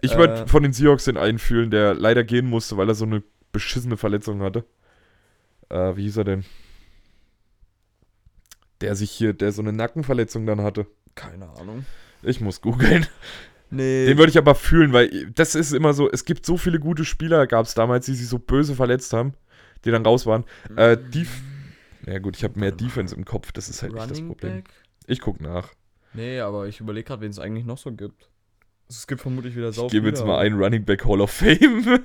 Ich 0.00 0.16
würde 0.16 0.42
Äh, 0.42 0.46
von 0.46 0.62
den 0.62 0.72
Seahawks 0.72 1.04
den 1.04 1.16
einen 1.16 1.38
fühlen, 1.38 1.70
der 1.70 1.94
leider 1.94 2.24
gehen 2.24 2.46
musste, 2.46 2.76
weil 2.76 2.88
er 2.88 2.94
so 2.94 3.04
eine 3.04 3.22
beschissene 3.52 3.96
Verletzung 3.96 4.42
hatte. 4.42 4.64
Äh, 5.68 5.96
wie 5.96 6.02
hieß 6.02 6.18
er 6.18 6.24
denn? 6.24 6.44
Der 8.80 8.96
sich 8.96 9.10
hier, 9.10 9.32
der 9.32 9.52
so 9.52 9.62
eine 9.62 9.72
Nackenverletzung 9.72 10.46
dann 10.46 10.60
hatte. 10.62 10.86
Keine 11.14 11.48
Ahnung. 11.50 11.86
Ich 12.22 12.40
muss 12.40 12.60
googeln. 12.60 13.06
Nee. 13.70 14.06
Den 14.06 14.18
würde 14.18 14.30
ich 14.30 14.38
aber 14.38 14.54
fühlen, 14.54 14.92
weil 14.92 15.30
das 15.32 15.54
ist 15.54 15.72
immer 15.72 15.94
so, 15.94 16.10
es 16.10 16.24
gibt 16.24 16.44
so 16.44 16.56
viele 16.56 16.78
gute 16.78 17.04
Spieler, 17.04 17.46
gab 17.46 17.66
es 17.66 17.74
damals, 17.74 18.06
die 18.06 18.14
sich 18.14 18.28
so 18.28 18.38
böse 18.38 18.74
verletzt 18.74 19.12
haben, 19.12 19.34
die 19.84 19.90
dann 19.90 20.04
raus 20.04 20.26
waren. 20.26 20.44
Äh, 20.76 20.96
die. 21.12 21.26
Ja 22.06 22.18
gut, 22.18 22.36
ich 22.36 22.44
habe 22.44 22.58
mehr 22.58 22.72
Defense 22.72 23.14
im 23.14 23.24
Kopf, 23.24 23.52
das 23.52 23.68
ist 23.68 23.82
halt 23.82 23.92
nicht 23.92 24.02
das 24.10 24.18
Running 24.18 24.28
Problem. 24.28 24.52
Back? 24.56 24.70
Ich 25.06 25.20
guck 25.20 25.40
nach. 25.40 25.70
Nee, 26.12 26.40
aber 26.40 26.66
ich 26.68 26.80
überlege 26.80 27.06
gerade, 27.06 27.22
wen 27.22 27.30
es 27.30 27.38
eigentlich 27.38 27.64
noch 27.64 27.78
so 27.78 27.92
gibt. 27.92 28.28
Es 28.88 29.06
gibt 29.06 29.20
vermutlich 29.22 29.56
wieder 29.56 29.72
sau 29.72 29.86
Ich 29.86 29.92
gebe 29.92 30.08
jetzt 30.08 30.24
mal 30.24 30.38
einen 30.38 30.62
Running 30.62 30.84
Back 30.84 31.04
Hall 31.06 31.20
of 31.20 31.30
Fame. 31.30 31.58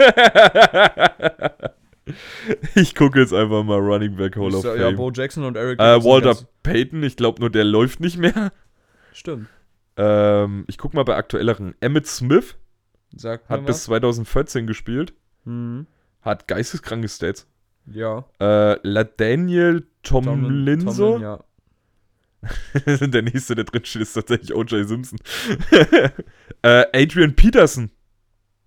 ich 2.75 2.95
gucke 2.95 3.19
jetzt 3.19 3.33
einfach 3.33 3.63
mal 3.63 3.77
Running 3.79 4.15
Back 4.15 4.35
Hall 4.35 4.53
of 4.55 4.63
Ja, 4.63 4.75
Fame. 4.75 4.95
Bo 4.95 5.11
Jackson 5.11 5.43
und 5.43 5.57
Eric 5.57 5.79
äh, 5.79 6.03
Walter 6.03 6.35
Payton, 6.63 7.03
ich 7.03 7.15
glaube 7.17 7.39
nur, 7.41 7.49
der 7.49 7.63
läuft 7.65 7.99
nicht 7.99 8.17
mehr. 8.17 8.51
Stimmt. 9.13 9.47
Ähm, 9.97 10.63
ich 10.67 10.77
guck 10.77 10.93
mal 10.93 11.03
bei 11.03 11.15
aktuelleren. 11.15 11.75
Emmett 11.81 12.07
Smith 12.07 12.55
Sagt 13.15 13.49
hat 13.49 13.65
bis 13.65 13.75
was? 13.77 13.83
2014 13.85 14.65
gespielt, 14.67 15.13
Mhm. 15.45 15.87
hat 16.21 16.47
geisteskranke 16.47 17.09
Stats. 17.09 17.47
Ja. 17.91 18.25
Äh, 18.39 18.77
LaDaniel 18.87 19.87
Tomlinso. 20.03 21.13
Tomlin, 21.13 21.21
ja. 21.21 21.43
der 23.07 23.21
nächste, 23.21 23.55
der 23.55 23.65
drin 23.65 23.83
steht, 23.83 24.03
ist 24.03 24.13
tatsächlich 24.13 24.53
O.J. 24.53 24.87
Simpson. 24.87 25.19
äh, 26.61 26.85
Adrian 26.93 27.35
Peterson. 27.35 27.91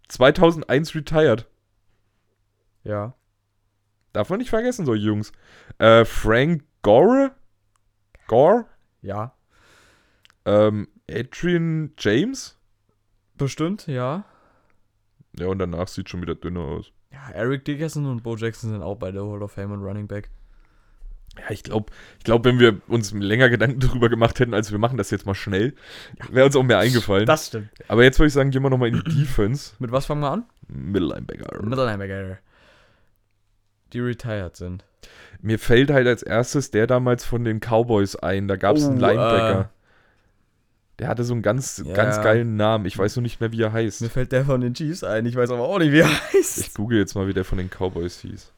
2001 0.08 0.94
retired. 0.94 1.46
Ja. 2.84 3.14
Darf 4.12 4.28
man 4.28 4.40
nicht 4.40 4.50
vergessen, 4.50 4.84
solche 4.84 5.06
Jungs. 5.06 5.32
Äh, 5.78 6.04
Frank 6.04 6.64
Gore? 6.82 7.34
Gore? 8.26 8.66
Ja. 9.00 9.34
Ähm, 10.44 10.88
Adrian 11.10 11.94
James? 11.98 12.58
Bestimmt, 13.38 13.86
ja. 13.86 14.24
Ja, 15.38 15.46
und 15.46 15.58
danach 15.58 15.88
sieht 15.88 16.10
schon 16.10 16.20
wieder 16.20 16.34
dünner 16.34 16.60
aus. 16.60 16.92
Ja, 17.12 17.30
Eric 17.34 17.64
Dickerson 17.64 18.06
und 18.06 18.22
Bo 18.22 18.36
Jackson 18.36 18.70
sind 18.70 18.82
auch 18.82 18.96
bei 18.96 19.12
der 19.12 19.22
Hall 19.22 19.42
of 19.42 19.52
Fame 19.52 19.72
und 19.72 19.82
Running 19.82 20.06
Back. 20.06 20.30
Ja, 21.38 21.50
ich 21.50 21.62
glaube, 21.62 21.92
ich 22.18 22.24
glaub, 22.24 22.44
wenn 22.44 22.58
wir 22.58 22.80
uns 22.88 23.12
länger 23.12 23.48
Gedanken 23.48 23.80
darüber 23.80 24.08
gemacht 24.10 24.38
hätten, 24.38 24.52
als 24.52 24.70
wir 24.70 24.78
machen 24.78 24.98
das 24.98 25.10
jetzt 25.10 25.24
mal 25.24 25.34
schnell, 25.34 25.74
wäre 26.30 26.44
uns 26.46 26.56
auch 26.56 26.62
mehr 26.62 26.78
eingefallen. 26.78 27.24
Das 27.24 27.46
stimmt. 27.46 27.68
Aber 27.88 28.02
jetzt 28.02 28.18
würde 28.18 28.26
ich 28.28 28.34
sagen, 28.34 28.50
gehen 28.50 28.62
wir 28.62 28.68
nochmal 28.70 28.88
in 28.88 29.02
die 29.06 29.20
Defense. 29.20 29.72
Mit 29.78 29.92
was 29.92 30.04
fangen 30.06 30.20
wir 30.20 30.30
an? 30.30 30.44
Middle 30.68 31.08
Linebacker. 31.08 31.62
Middle 31.62 31.86
Linebacker. 31.86 32.38
Die 33.92 34.00
retired 34.00 34.56
sind. 34.56 34.84
Mir 35.40 35.58
fällt 35.58 35.90
halt 35.90 36.06
als 36.06 36.22
erstes 36.22 36.70
der 36.70 36.86
damals 36.86 37.24
von 37.24 37.44
den 37.44 37.60
Cowboys 37.60 38.16
ein. 38.16 38.46
Da 38.46 38.56
gab 38.56 38.76
es 38.76 38.84
einen 38.84 38.98
Oh, 38.98 39.06
Linebacker. 39.06 39.70
Der 41.02 41.08
hatte 41.08 41.24
so 41.24 41.32
einen 41.34 41.42
ganz, 41.42 41.82
Ja. 41.84 41.92
ganz 41.94 42.16
geilen 42.22 42.56
Namen. 42.56 42.86
Ich 42.86 42.96
weiß 42.96 43.16
nur 43.16 43.22
nicht 43.22 43.40
mehr, 43.40 43.50
wie 43.52 43.60
er 43.62 43.72
heißt. 43.72 44.00
Mir 44.02 44.08
fällt 44.08 44.30
der 44.32 44.44
von 44.44 44.60
den 44.60 44.72
Chiefs 44.74 45.02
ein. 45.04 45.26
Ich 45.26 45.34
weiß 45.36 45.50
aber 45.50 45.62
auch 45.64 45.78
nicht, 45.78 45.90
wie 45.92 45.98
er 46.00 46.08
heißt. 46.32 46.58
Ich 46.58 46.74
google 46.74 46.98
jetzt 46.98 47.14
mal, 47.14 47.26
wie 47.26 47.32
der 47.34 47.44
von 47.44 47.58
den 47.58 47.68
Cowboys 47.68 48.20
hieß. 48.20 48.52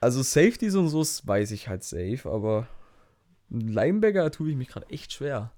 Also 0.00 0.22
Safeties 0.22 0.74
und 0.74 0.88
so 0.88 1.00
weiß 1.02 1.50
ich 1.52 1.68
halt 1.68 1.84
safe, 1.84 2.22
aber 2.24 2.66
Linebacker 3.50 4.30
tue 4.30 4.50
ich 4.50 4.56
mich 4.56 4.68
gerade 4.68 4.88
echt 4.88 5.12
schwer. 5.12 5.52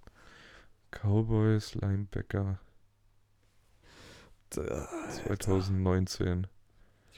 Cowboys 0.90 1.74
Linebacker 1.76 2.58
2019. 4.50 6.46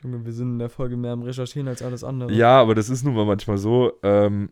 Junge, 0.02 0.24
wir 0.24 0.32
sind 0.32 0.52
in 0.52 0.58
der 0.58 0.68
Folge 0.68 0.96
mehr 0.96 1.12
am 1.12 1.22
Recherchieren 1.22 1.68
als 1.68 1.82
alles 1.82 2.04
andere. 2.04 2.32
Ja, 2.32 2.60
aber 2.60 2.74
das 2.74 2.88
ist 2.90 3.02
nun 3.04 3.14
mal 3.14 3.24
manchmal 3.24 3.58
so. 3.58 3.92
Ähm, 4.02 4.50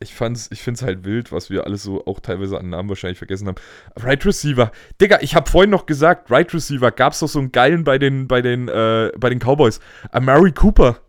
ich 0.00 0.14
fand's, 0.14 0.48
ich 0.52 0.62
find's 0.62 0.82
halt 0.82 1.04
wild, 1.04 1.32
was 1.32 1.50
wir 1.50 1.64
alles 1.64 1.82
so 1.82 2.04
auch 2.06 2.20
teilweise 2.20 2.58
an 2.58 2.70
Namen 2.70 2.88
wahrscheinlich 2.88 3.18
vergessen 3.18 3.48
haben. 3.48 3.56
Right 3.96 4.24
Receiver. 4.24 4.70
Digga, 5.00 5.18
ich 5.20 5.34
habe 5.34 5.50
vorhin 5.50 5.70
noch 5.70 5.86
gesagt, 5.86 6.30
Right 6.30 6.52
Receiver 6.52 6.90
gab's 6.90 7.20
doch 7.20 7.28
so 7.28 7.38
einen 7.38 7.52
geilen 7.52 7.84
bei 7.84 7.98
den, 7.98 8.28
bei 8.28 8.42
den, 8.42 8.68
äh, 8.68 9.12
bei 9.18 9.30
den 9.30 9.38
Cowboys. 9.38 9.80
Amari 10.10 10.52
Cooper. 10.52 11.00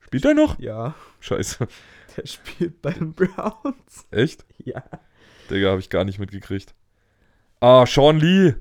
Spielt 0.00 0.24
er 0.24 0.34
noch? 0.34 0.58
Ja, 0.58 0.94
Scheiße. 1.20 1.66
der 2.16 2.26
spielt 2.26 2.82
bei 2.82 2.92
den 2.92 3.12
Browns. 3.12 4.06
Echt? 4.10 4.44
Ja. 4.58 4.82
Digga, 5.50 5.70
habe 5.70 5.80
ich 5.80 5.90
gar 5.90 6.04
nicht 6.04 6.18
mitgekriegt. 6.18 6.74
Ah, 7.60 7.84
Sean 7.86 8.18
Lee. 8.18 8.54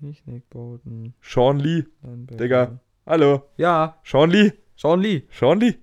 Nicht 0.00 0.26
Nick 0.26 0.48
Bolton. 0.50 1.14
Sean 1.20 1.58
Lee. 1.58 1.84
Digga. 2.02 2.80
Hallo. 3.06 3.48
Ja, 3.56 4.00
Sean 4.04 4.30
Lee. 4.30 4.52
Sean 4.76 5.00
Lee. 5.00 5.28
Sean 5.30 5.60
Lee. 5.60 5.78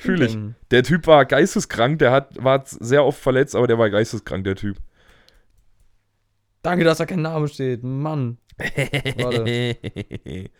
Fühl 0.00 0.22
ich. 0.22 0.32
denken. 0.32 0.56
Der 0.70 0.82
Typ 0.82 1.06
war 1.06 1.24
geisteskrank, 1.26 1.98
der 1.98 2.10
hat, 2.10 2.42
war 2.42 2.64
sehr 2.66 3.04
oft 3.04 3.20
verletzt, 3.20 3.54
aber 3.54 3.66
der 3.66 3.78
war 3.78 3.90
geisteskrank, 3.90 4.44
der 4.44 4.56
Typ. 4.56 4.78
Danke, 6.62 6.84
dass 6.84 6.98
da 6.98 7.06
kein 7.06 7.22
Name 7.22 7.48
steht. 7.48 7.82
Mann. 7.82 8.38
Warte. 8.58 9.76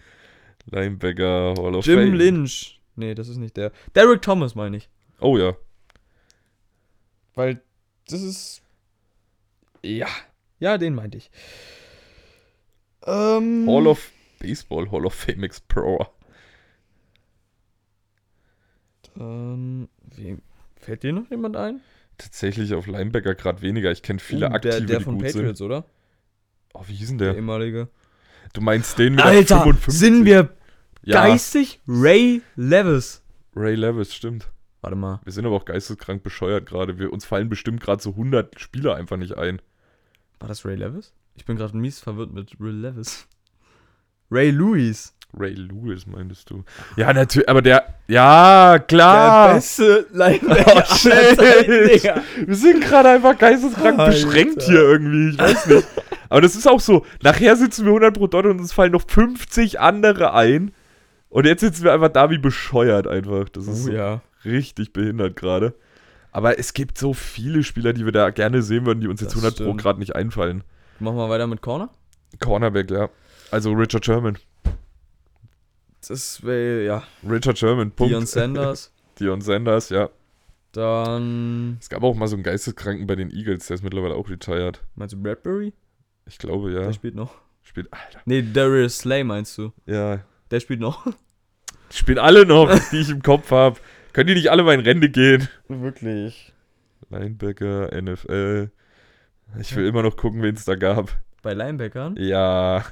Linebacker 0.70 1.55
Hall 1.59 1.74
of 1.74 1.86
Jim 1.86 1.99
Fame. 1.99 2.14
Lynch. 2.14 2.80
Nee, 2.97 3.14
das 3.14 3.28
ist 3.28 3.38
nicht 3.38 3.57
der. 3.57 3.72
Derek 3.95 4.22
Thomas 4.22 4.55
meine 4.55 4.76
ich. 4.76 4.88
Oh 5.20 5.38
ja. 5.38 5.57
Weil 7.34 7.62
das 8.09 8.22
ist. 8.22 8.62
Ja. 9.82 10.09
Ja, 10.59 10.76
den 10.76 10.95
meinte 10.95 11.18
ich. 11.18 11.30
Ähm, 13.07 13.66
Hall 13.66 13.86
of 13.86 14.11
Baseball, 14.38 14.91
Hall 14.91 15.07
of 15.07 15.14
Fame 15.14 15.45
Explorer. 15.45 16.11
Ähm, 19.19 19.89
wem, 20.17 20.41
fällt 20.77 21.03
dir 21.03 21.13
noch 21.13 21.31
jemand 21.31 21.57
ein? 21.57 21.81
Tatsächlich 22.19 22.75
auf 22.75 22.87
Linebacker 22.87 23.35
gerade 23.35 23.63
weniger. 23.63 23.91
Ich 23.91 24.03
kenne 24.03 24.19
viele 24.19 24.49
Uh, 24.49 24.53
aktive, 24.53 24.73
der, 24.79 24.81
der 24.83 24.99
die 24.99 25.05
von 25.05 25.15
gut 25.17 25.25
Patriots, 25.27 25.59
sind. 25.59 25.67
oder? 25.67 25.85
Oh, 26.75 26.83
wie 26.87 26.95
hieß 26.95 27.09
denn 27.09 27.19
Der 27.19 27.29
der? 27.29 27.37
ehemalige. 27.37 27.89
Du 28.53 28.61
meinst 28.61 28.99
den 28.99 29.15
mit 29.15 29.25
Alter, 29.25 29.55
der 29.57 29.63
55? 29.65 29.95
sind 29.95 30.25
wir 30.25 30.55
ja, 31.03 31.27
geistig? 31.27 31.81
Ray 31.89 32.43
Levis. 32.57 33.23
Ray 33.57 33.75
Levis, 33.75 34.15
stimmt. 34.15 34.49
Warte 34.83 34.97
mal. 34.97 35.21
Wir 35.25 35.33
sind 35.33 35.47
aber 35.47 35.57
auch 35.57 35.65
geisteskrank 35.65 36.23
bescheuert 36.23 36.67
gerade. 36.67 36.99
Wir- 36.99 37.13
Uns 37.13 37.25
fallen 37.25 37.49
bestimmt 37.49 37.81
gerade 37.81 38.03
so 38.03 38.11
100 38.11 38.59
Spieler 38.61 38.97
einfach 38.97 39.17
nicht 39.17 39.37
ein. 39.37 39.61
War 40.39 40.49
das 40.49 40.65
Ray 40.65 40.77
Levis? 40.77 41.13
Ich 41.37 41.45
bin 41.45 41.57
gerade 41.57 41.77
mies 41.77 42.01
verwirrt 42.01 42.33
mit 42.33 42.53
Ray 42.61 42.73
Levis. 42.73 43.27
Ray 44.31 44.51
Lewis. 44.51 45.15
Ray 45.39 45.55
Lewis 45.55 46.07
meintest 46.07 46.51
du? 46.51 46.64
Ja, 46.97 47.12
natürlich, 47.12 47.49
aber 47.49 47.62
der, 47.62 47.85
ja, 48.09 48.78
klar. 48.87 49.55
beste 49.55 50.07
Linebacker 50.12 50.85
Oh, 50.89 50.95
shit. 50.97 51.39
Wir 51.39 52.55
sind 52.57 52.83
gerade 52.83 53.11
einfach 53.11 53.39
geisteskrank 53.39 53.99
Alter. 53.99 54.12
beschränkt 54.12 54.62
hier 54.62 54.81
irgendwie, 54.81 55.31
ich 55.31 55.39
weiß 55.39 55.66
nicht. 55.66 55.87
Aber 56.28 56.41
das 56.41 56.55
ist 56.57 56.66
auch 56.68 56.81
so, 56.81 57.05
nachher 57.22 57.57
sitzen 57.57 57.85
wir 57.85 57.91
100 57.91 58.14
pro 58.14 58.26
Dot 58.26 58.45
und 58.47 58.59
uns 58.61 58.72
fallen 58.72 58.93
noch 58.93 59.03
50 59.07 59.81
andere 59.81 60.35
ein. 60.35 60.72
Und 61.28 61.47
jetzt 61.47 61.61
sitzen 61.61 61.85
wir 61.85 61.93
einfach 61.93 62.09
da 62.09 62.31
wie 62.31 62.39
bescheuert 62.39 63.07
einfach. 63.07 63.49
Das 63.49 63.64
ist 63.66 63.85
Oh 63.85 63.87
so 63.87 63.93
ja. 63.93 64.20
richtig 64.45 64.93
behindert 64.93 65.37
gerade. 65.37 65.74
Aber 66.33 66.59
es 66.59 66.74
gibt 66.74 66.99
so 66.99 67.12
viele 67.14 67.62
Spieler, 67.62 67.93
die 67.93 68.05
wir 68.05 68.12
da 68.12 68.31
gerne 68.31 68.62
sehen 68.62 68.87
würden, 68.87 69.01
die 69.01 69.09
uns 69.09 69.20
jetzt 69.20 69.35
Das 69.35 69.43
100 69.43 69.57
pro 69.57 69.64
stimmt. 69.64 69.81
gerade 69.83 69.99
nicht 70.01 70.14
einfallen. 70.16 70.62
Machen 70.99 71.16
wir 71.16 71.28
weiter 71.28 71.47
mit 71.47 71.62
Corner. 71.62 71.89
Cornerback, 72.41 72.91
ja. 72.91 73.09
Also 73.51 73.72
Richard 73.72 74.05
Sherman. 74.05 74.39
Das 76.07 76.42
wäre, 76.42 76.84
ja. 76.84 77.03
Richard 77.28 77.59
Sherman, 77.59 77.90
Punkt. 77.90 78.11
Dion 78.11 78.26
Sanders. 78.26 78.92
Dion 79.18 79.40
Sanders, 79.40 79.90
ja. 79.90 80.09
Dann. 80.72 81.78
Es 81.80 81.88
gab 81.88 82.03
auch 82.03 82.14
mal 82.14 82.28
so 82.28 82.36
einen 82.36 82.42
Geisteskranken 82.42 83.07
bei 83.07 83.16
den 83.16 83.30
Eagles, 83.30 83.66
der 83.66 83.74
ist 83.74 83.82
mittlerweile 83.82 84.14
auch 84.14 84.28
retired. 84.28 84.82
Meinst 84.94 85.14
du 85.14 85.22
Bradbury? 85.22 85.72
Ich 86.26 86.38
glaube, 86.38 86.72
ja. 86.72 86.82
Der 86.82 86.92
spielt 86.92 87.14
noch. 87.14 87.34
Spielt, 87.62 87.92
Alter. 87.92 88.20
Nee, 88.24 88.42
Darius 88.53 88.98
Slay 88.98 89.24
meinst 89.24 89.59
du? 89.59 89.72
Ja. 89.86 90.20
Der 90.51 90.61
spielt 90.61 90.80
noch. 90.80 91.07
Die 91.92 91.96
spielen 91.96 92.18
alle 92.18 92.46
noch, 92.46 92.72
die 92.90 92.98
ich 93.01 93.11
im 93.11 93.20
Kopf 93.20 93.51
habe. 93.51 93.80
Können 94.12 94.28
die 94.28 94.34
nicht 94.34 94.51
alle 94.51 94.62
mal 94.62 94.74
in 94.74 94.80
Rente 94.80 95.11
gehen? 95.11 95.48
Wirklich. 95.68 96.53
Linebacker, 97.11 97.90
NFL. 98.01 98.70
Ich 99.59 99.74
will 99.74 99.86
immer 99.86 100.03
noch 100.03 100.16
gucken, 100.16 100.42
wen 100.42 100.55
es 100.55 100.64
da 100.64 100.76
gab. 100.76 101.16
Bei 101.42 101.53
Linebackern? 101.53 102.14
Ja. 102.16 102.84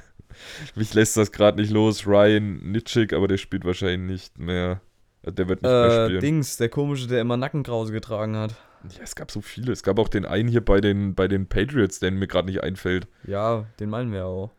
Mich 0.75 0.93
lässt 0.93 1.17
das 1.17 1.31
gerade 1.31 1.59
nicht 1.61 1.71
los. 1.71 2.05
Ryan 2.07 2.57
Nitschik, 2.71 3.13
aber 3.13 3.27
der 3.27 3.37
spielt 3.37 3.65
wahrscheinlich 3.65 3.99
nicht 4.09 4.39
mehr. 4.39 4.81
Äh, 5.23 5.31
Der 5.31 5.47
wird 5.49 5.61
nicht 5.61 5.69
mehr 5.71 5.85
Äh, 5.85 6.05
spielen. 6.05 6.21
Dings, 6.21 6.57
der 6.57 6.69
komische, 6.69 7.07
der 7.07 7.21
immer 7.21 7.37
Nackenkrause 7.37 7.91
getragen 7.91 8.35
hat. 8.37 8.55
Ja, 8.95 9.03
es 9.03 9.15
gab 9.15 9.31
so 9.31 9.41
viele. 9.41 9.71
Es 9.73 9.83
gab 9.83 9.99
auch 9.99 10.07
den 10.07 10.25
einen 10.25 10.47
hier 10.47 10.63
bei 10.63 10.79
den, 10.79 11.13
bei 11.15 11.27
den 11.27 11.47
Patriots, 11.47 11.99
der 11.99 12.11
mir 12.11 12.27
gerade 12.27 12.47
nicht 12.47 12.63
einfällt. 12.63 13.07
Ja, 13.25 13.65
den 13.79 13.89
meinen 13.89 14.13
wir 14.13 14.25
auch. 14.25 14.51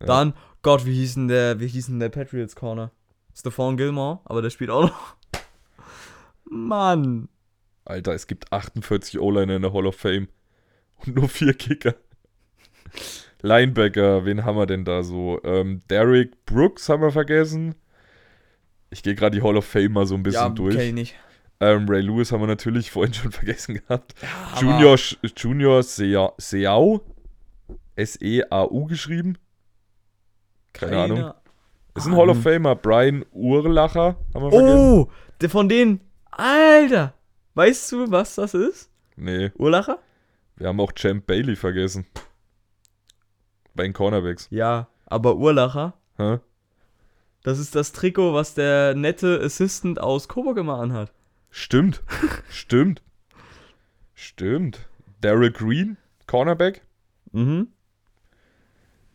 Ja. 0.00 0.06
Dann, 0.06 0.34
Gott, 0.62 0.84
wie 0.84 0.94
hieß 0.94 1.14
denn 1.14 1.28
der, 1.28 1.58
wie 1.60 1.66
hieß 1.68 1.86
denn 1.86 2.00
der 2.00 2.10
Patriots 2.10 2.54
Corner? 2.54 2.90
Stephon 3.34 3.76
Gilmore, 3.78 4.20
aber 4.24 4.42
der 4.42 4.50
spielt 4.50 4.68
auch 4.70 4.82
noch. 4.90 5.16
Mann. 6.44 7.28
Alter, 7.84 8.12
es 8.12 8.26
gibt 8.26 8.52
48 8.52 9.18
O-Liner 9.20 9.56
in 9.56 9.62
der 9.62 9.72
Hall 9.72 9.86
of 9.86 9.96
Fame. 9.96 10.28
Und 11.06 11.16
nur 11.16 11.28
vier 11.28 11.54
Kicker. 11.54 11.94
Linebacker, 13.42 14.24
wen 14.24 14.44
haben 14.44 14.56
wir 14.56 14.66
denn 14.66 14.84
da 14.84 15.02
so? 15.02 15.40
Ähm, 15.44 15.80
Derek 15.88 16.44
Brooks 16.46 16.88
haben 16.88 17.02
wir 17.02 17.10
vergessen. 17.12 17.74
Ich 18.90 19.02
gehe 19.02 19.14
gerade 19.14 19.36
die 19.36 19.42
Hall 19.42 19.56
of 19.56 19.64
Fame 19.64 19.92
mal 19.92 20.06
so 20.06 20.14
ein 20.14 20.22
bisschen 20.22 20.42
ja, 20.42 20.48
durch. 20.50 20.76
kenn 20.76 20.86
ich 20.88 20.92
nicht. 20.94 21.14
Ähm, 21.60 21.86
Ray 21.88 22.00
Lewis 22.02 22.32
haben 22.32 22.40
wir 22.40 22.46
natürlich 22.46 22.90
vorhin 22.92 23.14
schon 23.14 23.30
vergessen 23.32 23.74
gehabt. 23.76 24.14
Aber- 24.52 24.60
Junior, 24.60 24.98
Junior 25.36 25.82
Sea- 25.82 26.32
Seau. 26.38 27.00
S-E-A-U 27.96 28.86
geschrieben. 28.86 29.36
Keine 30.72 30.98
Ahnung. 30.98 31.32
Ist 31.94 32.06
ein 32.06 32.16
Hall 32.16 32.30
of 32.30 32.42
Famer. 32.42 32.74
Brian 32.76 33.24
Urlacher 33.32 34.16
haben 34.32 34.42
wir 34.44 34.50
vergessen. 34.50 34.78
Oh, 34.78 35.10
der 35.40 35.50
von 35.50 35.68
denen. 35.68 36.00
Alter. 36.30 37.12
Weißt 37.54 37.92
du, 37.92 38.10
was 38.10 38.36
das 38.36 38.54
ist? 38.54 38.90
Nee, 39.16 39.50
Urlacher? 39.58 39.98
wir 40.56 40.68
haben 40.68 40.80
auch 40.80 40.92
Champ 40.92 41.26
Bailey 41.26 41.56
vergessen. 41.56 42.06
Bei 43.74 43.84
den 43.84 43.92
Cornerbacks. 43.92 44.48
Ja, 44.50 44.88
aber 45.06 45.36
Urlacher, 45.36 45.94
Hä? 46.16 46.38
das 47.42 47.58
ist 47.58 47.74
das 47.74 47.92
Trikot, 47.92 48.34
was 48.34 48.54
der 48.54 48.94
nette 48.94 49.40
Assistant 49.42 50.00
aus 50.00 50.28
Coburg 50.28 50.58
immer 50.58 50.78
anhat. 50.80 51.12
Stimmt. 51.50 52.02
Stimmt. 52.50 53.02
Stimmt. 54.14 54.88
Daryl 55.20 55.50
Green, 55.52 55.96
Cornerback. 56.26 56.82
Mhm. 57.32 57.68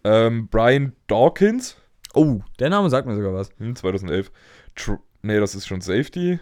Ähm, 0.03 0.47
Brian 0.49 0.93
Dawkins, 1.07 1.77
Oh, 2.13 2.41
der 2.59 2.69
Name 2.69 2.89
sagt 2.89 3.07
mir 3.07 3.15
sogar 3.15 3.33
was. 3.33 3.49
hm, 3.57 3.75
2011. 3.75 4.31
Tr 4.75 4.99
nee, 5.21 5.39
das 5.39 5.53
ist 5.55 5.67
schon 5.67 5.81
Safety. 5.81 6.39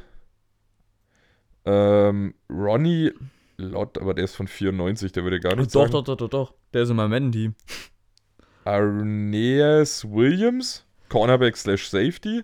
Ähm, 1.66 2.34
Ronnie 2.49 3.11
Lott, 3.57 3.97
aber 3.99 4.14
der 4.14 4.26
ist 4.26 4.36
von 4.36 4.47
94, 4.47 5.11
der 5.14 5.24
würde 5.24 5.39
gar 5.39 5.55
nicht 5.55 5.74
Doch, 5.74 5.82
sagen. 5.82 5.91
doch, 5.91 6.03
doch, 6.03 6.18
doch, 6.18 6.30
doch. 6.30 6.53
Der 6.74 6.84
ist 6.84 6.89
in 6.89 6.95
meinem 6.95 7.11
Madden-Team. 7.11 7.55
Arneas 8.66 10.05
Williams, 10.05 10.86
Cornerback 11.09 11.57
slash 11.57 11.89
Safety. 11.89 12.43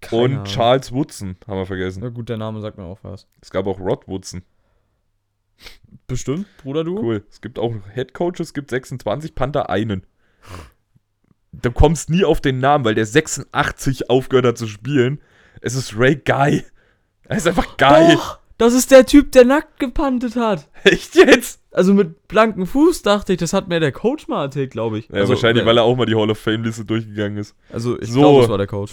Keine 0.00 0.22
und 0.22 0.32
Ahnung. 0.32 0.44
Charles 0.44 0.92
Woodson 0.92 1.36
haben 1.46 1.58
wir 1.58 1.66
vergessen. 1.66 2.02
Na 2.02 2.10
gut, 2.10 2.28
der 2.28 2.36
Name 2.36 2.60
sagt 2.60 2.76
mir 2.76 2.84
auch 2.84 2.98
was. 3.02 3.26
Es 3.40 3.50
gab 3.50 3.66
auch 3.66 3.80
Rod 3.80 4.06
Woodson. 4.06 4.42
Bestimmt, 6.06 6.46
Bruder, 6.58 6.84
du? 6.84 6.98
Cool. 6.98 7.24
Es 7.30 7.40
gibt 7.40 7.58
auch 7.58 7.72
Head 7.94 8.12
Coaches, 8.12 8.40
es 8.40 8.54
gibt 8.54 8.70
26, 8.70 9.34
Panther 9.34 9.70
einen. 9.70 10.06
Du 11.52 11.70
kommst 11.70 12.10
nie 12.10 12.24
auf 12.24 12.40
den 12.40 12.58
Namen, 12.58 12.84
weil 12.84 12.94
der 12.94 13.06
86 13.06 14.10
aufgehört 14.10 14.46
hat 14.46 14.58
zu 14.58 14.66
spielen. 14.66 15.20
Es 15.60 15.74
ist 15.74 15.96
Ray 15.96 16.16
Guy. 16.16 16.64
Er 17.24 17.36
ist 17.36 17.46
einfach 17.46 17.76
geil. 17.76 18.14
Doch, 18.14 18.38
das 18.58 18.72
ist 18.74 18.90
der 18.90 19.06
Typ, 19.06 19.32
der 19.32 19.44
nackt 19.44 19.78
gepantet 19.80 20.36
hat. 20.36 20.68
Echt 20.84 21.14
jetzt? 21.16 21.60
Also 21.72 21.92
mit 21.94 22.28
blankem 22.28 22.66
Fuß 22.66 23.02
dachte 23.02 23.32
ich, 23.32 23.38
das 23.38 23.52
hat 23.52 23.68
mir 23.68 23.80
der 23.80 23.90
Coach 23.92 24.28
mal 24.28 24.44
erzählt, 24.44 24.70
glaube 24.70 24.98
ich. 24.98 25.08
Ja, 25.08 25.16
also, 25.16 25.30
wahrscheinlich, 25.34 25.64
weil 25.66 25.76
er 25.76 25.82
auch 25.84 25.96
mal 25.96 26.06
die 26.06 26.14
Hall 26.14 26.30
of 26.30 26.38
Fame-Liste 26.38 26.84
durchgegangen 26.84 27.38
ist. 27.38 27.56
Also 27.72 28.00
ich 28.00 28.10
So. 28.10 28.20
glaube, 28.20 28.40
das 28.42 28.50
war 28.50 28.58
der 28.58 28.66
Coach. 28.68 28.92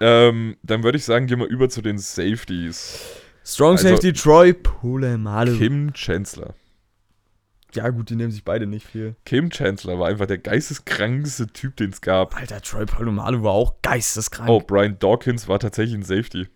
Ähm, 0.00 0.56
dann 0.62 0.82
würde 0.84 0.96
ich 0.96 1.04
sagen, 1.04 1.26
gehen 1.26 1.40
wir 1.40 1.46
über 1.48 1.68
zu 1.68 1.82
den 1.82 1.98
Safeties. 1.98 2.98
Strong 3.44 3.72
Also- 3.72 3.88
Safety 3.88 4.12
Troy 4.12 4.52
Polamalu. 4.52 5.56
Kim 5.58 5.92
Chancellor. 5.92 6.54
Ja 7.74 7.88
gut, 7.90 8.10
die 8.10 8.16
nehmen 8.16 8.32
sich 8.32 8.44
beide 8.44 8.66
nicht 8.66 8.86
viel. 8.86 9.14
Kim 9.24 9.50
Chancellor 9.50 9.98
war 9.98 10.08
einfach 10.08 10.26
der 10.26 10.38
geisteskrankste 10.38 11.48
Typ, 11.48 11.76
den 11.76 11.90
es 11.90 12.00
gab. 12.00 12.36
Alter, 12.36 12.60
Troy 12.62 12.84
Polamalu 12.86 13.42
war 13.42 13.52
auch 13.52 13.74
geisteskrank. 13.82 14.48
Oh, 14.48 14.60
Brian 14.60 14.98
Dawkins 14.98 15.46
war 15.48 15.58
tatsächlich 15.58 15.94
ein 15.96 16.02
Safety. 16.02 16.48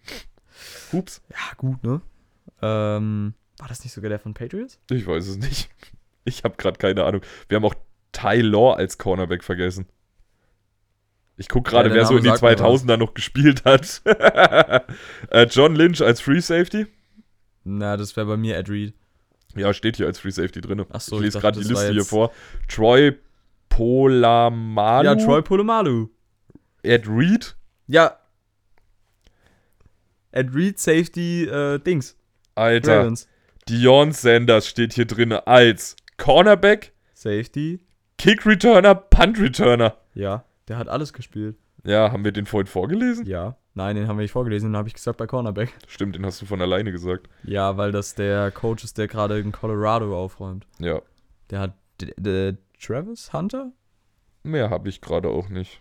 Hups, 0.93 1.21
Ja, 1.31 1.55
gut, 1.57 1.83
ne? 1.85 2.01
Ähm, 2.63 3.35
war 3.59 3.69
das 3.69 3.85
nicht 3.85 3.93
sogar 3.93 4.09
der 4.09 4.19
von 4.19 4.35
Patriots? 4.35 4.81
ich 4.91 5.07
weiß 5.07 5.27
es 5.27 5.37
nicht. 5.39 5.71
Ich 6.27 6.43
habe 6.43 6.57
gerade 6.57 6.79
keine 6.79 7.05
Ahnung. 7.05 7.21
Wir 7.51 7.57
haben 7.57 7.67
auch 7.67 7.75
Ty 8.13 8.41
Law 8.41 8.73
als 8.73 8.97
Cornerback 8.97 9.45
vergessen. 9.45 9.85
Ich 11.37 11.51
gucke 11.51 11.71
gerade, 11.71 11.91
Ja, 11.91 11.95
wer 11.97 12.07
so 12.07 12.17
in 12.17 12.23
die 12.23 12.31
sagt 12.31 12.41
mir 12.41 12.59
was. 12.59 12.83
2000er 12.83 12.97
noch 12.97 13.13
gespielt 13.13 13.67
hat. 13.67 14.01
äh, 15.31 15.47
John 15.51 15.77
Lynch 15.77 16.01
als 16.01 16.23
Free 16.23 16.41
Safety. 16.41 16.87
Na, 17.65 17.99
das 17.99 18.17
wäre 18.17 18.27
bei 18.27 18.39
mir 18.39 18.57
Ed 18.57 18.71
Reed. 18.71 18.95
Ja, 19.55 19.75
steht 19.75 19.99
hier 19.99 20.07
als 20.07 20.19
Free 20.19 20.31
Safety 20.31 20.63
drin. 20.63 20.85
Ach 20.91 21.01
so, 21.01 21.17
ich 21.17 21.23
lese 21.25 21.41
gerade 21.41 21.61
die 21.61 21.69
Liste 21.69 21.93
hier 21.93 22.05
vor. 22.07 22.33
Troy 22.69 23.19
Polamalu. 23.69 25.05
Ja, 25.05 25.15
Troy 25.17 25.43
Polamalu. 25.43 26.09
Ed 26.83 27.07
Reed. 27.09 27.57
Ja. 27.87 28.19
Ed 30.31 30.55
Reed 30.55 30.79
Safety 30.79 31.45
äh, 31.45 31.79
Dings. 31.79 32.17
Alter. 32.55 33.01
Ravens. 33.01 33.29
Dion 33.69 34.13
Sanders 34.13 34.69
steht 34.69 34.93
hier 34.93 35.07
drin 35.07 35.33
als 35.33 35.97
Cornerback, 36.19 36.93
Safety. 37.15 37.81
Kick 38.19 38.45
Returner, 38.47 38.95
Punt 38.95 39.39
Returner. 39.41 39.97
Ja, 40.15 40.45
der 40.69 40.77
hat 40.79 40.89
alles 40.89 41.13
gespielt. 41.13 41.57
Ja, 41.85 42.13
haben 42.13 42.25
wir 42.25 42.33
den 42.33 42.47
vorhin 42.47 42.67
vorgelesen? 42.67 43.27
Ja. 43.27 43.57
Nein, 43.77 43.97
den 43.97 44.07
haben 44.07 44.17
wir 44.19 44.23
nicht 44.23 44.31
vorgelesen, 44.33 44.71
den 44.71 44.77
habe 44.77 44.87
ich 44.89 44.95
gesagt 44.95 45.19
bei 45.19 45.27
Cornerback. 45.27 45.73
Stimmt, 45.89 46.15
den 46.15 46.25
hast 46.25 46.41
du 46.41 46.47
von 46.47 46.61
alleine 46.63 46.93
gesagt. 46.93 47.29
Ja, 47.43 47.77
weil 47.77 47.91
das 47.91 48.15
der 48.15 48.51
Coach 48.53 48.85
ist, 48.85 48.99
der 48.99 49.09
gerade 49.09 49.39
in 49.41 49.51
Colorado 49.51 50.17
aufräumt. 50.17 50.67
Ja, 50.79 51.01
Der 51.51 51.59
hat 51.61 51.75
d- 52.01 52.15
d- 52.17 52.57
Travis 52.81 53.33
Hunter? 53.33 53.73
mehr 54.45 54.71
habe 54.71 54.89
ich 54.89 55.01
gerade 55.01 55.29
auch 55.29 55.49
nicht. 55.49 55.81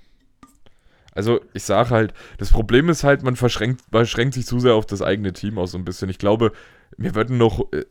Also, 1.15 1.41
ich 1.53 1.63
sage 1.63 1.91
halt, 1.91 2.13
das 2.37 2.51
Problem 2.51 2.89
ist 2.89 3.03
halt, 3.03 3.23
man 3.23 3.35
verschränkt, 3.35 3.81
beschränkt 3.91 4.33
sich 4.33 4.45
zu 4.45 4.59
sehr 4.59 4.73
auf 4.73 4.85
das 4.85 5.01
eigene 5.01 5.33
Team 5.33 5.57
auch 5.57 5.67
so 5.67 5.77
ein 5.77 5.85
bisschen. 5.85 6.09
Ich 6.09 6.17
glaube, 6.17 6.51
mir 6.97 7.15
würden 7.15 7.37
noch. 7.37 7.71
Äh, 7.71 7.85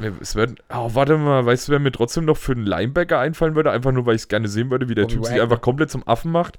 mir, 0.00 0.12
es 0.20 0.34
werden. 0.34 0.56
Oh, 0.70 0.90
warte 0.94 1.16
mal, 1.18 1.44
weißt 1.44 1.68
du, 1.68 1.72
wer 1.72 1.78
mir 1.78 1.92
trotzdem 1.92 2.24
noch 2.24 2.36
für 2.36 2.52
einen 2.52 2.66
Linebacker 2.66 3.18
einfallen 3.18 3.54
würde? 3.54 3.70
Einfach 3.70 3.92
nur, 3.92 4.06
weil 4.06 4.16
ich 4.16 4.22
es 4.22 4.28
gerne 4.28 4.48
sehen 4.48 4.70
würde, 4.70 4.88
wie 4.88 4.94
der 4.94 5.02
Bobby 5.02 5.14
Typ 5.14 5.24
sich 5.24 5.32
Wagner. 5.32 5.42
einfach 5.44 5.60
komplett 5.60 5.90
zum 5.90 6.06
Affen 6.06 6.32
macht. 6.32 6.58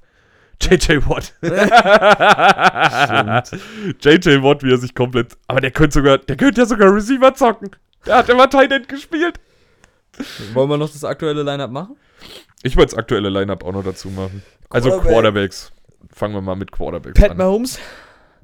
JJ 0.62 1.00
Watt. 1.06 1.34
JJ 4.00 4.42
Watt, 4.42 4.62
wie 4.62 4.72
er 4.72 4.78
sich 4.78 4.94
komplett. 4.94 5.36
Aber 5.48 5.60
der 5.60 5.70
könnte 5.70 5.94
sogar. 5.94 6.18
Der 6.18 6.36
könnte 6.36 6.62
ja 6.62 6.66
sogar 6.66 6.94
Receiver 6.94 7.34
zocken. 7.34 7.70
Der 8.06 8.18
hat 8.18 8.28
immer 8.28 8.48
Tight 8.48 8.72
End 8.72 8.88
gespielt. 8.88 9.38
Wollen 10.54 10.70
wir 10.70 10.78
noch 10.78 10.90
das 10.90 11.04
aktuelle 11.04 11.42
Lineup 11.42 11.70
machen? 11.70 11.96
Ich 12.62 12.76
würde 12.76 12.86
das 12.86 12.94
aktuelle 12.94 13.28
Lineup 13.28 13.64
auch 13.64 13.72
noch 13.72 13.84
dazu 13.84 14.08
machen. 14.08 14.42
Also 14.70 14.90
Quarterback. 14.90 15.12
Quarterbacks. 15.12 15.72
Fangen 16.12 16.34
wir 16.34 16.40
mal 16.42 16.56
mit 16.56 16.72
Quarterbacks 16.72 17.20
Pat 17.20 17.32
an. 17.32 17.36
Mahomes. 17.38 17.78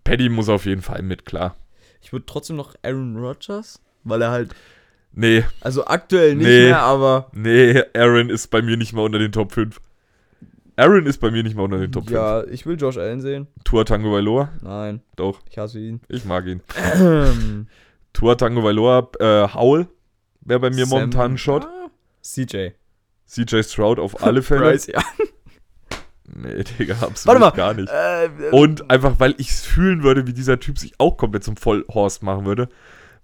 Paddy 0.04 0.28
muss 0.28 0.48
auf 0.48 0.66
jeden 0.66 0.82
Fall 0.82 1.02
mit, 1.02 1.24
klar. 1.24 1.56
Ich 2.00 2.12
würde 2.12 2.26
trotzdem 2.26 2.56
noch 2.56 2.74
Aaron 2.82 3.16
Rodgers, 3.16 3.80
weil 4.04 4.22
er 4.22 4.30
halt, 4.30 4.54
Nee, 5.14 5.44
also 5.60 5.84
aktuell 5.86 6.34
nicht 6.34 6.46
Nee. 6.46 6.64
mehr, 6.68 6.80
aber 6.80 7.28
nee, 7.32 7.82
Aaron 7.94 8.30
ist 8.30 8.48
bei 8.48 8.62
mir 8.62 8.76
nicht 8.78 8.92
mal 8.94 9.02
unter 9.02 9.18
den 9.18 9.30
Top 9.30 9.52
5. 9.52 9.78
Aaron 10.76 11.04
ist 11.04 11.18
bei 11.18 11.30
mir 11.30 11.42
nicht 11.42 11.54
mal 11.54 11.64
unter 11.64 11.78
den 11.78 11.92
Top 11.92 12.04
5. 12.04 12.12
ja, 12.14 12.44
ich 12.44 12.64
will 12.64 12.80
Josh 12.80 12.96
Allen 12.96 13.20
sehen. 13.20 13.46
Tua 13.62 13.84
Tango 13.84 14.10
Vailoa? 14.12 14.48
Nein, 14.62 15.02
Doch, 15.16 15.40
ich 15.50 15.58
hasse 15.58 15.78
ihn. 15.78 16.00
ich 16.08 16.24
mag 16.24 16.46
ihn. 16.46 16.62
Ähm, 16.96 17.66
Tua 18.14 18.34
Tango 18.36 18.64
Vailoa, 18.64 19.10
äh, 19.20 19.48
Howell 19.54 19.86
wäre 20.40 20.60
bei 20.60 20.70
mir 20.70 20.86
Sam- 20.86 20.98
momentan 21.00 21.32
ein 21.32 21.38
Shot. 21.38 21.64
Ah, 21.66 21.90
CJ. 22.22 22.70
CJ 23.26 23.62
Stroud 23.64 23.98
auf 23.98 24.22
alle 24.24 24.42
Fälle. 24.42 24.62
Bryce, 24.70 24.86
ja. 24.88 25.02
Nee, 26.34 26.64
Digga, 26.78 26.94
absolut 26.94 27.26
Warte 27.26 27.40
mal. 27.40 27.50
gar 27.50 27.74
nicht. 27.74 27.90
Äh, 27.90 28.28
Und 28.52 28.90
einfach, 28.90 29.18
weil 29.18 29.34
ich 29.38 29.50
es 29.50 29.64
fühlen 29.64 30.02
würde, 30.02 30.26
wie 30.26 30.32
dieser 30.32 30.58
Typ 30.60 30.78
sich 30.78 30.94
auch 30.98 31.16
komplett 31.16 31.44
zum 31.44 31.56
Vollhorst 31.56 32.22
machen 32.22 32.44
würde. 32.46 32.68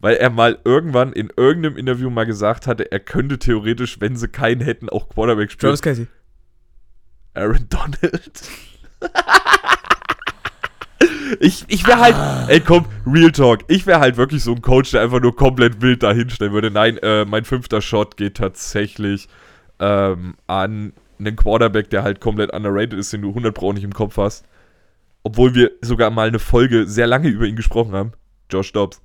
Weil 0.00 0.14
er 0.16 0.30
mal 0.30 0.58
irgendwann 0.64 1.12
in 1.12 1.30
irgendeinem 1.36 1.76
Interview 1.76 2.08
mal 2.08 2.24
gesagt 2.24 2.66
hatte, 2.68 2.92
er 2.92 3.00
könnte 3.00 3.38
theoretisch, 3.38 4.00
wenn 4.00 4.14
sie 4.14 4.28
keinen 4.28 4.60
hätten, 4.60 4.88
auch 4.88 5.08
Quarterback 5.08 5.50
spielen. 5.50 5.70
Travis 5.70 5.82
Casey. 5.82 6.06
Aaron 7.34 7.66
Donald. 7.68 8.42
ich 11.40 11.64
ich 11.68 11.86
wäre 11.86 12.00
halt, 12.00 12.48
ey 12.48 12.60
komm, 12.60 12.86
Real 13.06 13.32
Talk. 13.32 13.60
Ich 13.68 13.86
wäre 13.86 14.00
halt 14.00 14.16
wirklich 14.16 14.42
so 14.44 14.52
ein 14.52 14.62
Coach, 14.62 14.90
der 14.92 15.02
einfach 15.02 15.20
nur 15.20 15.34
komplett 15.34 15.80
wild 15.82 16.02
dahinstellen 16.02 16.52
würde. 16.52 16.70
Nein, 16.70 16.98
äh, 16.98 17.24
mein 17.24 17.44
fünfter 17.44 17.80
Shot 17.80 18.16
geht 18.16 18.36
tatsächlich 18.36 19.28
ähm, 19.80 20.36
an 20.46 20.92
einen 21.18 21.36
Quarterback, 21.36 21.90
der 21.90 22.02
halt 22.02 22.20
komplett 22.20 22.52
underrated 22.52 22.94
ist, 22.94 23.12
den 23.12 23.22
du 23.22 23.28
100 23.30 23.54
Pro 23.54 23.72
nicht 23.72 23.84
im 23.84 23.92
Kopf 23.94 24.16
hast. 24.16 24.44
Obwohl 25.22 25.54
wir 25.54 25.72
sogar 25.82 26.10
mal 26.10 26.28
eine 26.28 26.38
Folge 26.38 26.86
sehr 26.86 27.06
lange 27.06 27.28
über 27.28 27.46
ihn 27.46 27.56
gesprochen 27.56 27.92
haben. 27.92 28.12
Josh 28.50 28.72
Dobbs. 28.72 29.02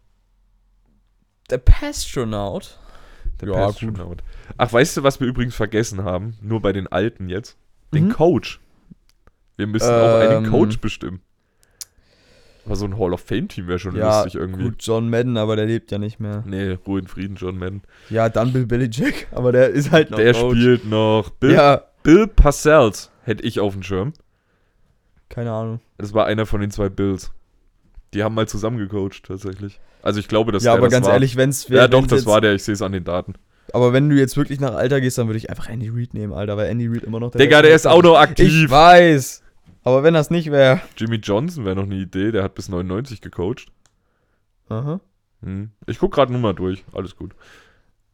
Der 1.49 1.57
Pastronaut. 1.57 2.79
Der 3.41 3.49
Ja, 3.49 3.53
Pastronaut. 3.65 4.23
Ach, 4.57 4.71
weißt 4.71 4.97
du, 4.97 5.03
was 5.03 5.19
wir 5.19 5.27
übrigens 5.27 5.55
vergessen 5.55 6.03
haben? 6.03 6.35
Nur 6.41 6.61
bei 6.61 6.71
den 6.71 6.87
Alten 6.87 7.29
jetzt? 7.29 7.57
Den 7.93 8.05
Mhm. 8.07 8.13
Coach. 8.13 8.59
Wir 9.57 9.67
müssen 9.67 9.89
auch 9.93 10.19
einen 10.19 10.45
Ähm. 10.45 10.51
Coach 10.51 10.79
bestimmen. 10.79 11.21
Aber 12.65 12.75
so 12.77 12.85
ein 12.85 12.97
Hall 12.97 13.11
of 13.13 13.19
Fame-Team 13.21 13.67
wäre 13.67 13.77
schon 13.77 13.95
Ja, 13.97 14.23
lustig 14.23 14.39
irgendwie. 14.39 14.63
gut, 14.63 14.75
John 14.79 15.09
Madden, 15.09 15.35
aber 15.35 15.57
der 15.57 15.65
lebt 15.65 15.91
ja 15.91 15.97
nicht 15.97 16.21
mehr. 16.21 16.43
Nee, 16.47 16.77
Ruhe 16.87 17.01
in 17.01 17.07
Frieden, 17.07 17.35
John 17.35 17.57
Madden. 17.57 17.81
Ja, 18.09 18.29
dann 18.29 18.53
Bill 18.53 18.65
Belichick, 18.65 19.27
aber 19.31 19.51
der 19.51 19.69
ist 19.69 19.91
halt 19.91 20.11
noch 20.11 20.17
Der 20.17 20.31
Coach. 20.33 20.57
spielt 20.57 20.85
noch. 20.85 21.29
Bill, 21.31 21.51
Ja, 21.53 21.81
Bill 22.03 22.27
Parcells 22.27 23.11
hätte 23.23 23.43
ich 23.43 23.59
auf 23.59 23.73
dem 23.73 23.83
Schirm. 23.83 24.13
keine 25.29 25.51
Ahnung. 25.51 25.79
Das 25.97 26.13
war 26.13 26.25
einer 26.25 26.45
von 26.45 26.61
den 26.61 26.71
zwei 26.71 26.89
Bills. 26.89 27.31
Die 28.13 28.23
haben 28.23 28.35
mal 28.35 28.47
zusammen 28.47 28.77
gecoacht, 28.77 29.23
tatsächlich. 29.23 29.79
Also 30.03 30.19
ich 30.19 30.27
glaube, 30.27 30.51
dass 30.51 30.63
ja, 30.63 30.73
der 30.73 30.77
aber 30.79 30.87
das 30.87 30.91
ganz 30.93 31.05
war. 31.07 31.13
ehrlich, 31.13 31.35
wenn's 31.35 31.67
Ja, 31.69 31.87
doch, 31.87 32.05
das 32.05 32.25
war 32.25 32.41
der. 32.41 32.53
Ich 32.53 32.63
sehe 32.63 32.73
es 32.73 32.81
an 32.81 32.91
den 32.91 33.03
Daten. 33.03 33.33
Aber 33.71 33.93
wenn 33.93 34.09
du 34.09 34.15
jetzt 34.15 34.37
wirklich 34.37 34.59
nach 34.59 34.73
Alter 34.75 35.01
gehst, 35.01 35.17
dann 35.17 35.27
würde 35.27 35.37
ich 35.37 35.49
einfach 35.49 35.69
Andy 35.69 35.89
Reid 35.89 36.13
nehmen, 36.13 36.33
Alter, 36.33 36.57
weil 36.57 36.69
Andy 36.69 36.87
Reid 36.87 37.03
immer 37.03 37.19
noch 37.19 37.31
der 37.31 37.39
Digga, 37.39 37.61
der 37.61 37.73
ist 37.73 37.87
auch 37.87 38.03
noch 38.03 38.17
aktiv. 38.17 38.47
Ich 38.47 38.69
weiß. 38.69 39.41
Aber 39.83 40.03
wenn 40.03 40.13
das 40.13 40.29
nicht 40.29 40.51
wäre. 40.51 40.81
Jimmy 40.97 41.15
Johnson 41.15 41.65
wäre 41.65 41.75
noch 41.75 41.83
eine 41.83 41.95
Idee. 41.95 42.31
Der 42.31 42.43
hat 42.43 42.55
bis 42.55 42.69
99 42.69 43.21
gecoacht. 43.21 43.67
Aha. 44.69 44.99
Hm. 45.41 45.71
Ich 45.87 45.99
guck 45.99 46.13
gerade 46.13 46.31
nur 46.31 46.41
mal 46.41 46.53
durch. 46.53 46.83
Alles 46.93 47.15
gut. 47.15 47.33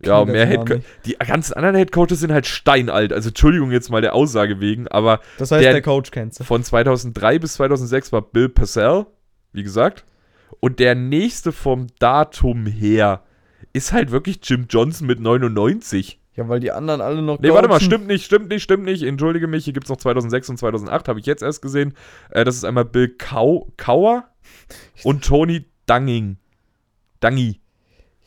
Ja, 0.04 0.20
und 0.20 0.32
mehr 0.32 0.45
Namen 0.47 0.68
Head 0.68 0.78
nicht. 0.78 0.88
Die 1.06 1.14
ganzen 1.14 1.54
anderen 1.54 1.76
Headcoaches 1.76 2.20
sind 2.20 2.32
halt 2.32 2.45
steinalt. 2.45 3.12
Also 3.12 3.30
Entschuldigung 3.30 3.72
jetzt 3.72 3.89
mal 3.89 4.02
der 4.02 4.16
Aussage 4.16 4.60
wegen, 4.62 4.88
aber 4.88 5.20
Das 5.38 5.52
heißt, 5.52 5.64
Der- 5.64 5.74
der, 5.74 5.82
Coach 5.82 6.12
kennst 6.12 6.39
du. 6.39 6.43
von 6.45 6.64
2003 6.64 7.39
bis 7.39 7.54
2006 7.56 8.12
war 8.12 8.22
Bill 8.22 8.47
Parcell, 8.50 9.06
wie 9.52 9.64
gesagt. 9.64 10.06
Und 10.62 10.80
der 10.80 10.95
nächste 10.95 11.52
vom 11.52 11.88
Datum 12.00 12.66
her 12.66 13.24
ist 13.74 13.91
halt 13.93 14.12
wirklich 14.12 14.39
Jim 14.43 14.68
Johnson 14.70 15.06
mit 15.08 15.20
99. 15.20 16.20
Ja, 16.36 16.47
weil 16.47 16.62
die 16.62 16.72
anderen 16.72 17.02
alle 17.02 17.22
noch. 17.22 17.39
Nee, 17.39 17.52
warte 17.52 17.68
mal, 17.68 17.82
stimmt 17.82 18.08
nicht, 18.08 18.24
stimmt 18.26 18.47
nicht, 18.50 18.64
stimmt 18.64 18.86
nicht. 18.86 19.04
Entschuldige 19.04 19.47
mich, 19.47 19.66
hier 19.66 19.74
gibt 19.74 19.86
es 19.86 19.89
noch 19.89 19.97
2006 19.97 20.50
und 20.50 20.58
2008, 20.58 21.10
habe 21.10 21.20
ich 21.20 21.26
jetzt 21.26 21.43
erst 21.43 21.62
gesehen. 21.62 21.93
Äh, 22.30 22.45
das 22.45 22.56
ist 22.56 22.64
einmal 22.64 22.86
Bill 22.86 23.10
Kau 23.18 23.68
Kauer 23.76 24.24
und 25.04 25.26
Tony 25.26 25.66
Danging. 25.86 26.38
Dangi. 27.20 27.60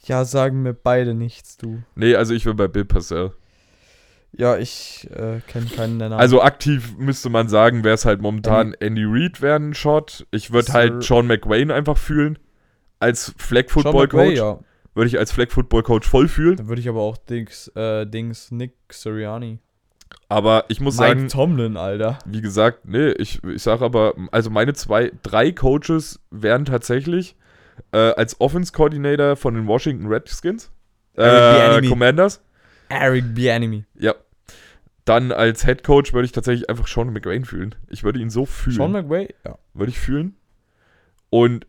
Ja, 0.05 0.25
sagen 0.25 0.63
mir 0.63 0.75
beide 0.75 1.15
nichts, 1.15 1.57
du. 1.57 1.83
Nee, 1.95 2.17
also 2.17 2.35
ich 2.35 2.45
will 2.45 2.55
bei 2.55 2.69
Bill 2.69 2.85
Parcell. 2.85 3.33
Ja, 4.35 4.57
ich 4.57 5.09
äh, 5.11 5.41
kenne 5.47 5.67
keinen 5.67 5.99
der 5.99 6.09
Namen. 6.09 6.21
Also 6.21 6.43
aktiv 6.43 6.97
müsste 6.97 7.29
man 7.29 7.49
sagen, 7.49 7.85
wäre 7.85 7.95
es 7.95 8.05
halt 8.07 8.23
momentan 8.23 8.75
Andy 8.81 9.05
Reid 9.05 9.43
wäre 9.43 9.57
ein 9.57 9.75
Shot. 9.75 10.27
Ich 10.31 10.53
würde 10.53 10.73
halt 10.73 11.03
Sean 11.05 11.27
McWayne 11.27 11.73
einfach 11.73 11.99
fühlen. 11.99 12.39
Als 12.99 13.35
Flag 13.37 13.69
Football 13.69 14.09
Coach. 14.09 14.37
ja. 14.37 14.59
Würde 14.95 15.09
ich 15.09 15.19
als 15.19 15.33
Flag 15.33 15.51
Football 15.51 15.83
Coach 15.83 16.09
voll 16.09 16.29
fühlen. 16.29 16.57
Dann 16.57 16.69
würde 16.69 16.81
ich 16.81 16.89
aber 16.89 17.01
auch 17.01 17.17
Dings, 17.17 17.69
äh, 17.75 18.07
Dings, 18.07 18.51
Nick 18.51 18.75
Sirianni. 18.91 19.59
Aber 20.29 20.65
ich 20.69 20.81
muss 20.81 20.99
Mike 20.99 21.09
sagen, 21.09 21.29
Tomlin, 21.29 21.77
Alter. 21.77 22.19
wie 22.27 22.41
gesagt, 22.41 22.87
nee, 22.87 23.11
ich, 23.13 23.43
ich 23.45 23.63
sage 23.63 23.85
aber, 23.85 24.15
also 24.31 24.51
meine 24.51 24.75
zwei, 24.75 25.13
drei 25.23 25.53
Coaches 25.53 26.21
wären 26.31 26.65
tatsächlich 26.65 27.37
äh, 27.93 27.97
als 27.99 28.41
Offense 28.41 28.73
Coordinator 28.73 29.37
von 29.37 29.55
den 29.55 29.67
Washington 29.67 30.07
Redskins. 30.07 30.71
Eric 31.15 31.85
Äh. 31.85 31.89
Commanders. 31.89 32.43
Eric 32.89 33.35
Bianimi. 33.35 33.85
Ja. 33.95 34.15
Dann 35.05 35.33
als 35.33 35.65
Head 35.65 35.83
Coach 35.83 36.13
würde 36.13 36.27
ich 36.27 36.33
tatsächlich 36.33 36.71
einfach 36.71 36.87
Sean 36.87 37.13
McWayne 37.13 37.45
fühlen. 37.45 37.75
Ich 37.89 38.05
würde 38.05 38.21
ihn 38.21 38.31
so 38.31 38.47
fühlen. 38.47 38.77
Sean 38.77 38.93
McVay? 38.93 39.35
Ja. 39.45 39.59
würde 39.75 39.91
ich 39.91 39.99
fühlen. 39.99 40.37
Und 41.31 41.67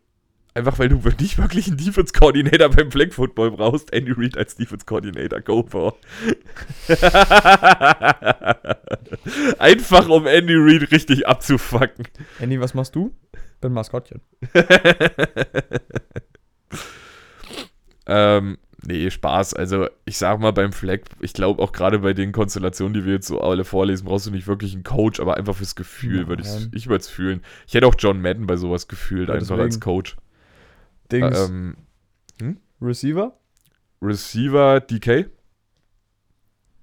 einfach, 0.54 0.78
weil 0.78 0.88
du 0.88 0.96
nicht 1.20 1.38
wirklich 1.38 1.68
einen 1.68 1.76
Defense 1.76 2.12
Coordinator 2.12 2.70
beim 2.70 2.90
Flag 2.90 3.12
Football 3.12 3.52
brauchst, 3.52 3.92
Andy 3.92 4.12
Reid 4.16 4.38
als 4.38 4.56
Defense 4.56 4.86
Coordinator, 4.86 5.40
go 5.40 5.64
for. 5.68 5.96
einfach 9.58 10.08
um 10.08 10.26
Andy 10.26 10.54
Reid 10.56 10.90
richtig 10.92 11.26
abzufacken. 11.26 12.06
Andy, 12.40 12.60
was 12.60 12.74
machst 12.74 12.94
du? 12.94 13.12
Bin 13.60 13.72
Maskottchen. 13.72 14.20
ähm, 18.06 18.58
nee, 18.86 19.10
Spaß. 19.10 19.54
Also, 19.54 19.88
ich 20.04 20.18
sag 20.18 20.38
mal 20.38 20.52
beim 20.52 20.72
Flag, 20.72 21.00
ich 21.20 21.32
glaube 21.32 21.62
auch 21.62 21.72
gerade 21.72 22.00
bei 22.00 22.12
den 22.12 22.32
Konstellationen, 22.32 22.92
die 22.92 23.06
wir 23.06 23.14
jetzt 23.14 23.26
so 23.26 23.40
alle 23.40 23.64
vorlesen, 23.64 24.04
brauchst 24.04 24.26
du 24.26 24.32
nicht 24.32 24.46
wirklich 24.46 24.74
einen 24.74 24.84
Coach, 24.84 25.18
aber 25.18 25.38
einfach 25.38 25.56
fürs 25.56 25.76
Gefühl 25.76 26.28
würde 26.28 26.42
ich 26.42 26.68
ich 26.74 26.88
würde 26.88 27.00
es 27.00 27.08
fühlen. 27.08 27.40
Ich 27.66 27.72
hätte 27.72 27.86
auch 27.86 27.94
John 27.98 28.20
Madden 28.20 28.46
bei 28.46 28.56
sowas 28.56 28.86
gefühlt, 28.86 29.28
Ja, 29.28 29.34
einfach 29.34 29.58
als. 29.58 29.80
Coach. 29.80 30.16
Dings. 31.10 31.48
Ähm, 31.50 31.76
Receiver? 32.80 33.36
Receiver 34.02 34.80
DK. 34.80 35.30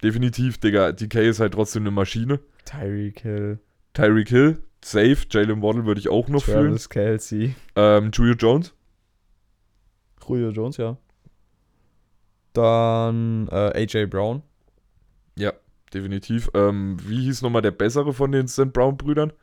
Definitiv, 0.04 0.58
Digga. 0.58 0.92
DK 0.92 1.16
ist 1.16 1.40
halt 1.40 1.54
trotzdem 1.54 1.84
eine 1.84 1.92
Maschine. 1.92 2.40
Tyreek 2.66 3.20
Hill. 3.20 3.60
Tyreek 3.94 4.30
Hill, 4.30 4.64
safe. 4.84 5.18
Jalen 5.30 5.62
Waddle 5.62 5.86
würde 5.86 6.00
ich 6.00 6.10
auch 6.10 6.28
noch 6.28 6.44
fühlen. 6.44 6.68
Travis 6.68 6.90
Kelsey. 6.90 7.56
Ähm, 7.76 8.12
Julio 8.14 8.34
Jones. 8.36 8.74
Julio 10.28 10.50
Jones, 10.50 10.78
ja. 10.78 10.98
Dann 12.54 13.48
äh, 13.50 13.84
AJ 13.84 14.08
Brown. 14.08 14.42
Ja, 15.38 15.54
definitiv. 15.94 16.50
Ähm, 16.54 16.98
wie 17.06 17.24
hieß 17.24 17.42
nochmal 17.42 17.62
der 17.62 17.72
bessere 17.72 18.14
von 18.14 18.32
den 18.32 18.48
St. 18.48 18.74
Brown-Brüdern? 18.74 19.34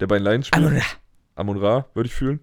Der 0.00 0.06
bei 0.06 0.18
den 0.18 0.24
Lions 0.24 0.46
spielt? 0.48 0.82
Amon 1.34 1.58
Ra, 1.58 1.86
würde 1.94 2.06
ich 2.06 2.14
fühlen. 2.14 2.40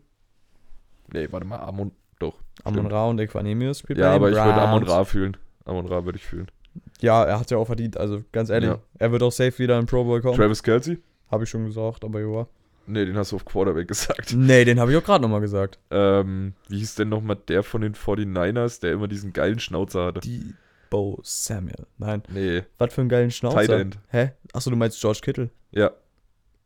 Nee, 1.14 1.28
warte 1.32 1.45
mal, 1.45 1.57
Amon. 1.57 1.91
Doch. 2.20 2.36
Amon. 2.64 2.88
Ra 2.88 3.05
und 3.05 3.20
Equanimous 3.20 3.80
spielt 3.80 3.99
Ja, 3.99 4.12
aber 4.12 4.30
ich 4.30 4.36
würde 4.36 4.53
Amon. 4.62 4.84
Ra 4.84 5.05
fühlen. 5.05 5.38
Amon 5.66 5.86
Ra 5.88 6.03
würde 6.05 6.18
ich 6.18 6.26
fühlen. 6.26 6.47
Ja, 7.01 7.24
er 7.24 7.39
hat 7.39 7.49
ja 7.51 7.57
auch 7.57 7.66
verdient, 7.66 7.97
also 7.97 8.24
ganz 8.32 8.49
ehrlich. 8.49 8.70
Ja. 8.70 8.80
Er 8.97 9.12
wird 9.12 9.24
auch 9.24 9.32
safe 9.32 9.57
wieder 9.60 9.80
in 9.80 9.86
Pro 9.86 10.03
Bowl 10.03 10.22
kommen. 10.22 10.36
Travis 10.36 10.62
Kelsey? 10.64 10.99
Habe 11.32 11.43
ich 11.43 11.49
schon 11.49 11.66
gesagt, 11.66 12.03
aber 12.03 12.20
ja. 12.20 12.47
Nee, 12.88 13.05
den 13.05 13.16
hast 13.18 13.32
du 13.32 13.36
auf 13.36 13.45
Quarterback 13.45 13.88
gesagt. 13.88 14.34
Nee, 14.36 14.66
den 14.66 14.80
habe 14.80 14.91
ich 14.91 14.97
auch 14.97 15.03
gerade 15.03 15.22
nochmal 15.22 15.41
gesagt. 15.41 15.78
Ähm, 15.91 16.53
wie 16.70 16.80
hieß 16.80 16.95
denn 16.95 17.10
nochmal 17.10 17.38
der 17.47 17.62
von 17.64 17.82
den 17.82 17.93
49ers, 17.93 18.82
der 18.82 18.93
immer 18.93 19.07
diesen 19.07 19.32
geilen 19.32 19.60
Schnauzer 19.60 20.05
hatte? 20.05 20.20
Die 20.22 20.55
Bo 20.89 21.20
Samuel. 21.24 21.86
Nein. 21.99 22.24
Nee, 22.30 22.64
Was 22.80 22.93
für 22.93 23.01
einen 23.01 23.10
geilen 23.10 23.30
Schnauzer. 23.32 23.57
Tight 23.57 23.70
End. 23.70 23.99
Hä? 24.07 24.32
Achso, 24.53 24.72
du 24.72 24.76
meinst 24.76 24.99
George 24.99 25.20
Kittle. 25.24 25.49
ja. 25.72 25.91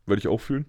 Würde 0.06 0.20
ich 0.20 0.28
auch 0.28 0.40
fühlen. 0.40 0.66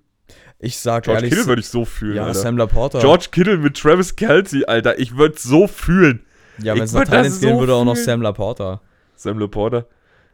Ich 0.59 0.77
sag 0.77 1.03
George 1.03 1.19
ehrlich. 1.19 1.31
Kittle 1.31 1.47
würde 1.47 1.61
ich 1.61 1.67
so 1.67 1.85
fühlen, 1.85 2.15
ja, 2.17 2.25
Alter. 2.25 2.39
Sam 2.39 2.57
Laporta. 2.57 2.99
George 2.99 3.27
Kittle 3.31 3.57
mit 3.57 3.77
Travis 3.77 4.15
Kelsey, 4.15 4.65
Alter. 4.65 4.97
Ich 4.99 5.15
würde 5.17 5.35
so 5.37 5.67
fühlen. 5.67 6.25
ja, 6.57 6.75
wenn 6.75 6.83
es 6.83 6.93
nach 6.93 7.03
Titans 7.03 7.39
gehen 7.39 7.55
so 7.55 7.59
würde, 7.59 7.73
auch 7.73 7.85
noch. 7.85 7.95
Sam 7.95 8.21
Laporta. 8.21 8.81
Sam 9.15 9.39
Laporta. 9.39 9.85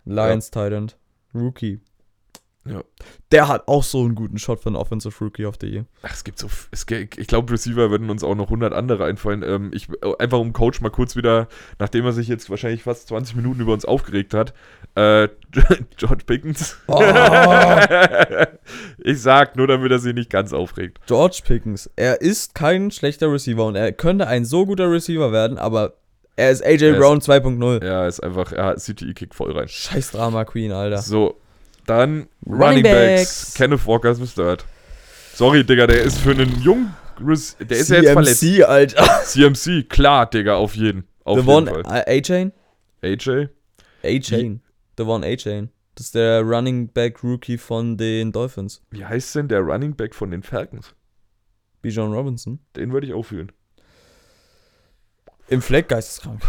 Lions 0.06 0.50
Titan. 0.52 0.92
Rookie. 1.34 1.80
Ja. 2.64 2.84
Der 3.32 3.48
hat 3.48 3.68
auch 3.68 3.82
so 3.82 4.02
einen 4.02 4.14
guten 4.14 4.38
Shot 4.38 4.60
für 4.60 4.70
einen 4.70 4.76
Offensive 4.76 5.24
Rookie 5.24 5.46
of 5.46 5.56
the 5.60 5.68
Year. 5.68 5.86
Ach, 6.04 6.14
es 6.14 6.24
gibt 6.24 6.38
so. 6.38 6.48
Es, 6.70 6.86
ich 6.90 7.28
glaube, 7.28 7.52
Receiver 7.52 7.90
würden 7.90 8.12
uns 8.12 8.24
auch 8.24 8.36
noch 8.36 8.46
100 8.46 8.72
andere 8.72 9.06
einfallen. 9.06 9.42
Ähm, 9.42 9.72
ich, 9.74 9.88
einfach 10.20 10.38
um 10.38 10.54
Coach 10.54 10.80
mal 10.82 10.92
kurz 10.92 11.16
wieder, 11.16 11.48
nachdem 11.80 12.06
er 12.06 12.12
sich 12.12 12.28
jetzt 12.28 12.52
wahrscheinlich 12.52 12.84
fast 12.84 13.08
20 13.08 13.36
Minuten 13.36 13.62
über 13.62 13.74
uns 13.74 13.86
aufgeregt 13.86 14.36
hat, 14.36 14.54
äh, 14.96 15.28
George 15.98 16.24
Pickens. 16.26 16.78
Oh. 16.88 17.02
ich 19.00 19.22
sag 19.22 19.56
nur, 19.56 19.66
damit 19.66 19.92
er 19.92 20.00
sich 20.00 20.14
nicht 20.14 20.30
ganz 20.30 20.54
aufregt. 20.54 21.00
George 21.08 21.42
Pickens. 21.44 21.90
Er 21.96 22.22
ist 22.22 22.54
kein 22.54 22.92
schlechter 22.92 23.32
Receiver 23.32 23.66
und 23.66 23.76
er 23.76 23.92
könnte 23.92 24.28
ein 24.28 24.46
so 24.46 24.68
guter 24.68 24.92
Receiver 24.92 25.32
werden, 25.32 25.58
aber 25.58 25.96
er 26.36 26.52
ist 26.52 26.64
AJ 26.64 26.94
Er 26.94 27.00
Brown 27.00 27.20
2.0. 27.20 27.84
Er 27.84 28.08
ist 28.08 28.20
einfach, 28.22 28.52
er 28.52 28.66
hat 28.66 28.80
CTE-Kick 28.80 29.36
voll 29.36 29.52
rein. 29.52 29.68
Scheiß 29.68 30.12
Drama 30.12 30.46
Queen, 30.46 30.72
Alter. 30.72 31.00
So, 31.00 31.41
dann 31.86 32.28
Running 32.46 32.62
Running 32.62 32.84
Backs. 32.84 33.20
Backs. 33.46 33.54
Kenneth 33.56 33.86
Walker 33.86 34.12
ist 34.12 34.38
Mr. 34.38 34.58
Sorry, 35.34 35.64
Digga, 35.64 35.88
der 35.88 36.02
ist 36.04 36.18
für 36.20 36.32
einen 36.32 36.62
jungen. 36.62 36.94
Der 37.20 37.78
ist 37.78 37.90
ja 37.90 37.98
jetzt 37.98 38.14
verletzt. 38.14 38.40
CMC, 38.40 38.64
Alter. 38.64 39.22
CMC, 39.26 39.88
klar, 39.90 40.30
Digga, 40.30 40.56
auf 40.56 40.76
jeden. 40.76 41.08
Auf 41.24 41.40
The 41.40 41.46
jeden 41.46 41.68
One 41.70 41.84
Fall. 41.84 42.04
A-Chain? 42.08 42.52
AJ? 43.04 43.48
A-Chain. 44.04 44.62
The 44.98 45.04
One 45.04 45.26
A-Chain. 45.26 45.70
Das 45.96 46.08
ist 46.08 46.16
der 46.16 46.42
Running 46.42 46.88
Back 46.88 47.24
Rookie 47.24 47.58
von 47.58 47.98
den 47.98 48.32
Dolphins. 48.32 48.82
Wie 48.90 49.06
heißt 49.06 49.36
denn 49.36 49.48
der 49.48 49.60
Running 49.60 49.96
Back 49.96 50.16
von 50.16 50.32
den 50.32 50.42
Falcons? 50.42 50.96
Bijan 51.82 52.12
Robinson. 52.14 52.60
Den 52.76 52.92
würde 52.94 53.08
ich 53.08 53.14
auch 53.14 53.24
fühlen. 53.24 53.52
Im 55.48 55.62
Fleck 55.62 55.90
geisteskrank. 55.90 56.42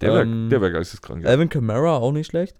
Der 0.00 0.12
wäre 0.12 0.22
Ähm, 0.22 0.50
wär 0.50 0.70
geisteskrank. 0.70 1.22
Ja. 1.24 1.30
Alvin 1.30 1.48
Kamara 1.48 1.96
auch 1.98 2.12
nicht 2.12 2.28
schlecht. 2.28 2.56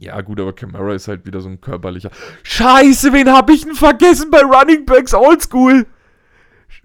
Ja, 0.00 0.20
gut, 0.22 0.40
aber 0.40 0.52
Camara 0.52 0.94
ist 0.94 1.08
halt 1.08 1.24
wieder 1.26 1.40
so 1.40 1.48
ein 1.48 1.60
körperlicher. 1.60 2.10
Scheiße, 2.42 3.12
wen 3.12 3.30
hab 3.32 3.48
ich 3.50 3.64
denn 3.64 3.74
vergessen 3.74 4.30
bei 4.30 4.40
Running 4.40 4.84
Backs 4.86 5.14
Oldschool? 5.14 5.86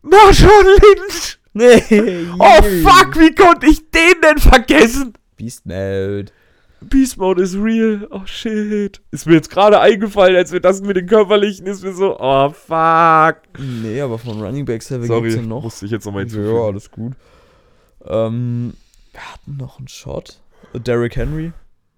Marshawn 0.02 0.66
Lynch! 0.66 1.40
Nee. 1.58 2.28
Oh 2.38 2.62
fuck, 2.84 3.18
wie 3.18 3.34
konnte 3.34 3.68
ich 3.68 3.90
den 3.90 4.20
denn 4.22 4.40
vergessen? 4.40 5.14
Beast 5.38 5.66
Mode. 5.66 6.26
Beast 6.82 7.18
Mode 7.18 7.42
is 7.42 7.56
real. 7.56 8.06
Oh 8.12 8.26
shit. 8.26 9.00
Ist 9.12 9.26
mir 9.26 9.36
jetzt 9.36 9.50
gerade 9.50 9.80
eingefallen, 9.80 10.36
als 10.36 10.52
wir 10.52 10.60
das 10.60 10.82
mit 10.82 10.98
den 10.98 11.08
körperlichen 11.08 11.66
ist 11.66 11.82
mir 11.82 11.94
so, 11.94 12.20
oh 12.20 12.50
fuck. 12.50 13.38
Nee, 13.58 14.02
aber 14.02 14.20
von 14.20 14.42
Running 14.42 14.66
Backs 14.66 14.90
her, 14.90 15.00
wer 15.00 15.08
Sorry, 15.08 15.22
gibt's 15.30 15.36
denn 15.38 15.48
noch? 15.48 15.64
musste 15.64 15.86
ich 15.86 15.94
jetzt 15.94 16.04
nochmal 16.06 16.24
Ja, 16.24 16.30
hinzufügen. 16.34 16.62
alles 16.66 16.92
gut. 16.92 17.14
Ähm, 18.06 18.74
wir 19.14 19.22
hatten 19.34 19.56
noch 19.56 19.80
einen 19.80 19.88
Shot. 19.88 20.42
Derrick 20.74 21.16
Henry. 21.16 21.54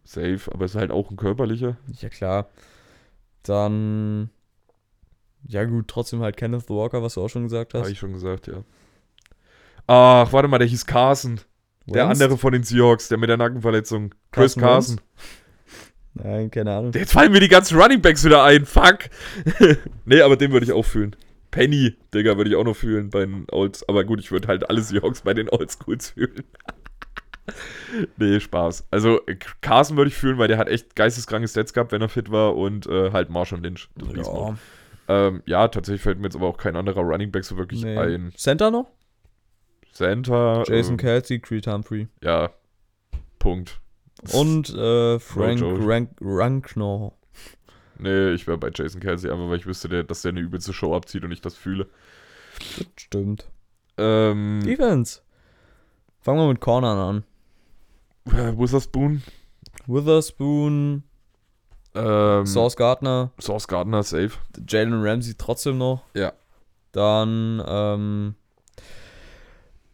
Safe, 0.07 0.39
aber 0.51 0.65
ist 0.65 0.75
halt 0.75 0.91
auch 0.91 1.11
ein 1.11 1.17
körperlicher. 1.17 1.77
Ja, 1.99 2.09
klar. 2.09 2.49
Dann. 3.43 4.29
Ja, 5.45 5.65
gut, 5.65 5.87
trotzdem 5.87 6.21
halt 6.21 6.37
Kenneth 6.37 6.69
Walker, 6.69 7.03
was 7.03 7.15
du 7.15 7.21
auch 7.21 7.29
schon 7.29 7.43
gesagt 7.43 7.73
Habe 7.73 7.83
hast. 7.83 7.91
ich 7.91 7.99
schon 7.99 8.13
gesagt, 8.13 8.47
ja. 8.47 8.63
Ach, 9.85 10.31
warte 10.31 10.47
mal, 10.47 10.57
der 10.57 10.67
hieß 10.67 10.85
Carson. 10.85 11.39
Der 11.85 12.07
andere 12.07 12.37
von 12.37 12.51
den 12.51 12.63
Seahawks, 12.63 13.07
der 13.07 13.17
mit 13.17 13.29
der 13.29 13.37
Nackenverletzung. 13.37 14.13
Chris 14.31 14.55
Carson 14.55 14.97
Carson. 14.97 15.01
Nein, 16.13 16.51
keine 16.51 16.73
Ahnung. 16.73 16.91
Jetzt 16.93 17.13
fallen 17.13 17.31
mir 17.31 17.39
die 17.39 17.47
ganzen 17.47 17.79
Running 17.79 18.01
Backs 18.01 18.23
wieder 18.25 18.43
ein. 18.43 18.65
Fuck. 18.65 18.99
nee, 20.05 20.21
aber 20.21 20.35
den 20.35 20.51
würde 20.51 20.65
ich 20.65 20.71
auch 20.71 20.85
fühlen. 20.85 21.15
Penny, 21.51 21.95
Digga, 22.13 22.37
würde 22.37 22.49
ich 22.49 22.55
auch 22.55 22.63
noch 22.63 22.75
fühlen 22.75 23.09
bei 23.09 23.21
den 23.21 23.45
Olds. 23.51 23.87
Aber 23.87 24.03
gut, 24.03 24.19
ich 24.19 24.31
würde 24.31 24.47
halt 24.47 24.69
alle 24.69 24.81
Seahawks 24.81 25.21
bei 25.21 25.33
den 25.33 25.49
Oldschools 25.49 26.09
fühlen. 26.11 26.43
nee, 28.17 28.39
Spaß. 28.39 28.87
Also, 28.91 29.25
äh, 29.25 29.37
Carson 29.61 29.97
würde 29.97 30.09
ich 30.09 30.15
fühlen, 30.15 30.37
weil 30.37 30.47
der 30.47 30.57
hat 30.57 30.67
echt 30.67 30.95
geisteskranke 30.95 31.47
Stats 31.47 31.73
gehabt, 31.73 31.91
wenn 31.91 32.01
er 32.01 32.09
fit 32.09 32.31
war. 32.31 32.55
Und 32.55 32.87
äh, 32.87 33.11
halt 33.11 33.29
Marshall 33.29 33.61
Lynch. 33.61 33.89
Das. 33.95 34.27
Ja, 34.27 34.55
ähm, 35.07 35.41
ja, 35.45 35.67
tatsächlich 35.67 36.01
fällt 36.01 36.19
mir 36.19 36.25
jetzt 36.25 36.35
aber 36.35 36.47
auch 36.47 36.57
kein 36.57 36.75
anderer 36.75 37.01
Running 37.01 37.31
Back 37.31 37.45
so 37.45 37.57
wirklich 37.57 37.83
nee. 37.83 37.97
ein. 37.97 38.33
Center 38.35 38.71
noch? 38.71 38.87
Center. 39.93 40.63
Jason 40.67 40.93
ähm, 40.93 40.97
Kelsey, 40.97 41.39
Creed 41.39 41.67
Humphrey. 41.67 42.07
Ja. 42.21 42.51
Punkt. 43.39 43.79
Und 44.33 44.73
äh, 44.73 45.19
Frank. 45.19 45.61
Rank 45.61 46.09
Ranknor. 46.21 47.13
Nee, 47.99 48.31
ich 48.31 48.45
wäre 48.45 48.57
bei 48.57 48.69
Jason 48.73 49.01
Kelsey, 49.01 49.31
einfach 49.31 49.49
weil 49.49 49.57
ich 49.57 49.65
wüsste, 49.65 49.89
der, 49.89 50.03
dass 50.03 50.21
der 50.21 50.31
eine 50.31 50.41
übelste 50.41 50.73
Show 50.73 50.95
abzieht 50.95 51.23
und 51.23 51.31
ich 51.31 51.41
das 51.41 51.55
fühle. 51.55 51.87
Stimmt. 52.95 53.47
Ähm, 53.97 54.61
Defense. 54.63 55.21
Fangen 56.19 56.39
wir 56.39 56.47
mit 56.47 56.59
Cornern 56.59 56.97
an. 56.97 57.23
Äh, 58.33 58.51
Boone? 58.91 59.21
Witherspoon, 59.85 61.03
Ähm, 61.95 62.45
Sauce 62.45 62.75
Gardner, 62.75 63.31
Source 63.39 63.67
Gardner, 63.67 64.03
safe. 64.03 64.31
Jalen 64.67 65.01
Ramsey 65.01 65.35
trotzdem 65.37 65.77
noch. 65.77 66.03
Ja. 66.13 66.33
Dann, 66.91 67.63
ähm. 67.65 68.35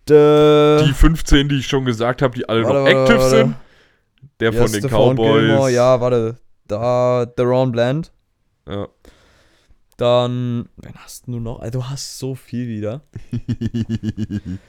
De, 0.09 0.83
Die 0.85 0.93
15, 0.93 1.47
die 1.47 1.59
ich 1.59 1.67
schon 1.67 1.85
gesagt 1.85 2.21
habe, 2.21 2.35
die 2.35 2.47
alle 2.49 2.63
Warte, 2.65 2.93
noch 2.93 3.09
warte. 3.09 3.29
sind. 3.29 3.55
Der 4.39 4.51
ja, 4.51 4.61
von 4.61 4.71
den 4.71 4.79
Stephon 4.81 5.15
Cowboys. 5.15 5.39
Gilmore, 5.39 5.71
ja, 5.71 6.01
warte. 6.01 6.37
Da, 6.67 7.25
Deron 7.25 7.71
Bland. 7.71 8.11
Ja. 8.67 8.87
Dann, 9.97 10.67
wen 10.77 10.93
hast 10.95 11.27
du 11.27 11.39
noch? 11.39 11.65
Du 11.69 11.85
hast 11.87 12.17
so 12.19 12.35
viel 12.35 12.67
wieder. 12.67 13.01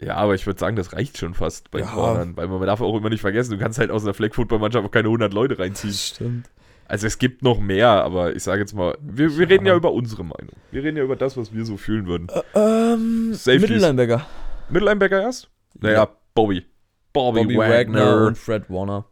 ja, 0.00 0.14
aber 0.16 0.34
ich 0.34 0.46
würde 0.46 0.58
sagen, 0.60 0.76
das 0.76 0.92
reicht 0.92 1.18
schon 1.18 1.34
fast 1.34 1.70
bei 1.70 1.80
Ja. 1.80 1.86
Cornern, 1.86 2.36
weil 2.36 2.46
man 2.48 2.60
darf 2.66 2.80
auch 2.80 2.96
immer 2.96 3.08
nicht 3.10 3.20
vergessen, 3.20 3.52
du 3.52 3.58
kannst 3.58 3.78
halt 3.78 3.90
aus 3.90 4.04
einer 4.04 4.14
Flag-Football-Mannschaft 4.14 4.86
auch 4.86 4.90
keine 4.90 5.08
100 5.08 5.32
Leute 5.32 5.58
reinziehen. 5.58 5.92
Stimmt. 5.94 6.50
Also 6.86 7.06
es 7.06 7.18
gibt 7.18 7.42
noch 7.42 7.60
mehr, 7.60 7.88
aber 7.88 8.34
ich 8.34 8.42
sage 8.42 8.60
jetzt 8.60 8.74
mal, 8.74 8.96
wir, 9.02 9.36
wir 9.36 9.42
Ja. 9.44 9.48
reden 9.48 9.66
ja 9.66 9.74
über 9.76 9.92
unsere 9.92 10.22
Meinung. 10.24 10.54
Wir 10.70 10.82
reden 10.82 10.96
ja 10.96 11.02
über 11.04 11.16
das, 11.16 11.36
was 11.36 11.52
wir 11.52 11.64
so 11.66 11.76
fühlen 11.76 12.06
würden. 12.06 12.28
Ähm, 12.54 13.34
Safeties. 13.34 13.68
Mittellinebacker. 13.68 14.26
Mittellinebacker 14.70 15.20
erst? 15.20 15.50
Naja, 15.80 16.08
Bobby. 16.34 16.64
Bobby, 17.12 17.40
Bobby 17.42 17.56
Wagner. 17.58 18.00
Wagner 18.06 18.26
und 18.28 18.38
Fred 18.38 18.70
Warner. 18.70 19.04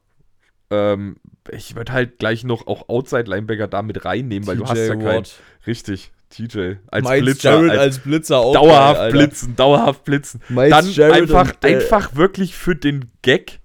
Ähm, 0.70 1.16
ich 1.50 1.76
würde 1.76 1.92
halt 1.92 2.18
gleich 2.18 2.44
noch 2.44 2.66
auch 2.66 2.88
Outside-Linebacker 2.88 3.68
da 3.68 3.82
mit 3.82 4.04
reinnehmen, 4.04 4.46
weil 4.46 4.56
du 4.56 4.64
hast 4.66 4.78
ja 4.78 4.94
TJ 4.94 5.02
keinen. 5.02 5.16
Watt. 5.18 5.34
Richtig, 5.66 6.12
TJ. 6.30 6.76
Als 6.88 7.08
Miles 7.08 7.22
Blitzer. 7.24 7.50
Jarrett 7.50 7.70
als 7.70 7.78
als 7.80 7.98
Blitzer 8.00 8.38
auch. 8.38 8.52
dauerhaft 8.52 9.00
Alter. 9.00 9.16
blitzen, 9.16 9.56
dauerhaft 9.56 10.04
blitzen. 10.04 10.40
Miles 10.48 10.70
Dann 10.70 10.90
Jarrett 10.92 11.14
einfach, 11.22 11.48
und, 11.54 11.64
äh, 11.64 11.74
einfach 11.76 12.14
wirklich 12.16 12.54
für 12.56 12.74
den 12.76 13.10
Gag 13.22 13.60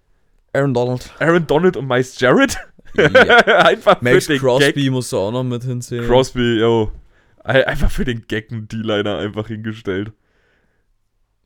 Aaron 0.54 0.74
Donald. 0.74 1.12
Aaron 1.20 1.48
Donald 1.48 1.78
und 1.78 1.88
Miles 1.88 2.20
Jarrett. 2.20 2.58
Ja. 2.96 3.06
einfach 3.66 4.02
Max 4.02 4.26
für 4.26 4.34
den 4.34 4.42
Crosby 4.42 4.90
musst 4.90 5.12
du 5.14 5.18
auch 5.18 5.32
noch 5.32 5.44
mit 5.44 5.64
hinzählen. 5.64 6.02
Gag. 6.02 6.10
Crosby, 6.10 6.60
yo. 6.60 6.92
Ein- 7.44 7.64
Einfach 7.64 7.90
für 7.90 8.06
den 8.06 8.28
Gag 8.28 8.52
einen 8.52 8.68
D-Liner 8.68 9.18
einfach 9.18 9.48
hingestellt. 9.48 10.12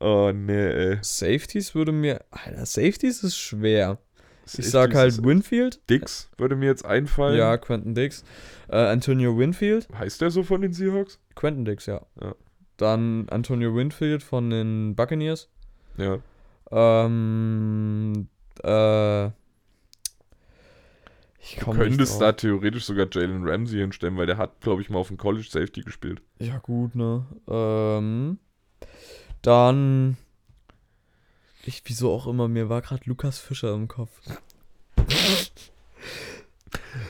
Oh, 0.00 0.30
nee, 0.34 0.52
ey. 0.70 0.98
Safeties 1.00 1.74
würde 1.74 1.92
mir. 1.92 2.20
Alter, 2.30 2.66
Safeties 2.66 3.22
ist 3.22 3.38
schwer. 3.38 3.98
Ich 4.46 4.70
sag 4.70 4.94
halt 4.94 5.24
Winfield. 5.24 5.80
Dix 5.90 6.30
würde 6.38 6.56
mir 6.56 6.66
jetzt 6.66 6.84
einfallen. 6.84 7.36
Ja, 7.36 7.56
Quentin 7.56 7.94
Dix. 7.94 8.24
Äh, 8.68 8.76
Antonio 8.76 9.36
Winfield. 9.36 9.88
Heißt 9.96 10.20
der 10.20 10.30
so 10.30 10.42
von 10.42 10.60
den 10.60 10.72
Seahawks? 10.72 11.18
Quentin 11.34 11.64
Dix, 11.64 11.86
ja. 11.86 12.02
Ja. 12.20 12.34
Dann 12.76 13.28
Antonio 13.30 13.74
Winfield 13.74 14.22
von 14.22 14.50
den 14.50 14.94
Buccaneers. 14.94 15.48
Ja. 15.96 16.18
Ähm. 16.70 18.28
Äh. 18.62 19.26
Ich 21.38 21.56
Du 21.60 21.72
könntest 21.72 22.20
da 22.20 22.32
theoretisch 22.32 22.86
sogar 22.86 23.06
Jalen 23.10 23.48
Ramsey 23.48 23.78
hinstellen, 23.78 24.16
weil 24.16 24.26
der 24.26 24.36
hat, 24.36 24.60
glaube 24.60 24.82
ich, 24.82 24.90
mal 24.90 24.98
auf 24.98 25.08
dem 25.08 25.16
College 25.16 25.46
Safety 25.48 25.82
gespielt. 25.82 26.20
Ja, 26.40 26.58
gut, 26.58 26.94
ne? 26.94 27.24
Ähm. 27.48 28.38
Dann. 29.42 30.16
Ich, 31.66 31.82
wieso 31.84 32.12
auch 32.12 32.26
immer, 32.28 32.46
mir 32.46 32.68
war 32.68 32.80
gerade 32.80 33.02
Lukas 33.06 33.38
Fischer 33.40 33.74
im 33.74 33.88
Kopf. 33.88 34.10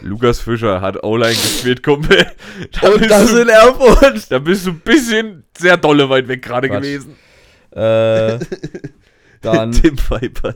Lukas 0.00 0.40
Fischer 0.40 0.80
hat 0.80 1.02
O-Line 1.04 1.34
gespielt, 1.34 1.82
Kumpel. 1.82 2.26
Da 2.80 2.88
Und 2.88 2.98
bist 3.00 3.10
das 3.10 3.30
du, 3.30 3.42
in 3.42 3.48
Erfurt! 3.48 4.30
da 4.30 4.38
bist 4.38 4.66
du 4.66 4.70
ein 4.70 4.80
bisschen 4.80 5.44
sehr 5.56 5.76
dolle 5.76 6.08
weit 6.08 6.26
weg 6.28 6.42
gerade 6.42 6.70
gewesen. 6.70 7.16
Äh. 7.70 8.38
Dann. 9.42 9.72
Tim 9.72 9.98
Viper. 9.98 10.54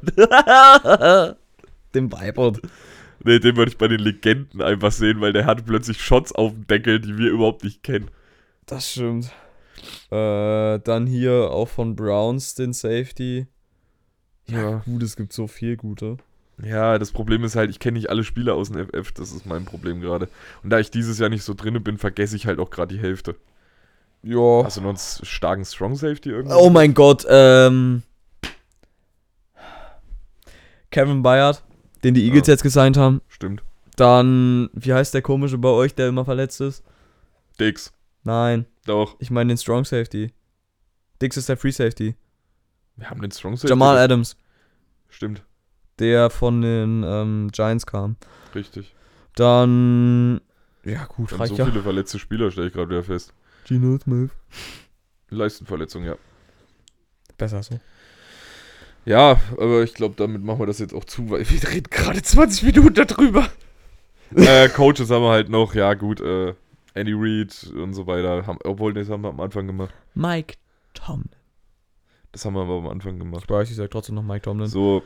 dem 1.94 2.10
Weibert. 2.10 2.60
nee, 3.24 3.38
den 3.38 3.56
würde 3.56 3.70
ich 3.70 3.78
bei 3.78 3.88
den 3.88 4.00
Legenden 4.00 4.62
einfach 4.62 4.92
sehen, 4.92 5.20
weil 5.20 5.32
der 5.34 5.44
hat 5.44 5.66
plötzlich 5.66 6.00
Shots 6.00 6.32
auf 6.32 6.52
dem 6.52 6.66
Deckel, 6.66 7.00
die 7.00 7.18
wir 7.18 7.30
überhaupt 7.30 7.64
nicht 7.64 7.82
kennen. 7.82 8.10
Das 8.66 8.92
stimmt. 8.92 9.30
Äh, 10.10 10.78
dann 10.78 11.06
hier 11.06 11.50
auch 11.50 11.68
von 11.68 11.96
Browns 11.96 12.54
den 12.54 12.72
Safety. 12.72 13.46
Ja, 14.50 14.70
Ja. 14.70 14.82
gut, 14.84 15.02
es 15.02 15.16
gibt 15.16 15.32
so 15.32 15.46
viel 15.46 15.76
gute. 15.76 16.16
Ja, 16.62 16.98
das 16.98 17.10
Problem 17.12 17.42
ist 17.44 17.56
halt, 17.56 17.70
ich 17.70 17.78
kenne 17.78 17.96
nicht 17.98 18.10
alle 18.10 18.22
Spieler 18.22 18.54
aus 18.54 18.70
dem 18.70 18.86
FF, 18.86 19.12
das 19.12 19.32
ist 19.32 19.46
mein 19.46 19.64
Problem 19.64 20.00
gerade. 20.00 20.28
Und 20.62 20.70
da 20.70 20.78
ich 20.78 20.90
dieses 20.90 21.18
Jahr 21.18 21.30
nicht 21.30 21.42
so 21.42 21.54
drinne 21.54 21.80
bin, 21.80 21.96
vergesse 21.96 22.36
ich 22.36 22.46
halt 22.46 22.58
auch 22.58 22.68
gerade 22.70 22.94
die 22.94 23.00
Hälfte. 23.00 23.34
Ja. 24.22 24.62
Hast 24.64 24.76
du 24.76 24.82
noch 24.82 24.90
einen 24.90 24.98
starken 24.98 25.64
Strong 25.64 25.96
Safety 25.96 26.28
irgendwie? 26.28 26.54
Oh 26.54 26.68
mein 26.68 26.92
Gott, 26.92 27.24
ähm. 27.28 28.02
Kevin 30.90 31.22
Bayard, 31.22 31.62
den 32.04 32.14
die 32.14 32.24
Eagles 32.26 32.46
Ja. 32.46 32.52
jetzt 32.54 32.62
gesigned 32.62 32.96
haben. 32.96 33.20
Stimmt. 33.28 33.62
Dann, 33.96 34.70
wie 34.72 34.92
heißt 34.92 35.14
der 35.14 35.22
komische 35.22 35.58
bei 35.58 35.68
euch, 35.68 35.94
der 35.94 36.08
immer 36.08 36.24
verletzt 36.24 36.60
ist? 36.60 36.82
Dix. 37.58 37.92
Nein, 38.24 38.66
Doch. 38.86 39.16
ich 39.18 39.30
meine 39.30 39.48
den 39.48 39.58
Strong 39.58 39.84
Safety. 39.84 40.32
Dix 41.22 41.36
ist 41.36 41.48
der 41.48 41.56
Free 41.56 41.70
Safety. 41.70 42.14
Wir 43.00 43.08
haben 43.08 43.22
den 43.22 43.30
Strong 43.30 43.56
Safety. 43.56 43.70
Jamal 43.70 43.96
Adams, 43.96 44.36
Stimmt. 45.08 45.42
der 45.98 46.28
von 46.28 46.60
den 46.60 47.02
ähm, 47.02 47.48
Giants 47.50 47.86
kam. 47.86 48.16
Richtig. 48.54 48.94
Dann, 49.34 50.42
ja 50.84 51.06
gut, 51.06 51.38
reicht 51.38 51.56
so 51.56 51.62
ja. 51.62 51.64
viele 51.64 51.82
verletzte 51.82 52.18
Spieler, 52.18 52.50
stelle 52.50 52.66
ich 52.66 52.74
gerade 52.74 52.90
wieder 52.90 53.02
fest. 53.02 53.32
Gino 53.64 53.98
Smith. 53.98 54.30
Leistenverletzung, 55.30 56.04
ja. 56.04 56.16
Besser 57.38 57.62
so. 57.62 57.80
Ja, 59.06 59.40
aber 59.52 59.82
ich 59.82 59.94
glaube, 59.94 60.14
damit 60.18 60.44
machen 60.44 60.58
wir 60.58 60.66
das 60.66 60.78
jetzt 60.78 60.92
auch 60.92 61.04
zu, 61.04 61.30
weil 61.30 61.48
wir 61.48 61.68
reden 61.70 61.88
gerade 61.88 62.20
20 62.20 62.64
Minuten 62.64 62.94
darüber. 62.94 63.48
äh, 64.36 64.68
Coaches 64.68 65.10
haben 65.10 65.22
wir 65.22 65.30
halt 65.30 65.48
noch, 65.48 65.74
ja 65.74 65.94
gut, 65.94 66.20
äh, 66.20 66.54
Andy 66.92 67.14
Reid 67.16 67.72
und 67.74 67.94
so 67.94 68.06
weiter. 68.06 68.46
Haben, 68.46 68.58
obwohl, 68.64 68.92
das 68.92 69.08
haben 69.08 69.22
wir 69.22 69.30
am 69.30 69.40
Anfang 69.40 69.66
gemacht. 69.66 69.94
Mike 70.14 70.56
Tomlin. 70.92 71.39
Das 72.32 72.44
haben 72.44 72.54
wir 72.54 72.62
aber 72.62 72.74
am 72.74 72.88
Anfang 72.88 73.18
gemacht. 73.18 73.44
Ich 73.44 73.50
weiß, 73.50 73.70
ich 73.70 73.76
sag 73.76 73.90
trotzdem 73.90 74.14
noch 74.14 74.22
Mike 74.22 74.42
Tomlin. 74.42 74.68
So. 74.68 75.02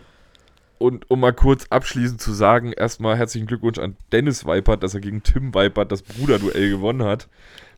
Und 0.84 1.10
um 1.10 1.20
mal 1.20 1.32
kurz 1.32 1.64
abschließend 1.70 2.20
zu 2.20 2.32
sagen, 2.34 2.72
erstmal 2.72 3.16
herzlichen 3.16 3.46
Glückwunsch 3.46 3.78
an 3.78 3.96
Dennis 4.12 4.44
Weipert, 4.44 4.82
dass 4.82 4.92
er 4.94 5.00
gegen 5.00 5.22
Tim 5.22 5.54
Weipert 5.54 5.90
das 5.90 6.02
Bruderduell 6.02 6.68
gewonnen 6.70 7.04
hat. 7.04 7.28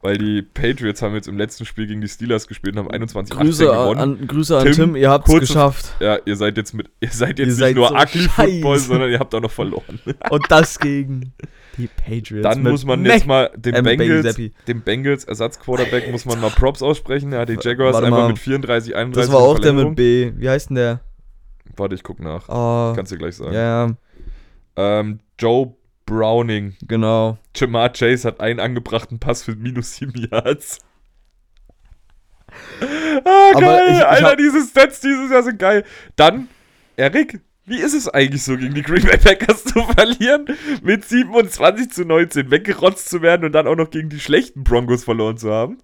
Weil 0.02 0.18
die 0.18 0.42
Patriots 0.42 1.02
haben 1.02 1.14
jetzt 1.14 1.26
im 1.28 1.38
letzten 1.38 1.64
Spiel 1.64 1.86
gegen 1.86 2.00
die 2.00 2.08
Steelers 2.08 2.46
gespielt 2.48 2.74
und 2.76 2.80
haben 2.84 2.90
21 2.90 3.36
Grüße 3.36 3.64
gewonnen. 3.64 3.98
an, 4.00 4.26
Grüße 4.26 4.56
an 4.58 4.64
Tim, 4.64 4.72
Tim, 4.74 4.96
ihr 4.96 5.10
habt's 5.10 5.30
kurze- 5.30 5.46
geschafft. 5.46 5.94
ja, 6.00 6.18
ihr 6.24 6.36
seid 6.36 6.56
jetzt 6.56 6.74
mit, 6.74 6.90
ihr 7.00 7.08
seid 7.10 7.38
jetzt 7.38 7.40
Ihr 7.40 7.46
nicht 7.46 7.56
seid 7.56 7.76
nur 7.76 7.88
so 7.88 7.94
ugly 7.94 8.28
Football, 8.28 8.74
scheiße. 8.76 8.86
sondern 8.88 9.10
ihr 9.10 9.18
habt 9.20 9.34
auch 9.34 9.40
noch 9.40 9.50
verloren. 9.50 10.00
Und 10.30 10.44
das 10.50 10.78
gegen 10.78 11.32
die 11.78 11.86
Patriots. 11.88 12.42
Dann 12.42 12.62
muss 12.62 12.84
man 12.84 13.02
Mac- 13.02 13.12
jetzt 13.12 13.26
mal 13.26 13.50
dem 13.56 13.84
Bengals, 13.84 14.36
dem 14.68 14.80
Bengals 14.82 15.24
Ersatzquarterback 15.24 16.10
muss 16.10 16.24
man 16.26 16.40
mal 16.40 16.50
Props 16.50 16.82
aussprechen. 16.82 17.32
Er 17.32 17.40
hat 17.40 17.48
die 17.48 17.58
Jaguars 17.60 17.94
Warte 17.94 18.06
einmal 18.06 18.22
mal. 18.22 18.28
mit 18.28 18.38
34, 18.38 18.94
31 18.96 19.22
Das 19.28 19.32
war 19.32 19.40
auch 19.46 19.58
der 19.58 19.72
mit 19.72 19.94
B. 19.96 20.32
Wie 20.36 20.48
heißt 20.48 20.70
denn 20.70 20.76
der? 20.76 21.00
Warte, 21.76 21.94
ich 21.94 22.02
guck 22.02 22.20
nach. 22.20 22.48
Oh, 22.48 22.92
Kannst 22.96 23.12
du 23.12 23.16
gleich 23.18 23.36
sagen. 23.36 23.52
ja, 23.54 23.90
Ähm, 24.76 25.20
Joe 25.38 25.74
Browning. 26.06 26.74
genau. 26.86 27.38
Jamar 27.54 27.90
Chase 27.92 28.26
hat 28.28 28.40
einen 28.40 28.60
angebrachten 28.60 29.18
Pass 29.18 29.42
für 29.42 29.56
minus 29.56 29.96
7 29.96 30.28
Yards. 30.30 30.78
Ah, 33.24 33.50
Aber 33.54 33.60
geil. 33.60 33.84
ich- 33.90 33.96
ich 33.98 34.04
Alter, 34.06 34.30
hab- 34.30 34.38
diese 34.38 34.62
Stats 34.66 35.00
dieses 35.00 35.30
Jahr 35.30 35.42
sind 35.42 35.58
geil. 35.58 35.84
Dann, 36.16 36.48
Erik, 36.96 37.40
wie 37.64 37.78
ist 37.78 37.94
es 37.94 38.08
eigentlich 38.08 38.42
so, 38.44 38.56
gegen 38.56 38.74
die 38.74 38.82
Green 38.82 39.04
Bay 39.04 39.18
Packers 39.18 39.64
zu 39.64 39.82
verlieren? 39.82 40.46
Mit 40.82 41.04
27 41.04 41.90
zu 41.90 42.04
19 42.04 42.50
weggerotzt 42.50 43.08
zu 43.10 43.22
werden 43.22 43.44
und 43.44 43.52
dann 43.52 43.66
auch 43.66 43.74
noch 43.76 43.90
gegen 43.90 44.08
die 44.08 44.20
schlechten 44.20 44.62
Broncos 44.64 45.04
verloren 45.04 45.36
zu 45.36 45.50
haben? 45.52 45.78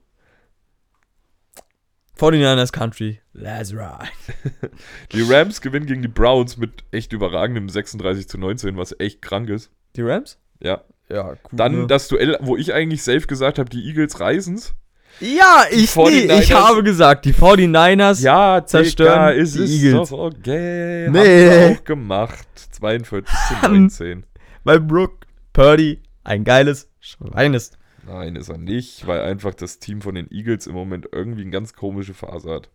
49ers 2.22 2.70
Country. 2.70 3.20
Let's 3.32 3.72
ride. 3.72 4.08
Die 5.12 5.22
Rams 5.22 5.60
gewinnen 5.60 5.86
gegen 5.86 6.02
die 6.02 6.08
Browns 6.08 6.56
mit 6.56 6.84
echt 6.92 7.12
überragendem 7.12 7.68
36 7.68 8.28
zu 8.28 8.38
19, 8.38 8.76
was 8.76 8.94
echt 9.00 9.22
krank 9.22 9.48
ist. 9.48 9.72
Die 9.96 10.02
Rams? 10.02 10.38
Ja. 10.60 10.82
Ja, 11.08 11.30
cool. 11.30 11.36
Dann 11.50 11.88
das 11.88 12.06
Duell, 12.06 12.38
wo 12.40 12.56
ich 12.56 12.72
eigentlich 12.72 13.02
safe 13.02 13.22
gesagt 13.22 13.58
habe, 13.58 13.68
die 13.68 13.84
Eagles 13.88 14.20
reisen's. 14.20 14.72
Ja, 15.18 15.64
ich, 15.70 15.94
nee, 15.96 16.28
49ers 16.28 16.40
ich 16.40 16.52
habe 16.52 16.82
gesagt, 16.84 17.24
die 17.24 17.34
49ers. 17.34 18.22
Ja, 18.22 18.64
zerstören 18.64 19.12
Digga, 19.12 19.30
ist 19.30 19.56
die 19.56 19.64
es 19.64 19.82
Eagles. 19.82 20.10
doch 20.10 20.18
okay. 20.18 21.08
Nee. 21.10 21.50
Haben 21.50 21.76
auch 21.76 21.84
gemacht. 21.84 22.46
42 22.70 23.34
zu 23.48 23.54
Mann. 23.62 23.80
19. 23.82 24.24
Weil 24.62 24.78
Brooke 24.78 25.26
Purdy 25.52 26.00
ein 26.22 26.44
geiles 26.44 26.88
Schwein 27.00 27.54
ist. 27.54 27.78
Nein, 28.06 28.36
ist 28.36 28.48
er 28.48 28.58
nicht, 28.58 29.06
weil 29.06 29.20
einfach 29.22 29.54
das 29.54 29.78
Team 29.78 30.02
von 30.02 30.14
den 30.14 30.30
Eagles 30.30 30.66
im 30.66 30.74
Moment 30.74 31.08
irgendwie 31.12 31.42
eine 31.42 31.50
ganz 31.50 31.72
komische 31.74 32.14
Phase 32.14 32.50
hat. 32.50 32.68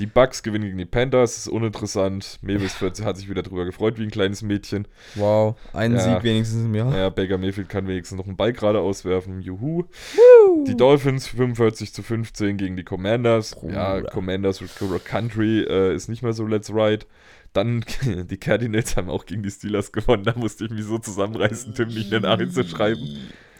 Die 0.00 0.06
Bucks 0.06 0.44
gewinnen 0.44 0.64
gegen 0.64 0.78
die 0.78 0.84
Panthers, 0.84 1.38
ist 1.38 1.48
uninteressant. 1.48 2.38
Mavis 2.42 2.80
wird- 2.80 3.04
hat 3.04 3.16
sich 3.16 3.28
wieder 3.28 3.42
drüber 3.42 3.64
gefreut 3.64 3.98
wie 3.98 4.04
ein 4.04 4.12
kleines 4.12 4.42
Mädchen. 4.42 4.86
Wow, 5.16 5.56
ein 5.72 5.94
Ja. 5.94 5.98
Sieg 5.98 6.22
wenigstens 6.22 6.64
im 6.66 6.74
Jahr. 6.74 6.90
Naja, 6.90 7.08
Baker 7.08 7.36
Mayfield 7.36 7.68
kann 7.68 7.88
wenigstens 7.88 8.16
noch 8.16 8.26
einen 8.26 8.36
Ball 8.36 8.52
gerade 8.52 8.78
auswerfen. 8.78 9.40
Juhu. 9.40 9.84
Die 10.68 10.76
Dolphins 10.76 11.26
45 11.26 11.92
zu 11.92 12.04
15 12.04 12.56
gegen 12.58 12.76
die 12.76 12.84
Commanders. 12.84 13.56
Ja, 13.68 13.96
Bruder. 13.96 14.10
Commanders 14.10 14.62
Country 15.04 15.62
äh, 15.62 15.94
ist 15.94 16.08
nicht 16.08 16.22
mehr 16.22 16.32
so 16.32 16.46
Let's 16.46 16.70
Ride. 16.72 17.04
Dann 17.52 17.84
die 18.04 18.36
Cardinals 18.38 18.96
haben 18.96 19.10
auch 19.10 19.26
gegen 19.26 19.42
die 19.42 19.50
Steelers 19.50 19.90
gewonnen. 19.90 20.22
Da 20.22 20.34
musste 20.36 20.64
ich 20.66 20.70
mich 20.70 20.84
so 20.84 20.98
zusammenreißen, 20.98 21.74
Tim 21.74 21.88
nicht 21.88 22.04
in 22.04 22.10
den 22.10 22.22
Nachricht 22.22 22.52
zu 22.54 22.62
schreiben. 22.62 23.00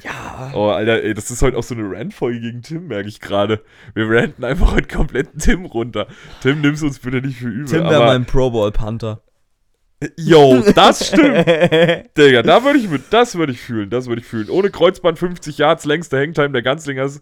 Ja. 0.02 0.52
Oh, 0.54 0.68
Alter, 0.68 1.02
ey, 1.02 1.14
das 1.14 1.30
ist 1.30 1.42
heute 1.42 1.56
auch 1.56 1.62
so 1.62 1.74
eine 1.74 1.90
Rant-Folge 1.90 2.40
gegen 2.40 2.62
Tim, 2.62 2.86
merke 2.86 3.08
ich 3.08 3.20
gerade. 3.20 3.62
Wir 3.94 4.08
ranten 4.08 4.44
einfach 4.44 4.72
heute 4.72 4.88
komplett 4.88 5.30
Tim 5.38 5.64
runter. 5.64 6.06
Tim, 6.40 6.60
nimm's 6.60 6.82
uns 6.82 6.98
bitte 6.98 7.20
nicht 7.20 7.38
für 7.38 7.48
übel. 7.48 7.66
Tim 7.66 7.84
wäre 7.84 8.06
mein 8.06 8.24
Pro 8.24 8.50
Bowl 8.50 8.70
Panther. 8.70 9.22
Yo, 10.16 10.62
das 10.74 11.08
stimmt. 11.08 11.46
Digga, 12.16 12.42
da 12.42 12.62
würde 12.62 12.78
ich 12.78 12.88
mit, 12.88 13.04
das 13.10 13.34
würde 13.34 13.52
ich 13.52 13.60
fühlen, 13.60 13.90
das 13.90 14.06
würde 14.06 14.20
ich 14.20 14.26
fühlen. 14.28 14.48
Ohne 14.48 14.70
Kreuzband 14.70 15.18
50 15.18 15.58
Yards, 15.58 15.84
längster 15.84 16.20
Hangtime 16.20 16.50
der 16.50 16.62
Ganzlingers. 16.62 17.20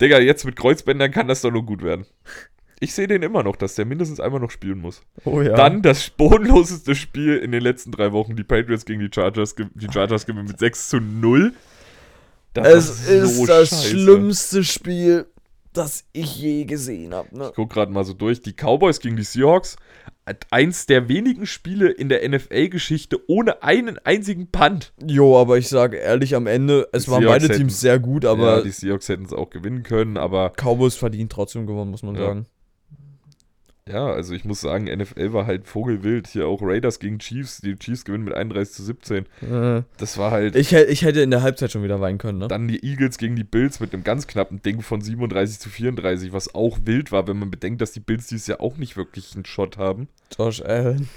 Digga, 0.00 0.18
jetzt 0.20 0.44
mit 0.44 0.54
Kreuzbändern 0.56 1.10
kann 1.10 1.26
das 1.26 1.42
doch 1.42 1.50
nur 1.50 1.66
gut 1.66 1.82
werden. 1.82 2.06
Ich 2.84 2.92
sehe 2.92 3.06
den 3.06 3.22
immer 3.22 3.42
noch, 3.42 3.56
dass 3.56 3.74
der 3.76 3.86
mindestens 3.86 4.20
einmal 4.20 4.40
noch 4.40 4.50
spielen 4.50 4.78
muss. 4.78 5.00
Oh 5.24 5.40
ja. 5.40 5.54
Dann 5.54 5.80
das 5.80 6.10
bodenloseste 6.10 6.94
Spiel 6.94 7.36
in 7.38 7.50
den 7.50 7.62
letzten 7.62 7.92
drei 7.92 8.12
Wochen. 8.12 8.36
Die 8.36 8.44
Patriots 8.44 8.84
gegen 8.84 9.00
die 9.00 9.08
Chargers. 9.12 9.56
ge- 9.56 9.68
Die 9.74 9.88
Chargers 9.90 10.26
gewinnen 10.26 10.48
mit 10.48 10.58
6 10.58 10.90
zu 10.90 11.00
0. 11.00 11.54
Das 12.52 12.66
es 12.68 13.08
ist 13.08 13.36
so 13.38 13.46
das 13.46 13.70
scheiße. 13.70 13.88
schlimmste 13.88 14.64
Spiel, 14.64 15.26
das 15.72 16.04
ich 16.12 16.36
je 16.40 16.64
gesehen 16.66 17.14
habe. 17.14 17.36
Ne? 17.36 17.48
Ich 17.48 17.54
guck 17.56 17.72
gerade 17.72 17.90
mal 17.90 18.04
so 18.04 18.12
durch. 18.12 18.42
Die 18.42 18.52
Cowboys 18.52 19.00
gegen 19.00 19.16
die 19.16 19.24
Seahawks. 19.24 19.76
Eins 20.50 20.86
der 20.86 21.08
wenigen 21.08 21.44
Spiele 21.46 21.90
in 21.90 22.08
der 22.08 22.26
NFL-Geschichte 22.26 23.18
ohne 23.28 23.62
einen 23.62 23.98
einzigen 24.04 24.50
Punt. 24.50 24.92
Jo, 25.06 25.38
aber 25.38 25.58
ich 25.58 25.68
sage 25.68 25.98
ehrlich, 25.98 26.34
am 26.34 26.46
Ende, 26.46 26.88
es 26.92 27.04
Die 27.04 27.10
waren 27.10 27.22
Seahawks 27.22 27.42
beide 27.42 27.56
Teams 27.58 27.80
sehr 27.80 27.98
gut, 27.98 28.24
aber 28.24 28.56
ja, 28.58 28.62
die 28.62 28.70
Seahawks 28.70 29.08
hätten 29.10 29.24
es 29.26 29.32
auch 29.34 29.50
gewinnen 29.50 29.82
können, 29.82 30.16
aber 30.16 30.50
Cowboys 30.56 30.94
verdient 30.96 31.30
trotzdem 31.32 31.66
gewonnen, 31.66 31.90
muss 31.90 32.02
man 32.02 32.14
Ja. 32.14 32.22
sagen. 32.26 32.46
Ja, 33.88 34.06
also 34.06 34.32
ich 34.34 34.44
muss 34.44 34.62
sagen, 34.62 34.84
NFL 34.84 35.32
war 35.34 35.46
halt 35.46 35.66
vogelwild. 35.66 36.26
Hier 36.28 36.46
auch 36.46 36.62
Raiders 36.62 36.98
gegen 36.98 37.18
Chiefs. 37.18 37.60
Die 37.60 37.76
Chiefs 37.76 38.04
gewinnen 38.04 38.24
mit 38.24 38.34
31 38.34 38.74
zu 38.74 38.82
17. 38.82 39.26
Äh, 39.42 39.82
Das 39.98 40.16
war 40.16 40.30
halt. 40.30 40.56
ich, 40.56 40.72
ich 40.72 41.02
hätte 41.02 41.20
in 41.20 41.30
der 41.30 41.42
Halbzeit 41.42 41.70
schon 41.70 41.82
wieder 41.82 42.00
weinen 42.00 42.18
können, 42.18 42.38
ne? 42.38 42.48
Dann 42.48 42.66
die 42.66 42.82
Eagles 42.82 43.18
gegen 43.18 43.36
die 43.36 43.44
Bills 43.44 43.80
mit 43.80 43.92
einem 43.92 44.02
ganz 44.02 44.26
knappen 44.26 44.62
Ding 44.62 44.80
von 44.80 45.02
37 45.02 45.58
zu 45.58 45.68
34, 45.68 46.32
was 46.32 46.54
auch 46.54 46.78
wild 46.84 47.12
war, 47.12 47.28
wenn 47.28 47.38
man 47.38 47.50
bedenkt, 47.50 47.82
dass 47.82 47.92
die 47.92 48.00
Bills 48.00 48.26
dieses 48.26 48.46
Jahr 48.46 48.60
auch 48.62 48.78
nicht 48.78 48.96
wirklich 48.96 49.34
einen 49.34 49.44
Shot 49.44 49.76
haben. 49.76 50.08
Josh 50.36 50.62
Allen. 50.62 51.08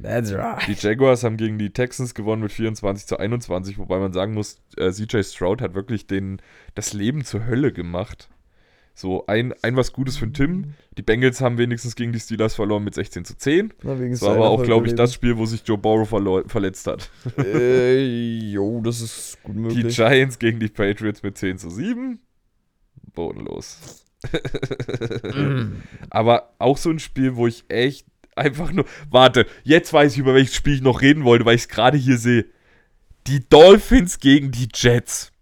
That's 0.00 0.32
right. 0.32 0.62
Die 0.68 0.72
Jaguars 0.72 1.22
haben 1.22 1.36
gegen 1.36 1.58
die 1.58 1.70
Texans 1.70 2.14
gewonnen 2.14 2.42
mit 2.42 2.52
24 2.52 3.06
zu 3.06 3.18
21, 3.18 3.78
wobei 3.78 3.98
man 3.98 4.12
sagen 4.12 4.32
muss, 4.32 4.58
äh, 4.76 4.90
CJ 4.90 5.22
Stroud 5.22 5.60
hat 5.60 5.74
wirklich 5.74 6.06
den, 6.06 6.40
das 6.74 6.92
Leben 6.92 7.24
zur 7.24 7.46
Hölle 7.46 7.72
gemacht. 7.72 8.28
So, 8.94 9.26
ein, 9.26 9.54
ein 9.62 9.74
was 9.76 9.92
Gutes 9.92 10.18
für 10.18 10.26
den 10.26 10.34
Tim. 10.34 10.74
Die 10.98 11.02
Bengals 11.02 11.40
haben 11.40 11.56
wenigstens 11.56 11.96
gegen 11.96 12.12
die 12.12 12.20
Steelers 12.20 12.54
verloren 12.54 12.84
mit 12.84 12.94
16 12.94 13.24
zu 13.24 13.36
10. 13.36 13.72
Na, 13.82 13.98
wegen 13.98 14.12
Das 14.12 14.20
war 14.22 14.34
aber 14.34 14.50
auch, 14.50 14.62
glaube 14.62 14.86
ich, 14.86 14.94
das 14.94 15.14
Spiel, 15.14 15.38
wo 15.38 15.46
sich 15.46 15.62
Joe 15.66 15.78
Burrow 15.78 16.06
verlor- 16.08 16.46
verletzt 16.48 16.86
hat. 16.86 17.10
äh, 17.38 18.50
jo, 18.50 18.80
das 18.82 19.00
ist 19.00 19.38
gut 19.42 19.56
Die 19.56 19.60
möglich. 19.60 19.96
Giants 19.96 20.38
gegen 20.38 20.60
die 20.60 20.68
Patriots 20.68 21.22
mit 21.22 21.38
10 21.38 21.56
zu 21.58 21.70
7. 21.70 22.18
Bodenlos. 23.14 24.04
Aber 26.10 26.54
auch 26.58 26.76
so 26.76 26.90
ein 26.90 26.98
Spiel, 26.98 27.36
wo 27.36 27.46
ich 27.46 27.64
echt 27.68 28.06
einfach 28.36 28.72
nur. 28.72 28.84
Warte, 29.10 29.46
jetzt 29.64 29.92
weiß 29.92 30.12
ich, 30.12 30.18
über 30.18 30.34
welches 30.34 30.54
Spiel 30.54 30.74
ich 30.74 30.82
noch 30.82 31.00
reden 31.00 31.24
wollte, 31.24 31.44
weil 31.44 31.56
ich 31.56 31.62
es 31.62 31.68
gerade 31.68 31.96
hier 31.98 32.18
sehe. 32.18 32.46
Die 33.26 33.48
Dolphins 33.48 34.18
gegen 34.18 34.50
die 34.50 34.68
Jets. 34.74 35.32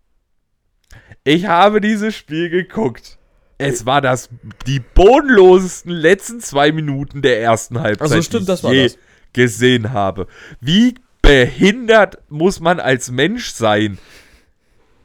Ich 1.24 1.46
habe 1.46 1.80
dieses 1.80 2.14
Spiel 2.16 2.50
geguckt. 2.50 3.18
Es 3.60 3.86
war 3.86 4.00
das 4.00 4.28
die 4.66 4.80
bodenlosesten 4.80 5.92
letzten 5.92 6.40
zwei 6.40 6.72
Minuten 6.72 7.22
der 7.22 7.40
ersten 7.40 7.80
Halbzeit, 7.80 8.02
Also 8.10 8.22
stimmt, 8.22 8.48
die 8.48 8.52
ich 8.52 8.62
je 8.62 8.82
das. 8.84 8.98
gesehen 9.32 9.92
habe. 9.92 10.26
Wie 10.60 10.94
behindert 11.22 12.18
muss 12.28 12.60
man 12.60 12.80
als 12.80 13.10
Mensch 13.10 13.50
sein, 13.52 13.98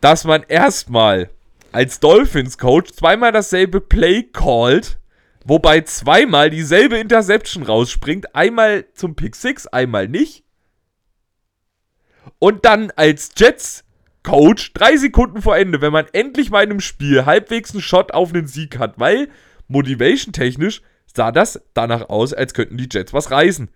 dass 0.01 0.24
man 0.24 0.43
erstmal 0.47 1.30
als 1.72 1.99
Dolphins-Coach 1.99 2.91
zweimal 2.93 3.32
dasselbe 3.32 3.82
Play 3.82 4.24
called, 4.24 4.97
wobei 5.43 5.82
zweimal 5.82 6.49
dieselbe 6.49 6.97
Interception 6.97 7.64
rausspringt. 7.64 8.34
Einmal 8.34 8.86
zum 8.93 9.16
Pick 9.16 9.36
6, 9.36 9.68
einmal 9.68 10.08
nicht. 10.08 10.43
Und 12.39 12.66
dann 12.66 12.91
als 12.95 13.34
Jets-Coach 14.26 14.74
drei 14.74 14.98
Sekunden 14.98 15.42
vor 15.42 15.58
Ende, 15.58 15.82
wenn 15.82 15.94
man 15.94 16.06
endlich 16.12 16.50
mal 16.50 16.64
in 16.64 16.72
einem 16.72 16.80
Spiel 16.80 17.26
halbwegs 17.26 17.72
einen 17.72 17.82
Shot 17.82 18.14
auf 18.14 18.34
einen 18.34 18.48
Sieg 18.48 18.80
hat, 18.80 19.00
weil 19.00 19.30
motivation-technisch 19.68 20.82
sah 21.14 21.32
das 21.32 21.62
danach 21.74 22.10
aus, 22.10 22.34
als 22.34 22.54
könnten 22.54 22.78
die 22.78 22.90
Jets 22.92 23.14
was 23.14 23.32
reißen. 23.32 23.70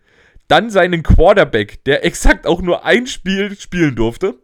Dann 0.47 0.69
seinen 0.69 1.03
Quarterback, 1.03 1.83
der 1.85 2.03
exakt 2.05 2.47
auch 2.47 2.61
nur 2.61 2.85
ein 2.85 3.07
Spiel 3.07 3.55
spielen 3.57 3.95
durfte, 3.95 4.35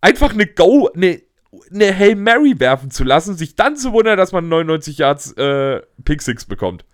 einfach 0.00 0.32
eine 0.32 0.46
Go, 0.46 0.90
eine, 0.94 1.22
eine 1.72 1.96
Hail 1.96 2.16
Mary 2.16 2.58
werfen 2.58 2.90
zu 2.90 3.04
lassen, 3.04 3.36
sich 3.36 3.54
dann 3.54 3.76
zu 3.76 3.92
wundern, 3.92 4.16
dass 4.16 4.32
man 4.32 4.48
99 4.48 4.98
Yards 4.98 5.32
äh, 5.32 5.80
Pick 6.04 6.22
Six 6.22 6.44
bekommt. 6.44 6.84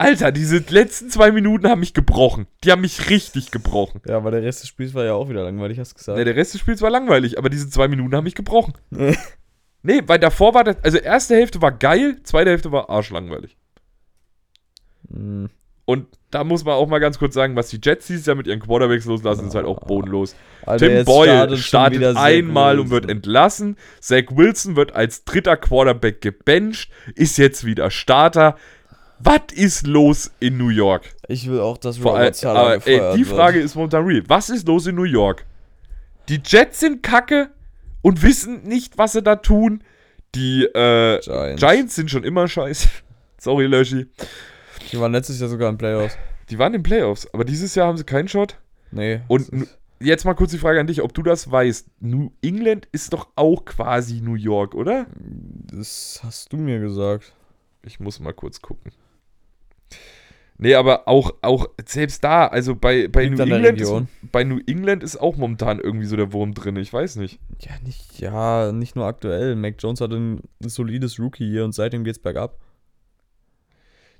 Alter, 0.00 0.30
diese 0.30 0.58
letzten 0.68 1.10
zwei 1.10 1.32
Minuten 1.32 1.68
haben 1.68 1.80
mich 1.80 1.92
gebrochen. 1.92 2.46
Die 2.62 2.70
haben 2.70 2.82
mich 2.82 3.10
richtig 3.10 3.50
gebrochen. 3.50 4.00
Ja, 4.06 4.16
aber 4.16 4.30
der 4.30 4.42
Rest 4.42 4.62
des 4.62 4.68
Spiels 4.68 4.94
war 4.94 5.04
ja 5.04 5.14
auch 5.14 5.28
wieder 5.28 5.42
langweilig, 5.42 5.80
hast 5.80 5.92
du 5.92 5.96
gesagt. 5.96 6.18
Ne, 6.18 6.24
der 6.24 6.36
Rest 6.36 6.54
des 6.54 6.60
Spiels 6.60 6.80
war 6.82 6.90
langweilig, 6.90 7.36
aber 7.36 7.50
diese 7.50 7.68
zwei 7.68 7.88
Minuten 7.88 8.14
haben 8.14 8.24
mich 8.24 8.36
gebrochen. 8.36 8.74
nee, 9.82 10.02
weil 10.06 10.20
davor 10.20 10.54
war 10.54 10.62
das, 10.62 10.76
also 10.84 10.98
erste 10.98 11.34
Hälfte 11.34 11.60
war 11.60 11.72
geil, 11.72 12.20
zweite 12.22 12.50
Hälfte 12.50 12.70
war 12.70 12.88
arschlangweilig. 12.88 13.56
Hm. 15.10 15.50
Und 15.84 16.06
da 16.30 16.44
muss 16.44 16.64
man 16.64 16.74
auch 16.74 16.86
mal 16.86 16.98
ganz 16.98 17.18
kurz 17.18 17.32
sagen, 17.32 17.56
was 17.56 17.70
die 17.70 17.80
Jets 17.82 18.06
dieses 18.08 18.26
Jahr 18.26 18.36
mit 18.36 18.46
ihren 18.46 18.60
Quarterbacks 18.60 19.06
loslassen, 19.06 19.48
ist 19.48 19.54
halt 19.54 19.64
auch 19.64 19.80
bodenlos. 19.80 20.36
Alter, 20.66 20.86
Tim 20.86 21.04
Boyle 21.06 21.56
startet 21.56 21.58
startet 21.60 22.16
einmal 22.16 22.78
und 22.78 22.90
wird 22.90 23.04
Wilson. 23.04 23.16
entlassen. 23.16 23.76
Zach 23.98 24.24
Wilson 24.30 24.76
wird 24.76 24.94
als 24.94 25.24
dritter 25.24 25.56
Quarterback 25.56 26.20
gebencht, 26.20 26.92
ist 27.14 27.38
jetzt 27.38 27.64
wieder 27.64 27.90
Starter. 27.90 28.56
Was 29.20 29.52
ist 29.52 29.86
los 29.86 30.30
in 30.40 30.56
New 30.56 30.68
York? 30.68 31.14
Ich 31.26 31.48
will 31.48 31.60
auch, 31.60 31.78
dass 31.78 31.98
Vor 31.98 32.12
Robert 32.12 32.36
Sala 32.36 32.74
aber, 32.74 32.86
ey, 32.86 33.16
die 33.16 33.26
wird. 33.26 33.36
Frage 33.36 33.60
ist 33.60 33.74
momentan 33.74 34.04
real. 34.04 34.22
Was 34.28 34.50
ist 34.50 34.66
los 34.68 34.86
in 34.86 34.94
New 34.94 35.04
York? 35.04 35.44
Die 36.28 36.40
Jets 36.44 36.80
sind 36.80 37.02
kacke 37.02 37.50
und 38.02 38.22
wissen 38.22 38.62
nicht, 38.62 38.98
was 38.98 39.12
sie 39.12 39.22
da 39.22 39.36
tun. 39.36 39.82
Die 40.34 40.64
äh, 40.64 41.20
Giants. 41.20 41.60
Giants 41.60 41.94
sind 41.94 42.10
schon 42.10 42.24
immer 42.24 42.46
scheiße. 42.46 42.88
Sorry, 43.38 43.66
Löschi. 43.66 44.06
Die 44.92 45.00
waren 45.00 45.12
letztes 45.12 45.40
Jahr 45.40 45.48
sogar 45.48 45.70
in 45.70 45.78
Playoffs. 45.78 46.16
Die 46.50 46.58
waren 46.58 46.74
in 46.74 46.82
Playoffs, 46.82 47.28
aber 47.32 47.44
dieses 47.44 47.74
Jahr 47.74 47.88
haben 47.88 47.96
sie 47.96 48.04
keinen 48.04 48.28
Shot. 48.28 48.56
Nee. 48.90 49.20
Und 49.28 49.50
jetzt 50.00 50.24
mal 50.24 50.34
kurz 50.34 50.50
die 50.50 50.58
Frage 50.58 50.80
an 50.80 50.86
dich, 50.86 51.02
ob 51.02 51.12
du 51.12 51.22
das 51.22 51.50
weißt. 51.50 51.88
New 52.00 52.30
England 52.42 52.88
ist 52.92 53.12
doch 53.12 53.28
auch 53.36 53.64
quasi 53.64 54.20
New 54.20 54.34
York, 54.34 54.74
oder? 54.74 55.06
das 55.72 56.20
hast 56.22 56.52
du 56.52 56.56
mir 56.56 56.78
gesagt. 56.78 57.32
Ich 57.82 58.00
muss 58.00 58.20
mal 58.20 58.32
kurz 58.32 58.60
gucken. 58.60 58.92
Nee, 60.60 60.74
aber 60.74 61.06
auch, 61.06 61.36
auch 61.40 61.68
selbst 61.86 62.24
da, 62.24 62.48
also 62.48 62.74
bei, 62.74 63.06
bei, 63.06 63.28
New 63.28 63.40
England 63.40 63.80
ist, 63.80 63.92
bei 64.32 64.42
New 64.42 64.58
England 64.66 65.04
ist 65.04 65.16
auch 65.16 65.36
momentan 65.36 65.78
irgendwie 65.78 66.06
so 66.06 66.16
der 66.16 66.32
Wurm 66.32 66.52
drin, 66.52 66.74
ich 66.76 66.92
weiß 66.92 67.14
nicht. 67.16 67.38
Ja, 67.60 67.72
nicht, 67.84 68.18
ja, 68.18 68.72
nicht 68.72 68.96
nur 68.96 69.06
aktuell. 69.06 69.54
Mac 69.54 69.76
Jones 69.78 70.00
hat 70.00 70.10
ein 70.10 70.42
solides 70.58 71.20
Rookie 71.20 71.48
hier 71.48 71.64
und 71.64 71.72
seitdem 71.72 72.02
geht's 72.02 72.18
bergab. 72.18 72.58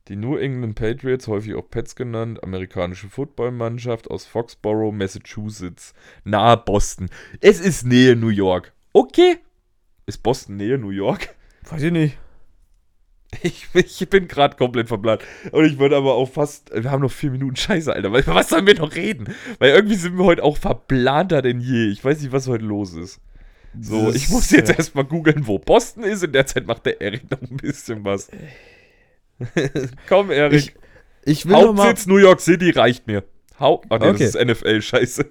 Die 0.06 0.14
New 0.14 0.36
England 0.36 0.76
Patriots, 0.76 1.26
häufig 1.26 1.54
auch 1.54 1.68
Pets 1.68 1.96
genannt, 1.96 2.42
amerikanische 2.44 3.08
Footballmannschaft 3.08 4.08
aus 4.08 4.24
Foxborough, 4.24 4.94
Massachusetts, 4.94 5.92
nahe 6.22 6.56
Boston. 6.56 7.10
Es 7.40 7.60
ist 7.60 7.84
Nähe 7.84 8.14
New 8.14 8.28
York. 8.28 8.72
Okay. 8.92 9.38
Ist 10.06 10.22
Boston 10.22 10.56
Nähe 10.56 10.78
New 10.78 10.90
York? 10.90 11.34
Weiß 11.68 11.82
ich 11.82 11.92
nicht. 11.92 12.16
Ich, 13.42 13.68
ich 13.74 14.08
bin 14.08 14.26
gerade 14.26 14.56
komplett 14.56 14.88
verbrannt. 14.88 15.22
Und 15.52 15.64
ich 15.66 15.78
würde 15.78 15.96
aber 15.96 16.14
auch 16.14 16.30
fast. 16.30 16.70
Wir 16.74 16.90
haben 16.90 17.02
noch 17.02 17.12
vier 17.12 17.30
Minuten 17.30 17.56
Scheiße, 17.56 17.92
Alter. 17.92 18.10
Was 18.12 18.48
sollen 18.48 18.66
wir 18.66 18.74
noch 18.76 18.94
reden? 18.94 19.34
Weil 19.58 19.70
irgendwie 19.72 19.96
sind 19.96 20.16
wir 20.16 20.24
heute 20.24 20.42
auch 20.42 20.56
verplanter 20.56 21.42
denn 21.42 21.60
je. 21.60 21.88
Ich 21.88 22.02
weiß 22.02 22.22
nicht, 22.22 22.32
was 22.32 22.48
heute 22.48 22.64
los 22.64 22.94
ist. 22.94 23.20
So, 23.78 24.10
ich 24.12 24.30
muss 24.30 24.50
jetzt 24.50 24.70
erstmal 24.70 25.04
googeln, 25.04 25.46
wo 25.46 25.58
Boston 25.58 26.04
ist. 26.04 26.24
In 26.24 26.32
der 26.32 26.46
Zeit 26.46 26.66
macht 26.66 26.86
der 26.86 27.00
Erik 27.02 27.30
noch 27.30 27.42
ein 27.42 27.58
bisschen 27.58 28.04
was. 28.04 28.30
Komm, 30.08 30.30
Erik. 30.30 30.74
Ich 31.24 31.46
will 31.46 31.52
noch 31.52 31.74
mal, 31.74 31.88
Hauptsitz 31.88 32.06
New 32.06 32.16
York 32.16 32.40
City 32.40 32.70
reicht 32.70 33.06
mir. 33.06 33.24
Hau 33.60 33.82
oh, 33.90 33.96
nee, 33.98 34.06
Okay. 34.08 34.24
das 34.24 34.34
ist 34.34 34.44
NFL, 34.44 34.80
scheiße. 34.80 35.26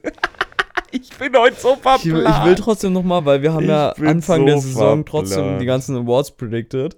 ich 0.92 1.10
bin 1.18 1.36
heute 1.36 1.60
so 1.60 1.70
verplant. 1.76 2.06
ich 2.06 2.14
will, 2.14 2.26
ich 2.26 2.46
will 2.46 2.56
trotzdem 2.56 2.94
noch 2.94 3.04
mal, 3.04 3.26
weil 3.26 3.42
wir 3.42 3.54
haben 3.54 3.64
Ich 3.64 3.70
ja 3.70 3.90
Anfang 3.94 4.42
so 4.42 4.46
der 4.46 4.58
Saison 4.60 5.04
verplant. 5.04 5.08
trotzdem 5.08 5.60
die 5.60 5.66
ganzen 5.66 5.96
Awards 5.98 6.32
predicted. 6.32 6.96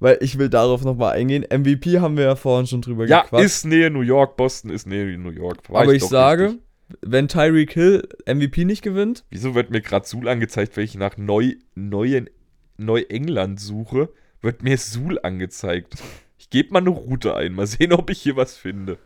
Weil 0.00 0.16
ich 0.22 0.38
will 0.38 0.48
darauf 0.48 0.82
noch 0.82 0.96
mal 0.96 1.12
eingehen. 1.12 1.44
MVP 1.50 2.00
haben 2.00 2.16
wir 2.16 2.24
ja 2.24 2.34
vorhin 2.34 2.66
schon 2.66 2.80
drüber 2.80 3.06
ja, 3.06 3.22
gequatscht. 3.22 3.44
ist 3.44 3.66
Nähe 3.66 3.90
New 3.90 4.00
York. 4.00 4.36
Boston 4.36 4.70
ist 4.70 4.86
Nähe 4.86 5.16
New 5.18 5.30
York. 5.30 5.68
War 5.68 5.82
aber 5.82 5.94
ich 5.94 6.00
doch 6.02 6.08
sage, 6.08 6.44
richtig. 6.44 6.60
wenn 7.02 7.28
Tyreek 7.28 7.72
Hill 7.74 8.08
MVP 8.26 8.64
nicht 8.64 8.80
gewinnt, 8.80 9.24
Wieso 9.30 9.54
wird 9.54 9.70
mir 9.70 9.82
gerade 9.82 10.06
Suhl 10.06 10.28
angezeigt, 10.28 10.74
wenn 10.76 10.84
ich 10.84 10.94
nach 10.94 11.18
Neu, 11.18 11.54
neuen, 11.74 12.30
Neuengland 12.78 13.60
suche? 13.60 14.08
Wird 14.40 14.62
mir 14.62 14.78
Suhl 14.78 15.20
angezeigt. 15.22 15.94
Ich 16.38 16.48
gebe 16.48 16.72
mal 16.72 16.78
eine 16.78 16.88
Route 16.88 17.36
ein. 17.36 17.52
Mal 17.52 17.66
sehen, 17.66 17.92
ob 17.92 18.08
ich 18.08 18.22
hier 18.22 18.36
was 18.36 18.56
finde. 18.56 18.96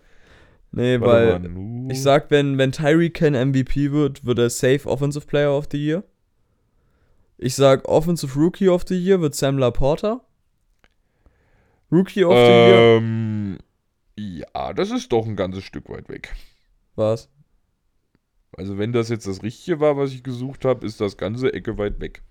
nee, 0.70 1.00
Warte 1.00 1.42
weil 1.42 1.48
mal, 1.48 1.90
ich 1.90 2.02
sag, 2.02 2.30
wenn, 2.30 2.56
wenn 2.56 2.70
Tyreek 2.70 3.14
kein 3.14 3.32
MVP 3.32 3.90
wird, 3.90 4.24
wird 4.24 4.38
er 4.38 4.48
Safe 4.48 4.86
Offensive 4.86 5.26
Player 5.26 5.58
of 5.58 5.66
the 5.72 5.84
Year. 5.84 6.04
Ich 7.36 7.56
sag, 7.56 7.88
Offensive 7.88 8.38
Rookie 8.38 8.68
of 8.68 8.84
the 8.86 8.94
Year 8.94 9.20
wird 9.20 9.34
Sam 9.34 9.58
Laporta. 9.58 10.20
Rookie 11.94 12.24
of 12.24 12.32
the 12.34 12.38
Year. 12.38 12.98
ähm, 12.98 13.58
ja, 14.16 14.72
das 14.72 14.90
ist 14.90 15.12
doch 15.12 15.26
ein 15.26 15.36
ganzes 15.36 15.64
Stück 15.64 15.88
weit 15.88 16.08
weg. 16.08 16.34
Was? 16.96 17.28
Also 18.56 18.78
wenn 18.78 18.92
das 18.92 19.08
jetzt 19.08 19.26
das 19.26 19.42
Richtige 19.42 19.80
war, 19.80 19.96
was 19.96 20.12
ich 20.12 20.22
gesucht 20.22 20.64
habe, 20.64 20.86
ist 20.86 21.00
das 21.00 21.16
ganze 21.16 21.52
Ecke 21.52 21.78
weit 21.78 22.00
weg. 22.00 22.22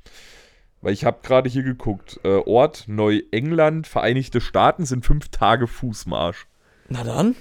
Weil 0.81 0.93
ich 0.93 1.05
habe 1.05 1.19
gerade 1.23 1.49
hier 1.49 1.63
geguckt. 1.63 2.19
Äh, 2.23 2.41
Ort 2.45 2.85
Neuengland, 2.87 3.87
Vereinigte 3.87 4.41
Staaten 4.41 4.85
sind 4.85 5.05
fünf 5.05 5.29
Tage 5.29 5.67
Fußmarsch. 5.67 6.47
Na 6.89 7.03
dann. 7.03 7.35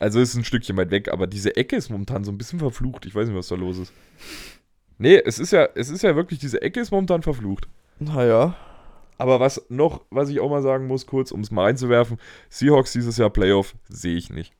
Also 0.00 0.18
ist 0.18 0.34
ein 0.34 0.44
Stückchen 0.44 0.76
weit 0.76 0.90
weg, 0.90 1.12
aber 1.12 1.28
diese 1.28 1.54
Ecke 1.56 1.76
ist 1.76 1.88
momentan 1.88 2.24
so 2.24 2.32
ein 2.32 2.38
bisschen 2.38 2.58
verflucht. 2.58 3.06
Ich 3.06 3.14
weiß 3.14 3.28
nicht, 3.28 3.36
was 3.36 3.46
da 3.46 3.54
los 3.54 3.78
ist. 3.78 3.92
Nee, 4.98 5.20
es 5.24 5.38
ist 5.38 5.52
ja, 5.52 5.68
es 5.76 5.88
ist 5.88 6.02
ja 6.02 6.16
wirklich, 6.16 6.40
diese 6.40 6.60
Ecke 6.62 6.80
ist 6.80 6.90
momentan 6.90 7.22
verflucht. 7.22 7.68
Naja. 8.00 8.56
Aber 9.22 9.38
was 9.38 9.64
noch, 9.68 10.04
was 10.10 10.30
ich 10.30 10.40
auch 10.40 10.50
mal 10.50 10.62
sagen 10.62 10.88
muss, 10.88 11.06
kurz, 11.06 11.30
um 11.30 11.42
es 11.42 11.52
mal 11.52 11.66
reinzuwerfen, 11.66 12.18
Seahawks 12.50 12.90
dieses 12.90 13.18
Jahr 13.18 13.30
Playoff, 13.30 13.76
sehe 13.88 14.16
ich 14.16 14.30
nicht. 14.30 14.52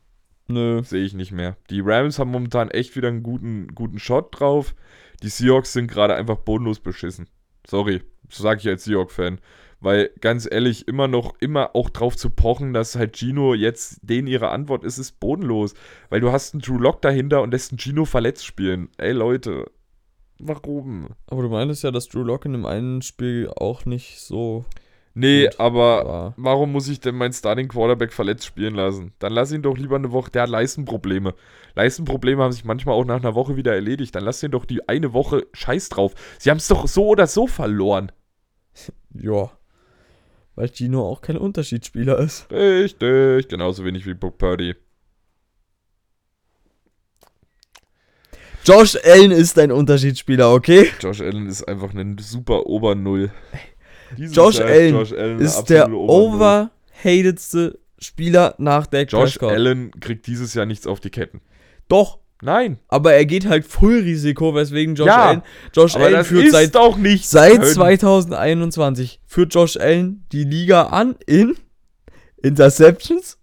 Nö. 0.46 0.84
Sehe 0.84 1.02
ich 1.02 1.14
nicht 1.14 1.32
mehr. 1.32 1.56
Die 1.68 1.80
Rams 1.80 2.20
haben 2.20 2.30
momentan 2.30 2.70
echt 2.70 2.94
wieder 2.94 3.08
einen 3.08 3.24
guten, 3.24 3.74
guten 3.74 3.98
Shot 3.98 4.38
drauf. 4.38 4.76
Die 5.24 5.30
Seahawks 5.30 5.72
sind 5.72 5.90
gerade 5.90 6.14
einfach 6.14 6.36
bodenlos 6.36 6.78
beschissen. 6.78 7.28
Sorry, 7.66 8.02
sage 8.30 8.60
ich 8.60 8.68
als 8.68 8.84
Seahawks-Fan. 8.84 9.40
Weil 9.80 10.12
ganz 10.20 10.46
ehrlich, 10.48 10.86
immer 10.86 11.08
noch, 11.08 11.34
immer 11.40 11.74
auch 11.74 11.90
drauf 11.90 12.16
zu 12.16 12.30
pochen, 12.30 12.72
dass 12.72 12.94
halt 12.94 13.16
Gino 13.16 13.54
jetzt 13.54 13.98
den 14.02 14.28
ihre 14.28 14.50
Antwort 14.50 14.84
ist, 14.84 14.98
ist 14.98 15.18
bodenlos. 15.18 15.74
Weil 16.08 16.20
du 16.20 16.30
hast 16.30 16.54
einen 16.54 16.62
Drew 16.62 16.78
Lock 16.78 17.02
dahinter 17.02 17.42
und 17.42 17.50
lässt 17.50 17.72
einen 17.72 17.80
Gino 17.80 18.04
verletzt 18.04 18.46
spielen. 18.46 18.90
Ey 18.96 19.10
Leute, 19.10 19.72
warum? 20.42 21.08
Aber 21.26 21.42
du 21.42 21.48
meintest 21.48 21.82
ja, 21.84 21.90
dass 21.90 22.08
Drew 22.08 22.22
Lock 22.22 22.44
in 22.44 22.52
dem 22.52 22.66
einen 22.66 23.02
Spiel 23.02 23.50
auch 23.56 23.84
nicht 23.84 24.18
so 24.20 24.64
Nee, 25.14 25.50
aber 25.58 26.04
war. 26.06 26.34
warum 26.38 26.72
muss 26.72 26.88
ich 26.88 27.00
denn 27.00 27.14
meinen 27.16 27.34
Starting 27.34 27.68
Quarterback 27.68 28.12
verletzt 28.12 28.46
spielen 28.46 28.74
lassen? 28.74 29.12
Dann 29.18 29.32
lass 29.32 29.52
ihn 29.52 29.60
doch 29.62 29.76
lieber 29.76 29.96
eine 29.96 30.10
Woche, 30.10 30.30
der 30.30 30.42
hat 30.42 30.48
Leistenprobleme. 30.50 31.34
Leistenprobleme 31.74 32.42
haben 32.42 32.52
sich 32.52 32.64
manchmal 32.64 32.94
auch 32.94 33.04
nach 33.04 33.20
einer 33.20 33.34
Woche 33.34 33.56
wieder 33.56 33.74
erledigt. 33.74 34.14
Dann 34.14 34.24
lass 34.24 34.42
ihn 34.42 34.50
doch 34.50 34.64
die 34.64 34.88
eine 34.88 35.12
Woche 35.12 35.46
scheiß 35.52 35.90
drauf. 35.90 36.14
Sie 36.38 36.50
haben 36.50 36.56
es 36.58 36.68
doch 36.68 36.86
so 36.88 37.08
oder 37.08 37.26
so 37.26 37.46
verloren. 37.46 38.10
Ja. 39.14 39.50
Weil 40.54 40.70
Gino 40.72 41.06
auch 41.06 41.20
kein 41.20 41.36
Unterschiedsspieler 41.36 42.18
ist. 42.18 42.50
Richtig, 42.50 43.48
genauso 43.48 43.84
wenig 43.84 44.06
wie 44.06 44.14
Brook 44.14 44.38
Purdy. 44.38 44.74
Josh 48.64 48.96
Allen 49.04 49.32
ist 49.32 49.58
ein 49.58 49.72
Unterschiedsspieler, 49.72 50.52
okay? 50.52 50.88
Josh 51.00 51.20
Allen 51.20 51.48
ist 51.48 51.66
einfach 51.66 51.92
ein 51.94 52.16
super 52.18 52.66
Ober-Null. 52.66 53.30
Josh 54.16 54.60
Allen 54.60 54.94
eine 54.96 55.42
Ist 55.42 55.64
der 55.64 55.90
overhatedste 55.92 57.78
Spieler 57.98 58.54
nach 58.58 58.86
Dak 58.86 59.10
Josh 59.10 59.32
Prescott. 59.32 59.52
Allen 59.52 59.90
kriegt 60.00 60.26
dieses 60.26 60.54
Jahr 60.54 60.66
nichts 60.66 60.86
auf 60.86 61.00
die 61.00 61.10
Ketten. 61.10 61.40
Doch, 61.88 62.18
Nein. 62.40 62.78
aber 62.88 63.14
er 63.14 63.24
geht 63.26 63.46
halt 63.46 63.64
Full-Risiko, 63.64 64.54
weswegen 64.54 64.94
Josh 64.94 65.06
Ja, 65.06 65.30
Allen. 65.30 65.42
Josh 65.74 65.96
Allen 65.96 66.24
führt 66.24 66.46
ist 66.46 66.52
seit, 66.52 66.74
doch 66.74 66.96
nicht 66.96 67.28
seit 67.28 67.60
können. 67.60 67.72
2021 67.74 69.20
führt 69.26 69.54
Josh 69.54 69.76
Allen 69.76 70.24
die 70.30 70.44
Liga 70.44 70.84
an 70.84 71.16
in 71.26 71.56
Interceptions 72.42 73.38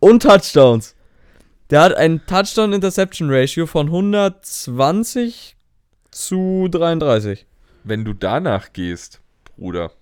und 0.00 0.22
Touchdowns. 0.22 0.94
Der 1.70 1.82
hat 1.82 1.94
ein 1.94 2.24
Touchdown-Interception-Ratio 2.24 3.66
von 3.66 3.88
120 3.88 5.54
zu 6.10 6.68
33. 6.70 7.44
wenn 7.84 8.06
du 8.06 8.14
danach 8.14 8.72
gehst, 8.72 9.20
Bruder, 9.56 9.92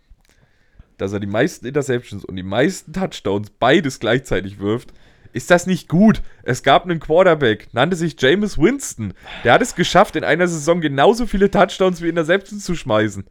dass 0.97 1.13
er 1.13 1.19
die 1.19 1.27
meisten 1.27 1.67
Interceptions 1.67 2.25
und 2.25 2.37
die 2.37 2.45
meisten 2.45 2.93
Touchdowns 2.93 3.51
beides 3.51 3.99
gleichzeitig 3.99 4.61
wirft, 4.61 4.93
ist 5.33 5.51
das 5.51 5.67
nicht 5.67 5.89
gut. 5.89 6.23
Es 6.45 6.63
gab 6.63 6.85
einen 6.85 7.01
Quarterback, 7.01 7.69
nannte 7.73 7.97
sich 7.97 8.15
Jameis 8.21 8.59
Winston. 8.59 9.13
Der 9.43 9.53
hat 9.53 9.63
es 9.63 9.75
geschafft, 9.75 10.15
in 10.15 10.23
einer 10.23 10.47
Saison 10.47 10.81
genauso 10.81 11.27
viele 11.27 11.51
Touchdowns 11.51 12.01
wie 12.01 12.09
Interceptions 12.09 12.65
zu 12.65 12.77
schmeißen. 12.77 13.25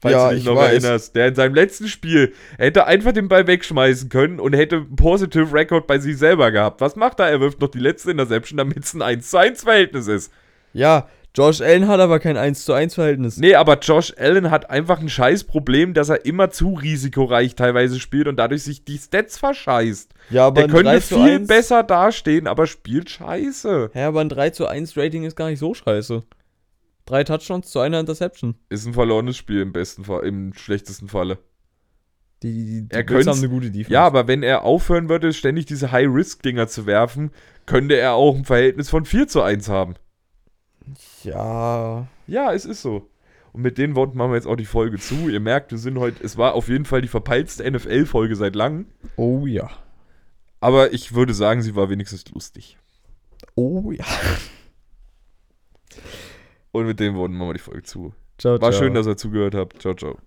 Falls 0.00 0.14
Ja, 0.14 0.28
du 0.28 0.34
dich 0.34 0.42
ich 0.44 0.48
noch 0.48 0.56
weiß. 0.56 0.82
erinnerst. 0.82 1.14
Der 1.14 1.28
in 1.28 1.34
seinem 1.34 1.54
letzten 1.54 1.86
Spiel 1.88 2.32
hätte 2.58 2.86
einfach 2.86 3.12
den 3.12 3.28
Ball 3.28 3.46
wegschmeißen 3.46 4.08
können 4.08 4.40
und 4.40 4.54
hätte 4.54 4.76
einen 4.76 4.96
Positive 4.96 5.52
Record 5.52 5.86
bei 5.86 5.98
sich 5.98 6.16
selber 6.16 6.50
gehabt. 6.50 6.80
Was 6.80 6.96
macht 6.96 7.20
er? 7.20 7.28
Er 7.28 7.40
wirft 7.40 7.60
noch 7.60 7.68
die 7.68 7.80
letzte 7.80 8.10
Interception, 8.10 8.56
damit 8.56 8.78
es 8.84 8.94
ein 8.94 9.02
1 9.02 9.28
zu 9.30 9.36
1 9.38 9.62
Verhältnis 9.64 10.06
ist. 10.06 10.32
Ja, 10.72 11.06
Josh 11.36 11.60
Allen 11.60 11.86
hat 11.86 12.00
aber 12.00 12.18
kein 12.18 12.36
1 12.36 12.64
zu 12.64 12.72
1 12.72 12.94
Verhältnis. 12.96 13.36
Nee, 13.36 13.54
aber 13.54 13.78
Josh 13.78 14.12
Allen 14.18 14.50
hat 14.50 14.68
einfach 14.70 14.98
ein 15.00 15.08
scheiß 15.08 15.44
Problem, 15.44 15.94
dass 15.94 16.08
er 16.08 16.24
immer 16.24 16.50
zu 16.50 16.74
risikoreich 16.74 17.54
teilweise 17.54 18.00
spielt 18.00 18.26
und 18.26 18.36
dadurch 18.36 18.64
sich 18.64 18.84
die 18.84 18.98
Stats 18.98 19.38
verscheißt. 19.38 20.12
Ja, 20.30 20.46
aber 20.46 20.54
Der 20.54 20.64
ein 20.64 20.70
3 20.70 20.76
könnte 20.92 21.00
viel 21.02 21.18
1 21.36 21.46
besser 21.46 21.82
dastehen, 21.84 22.46
aber 22.48 22.66
spielt 22.66 23.10
scheiße. 23.10 23.90
Ja, 23.94 24.08
aber 24.08 24.22
ein 24.22 24.28
3 24.28 24.50
zu 24.50 24.66
1 24.66 24.96
Rating 24.96 25.22
ist 25.24 25.36
gar 25.36 25.50
nicht 25.50 25.60
so 25.60 25.72
scheiße. 25.72 26.22
Drei 27.10 27.24
Touchdowns 27.24 27.68
zu 27.68 27.80
einer 27.80 27.98
Interception. 27.98 28.54
Ist 28.68 28.86
ein 28.86 28.94
verlorenes 28.94 29.36
Spiel 29.36 29.62
im 29.62 29.72
besten 29.72 30.04
Fall, 30.04 30.24
im 30.24 30.54
schlechtesten 30.54 31.08
Falle. 31.08 31.38
Die, 32.44 32.52
die, 32.52 32.88
die 32.88 32.94
Er 32.94 33.02
Bills 33.02 33.26
haben 33.26 33.38
eine 33.38 33.48
gute 33.48 33.72
Defense. 33.72 33.92
Ja, 33.92 34.06
aber 34.06 34.28
wenn 34.28 34.44
er 34.44 34.62
aufhören 34.62 35.08
würde, 35.08 35.32
ständig 35.32 35.66
diese 35.66 35.90
High-Risk-Dinger 35.90 36.68
zu 36.68 36.86
werfen, 36.86 37.32
könnte 37.66 37.96
er 37.96 38.14
auch 38.14 38.36
ein 38.36 38.44
Verhältnis 38.44 38.90
von 38.90 39.06
4 39.06 39.26
zu 39.26 39.42
1 39.42 39.68
haben. 39.68 39.94
Ja. 41.24 42.06
Ja, 42.28 42.52
es 42.52 42.64
ist 42.64 42.80
so. 42.80 43.10
Und 43.52 43.62
mit 43.62 43.76
den 43.76 43.96
Worten 43.96 44.16
machen 44.16 44.30
wir 44.30 44.36
jetzt 44.36 44.46
auch 44.46 44.54
die 44.54 44.64
Folge 44.64 45.00
zu. 45.00 45.28
Ihr 45.28 45.40
merkt, 45.40 45.72
wir 45.72 45.78
sind 45.78 45.98
heute, 45.98 46.22
es 46.22 46.36
war 46.36 46.54
auf 46.54 46.68
jeden 46.68 46.84
Fall 46.84 47.02
die 47.02 47.08
verpeilste 47.08 47.68
NFL-Folge 47.68 48.36
seit 48.36 48.54
langem. 48.54 48.86
Oh 49.16 49.46
ja. 49.46 49.68
Aber 50.60 50.92
ich 50.92 51.12
würde 51.12 51.34
sagen, 51.34 51.60
sie 51.60 51.74
war 51.74 51.90
wenigstens 51.90 52.30
lustig. 52.30 52.78
Oh 53.56 53.90
ja. 53.90 54.04
Und 56.72 56.86
mit 56.86 57.00
den 57.00 57.14
Worten 57.16 57.34
machen 57.34 57.48
wir 57.48 57.54
die 57.54 57.60
Folge 57.60 57.82
zu. 57.82 58.14
Ciao, 58.38 58.60
War 58.60 58.70
ciao. 58.70 58.82
schön, 58.82 58.94
dass 58.94 59.06
ihr 59.06 59.16
zugehört 59.16 59.54
habt. 59.54 59.80
Ciao, 59.82 59.94
ciao. 59.94 60.20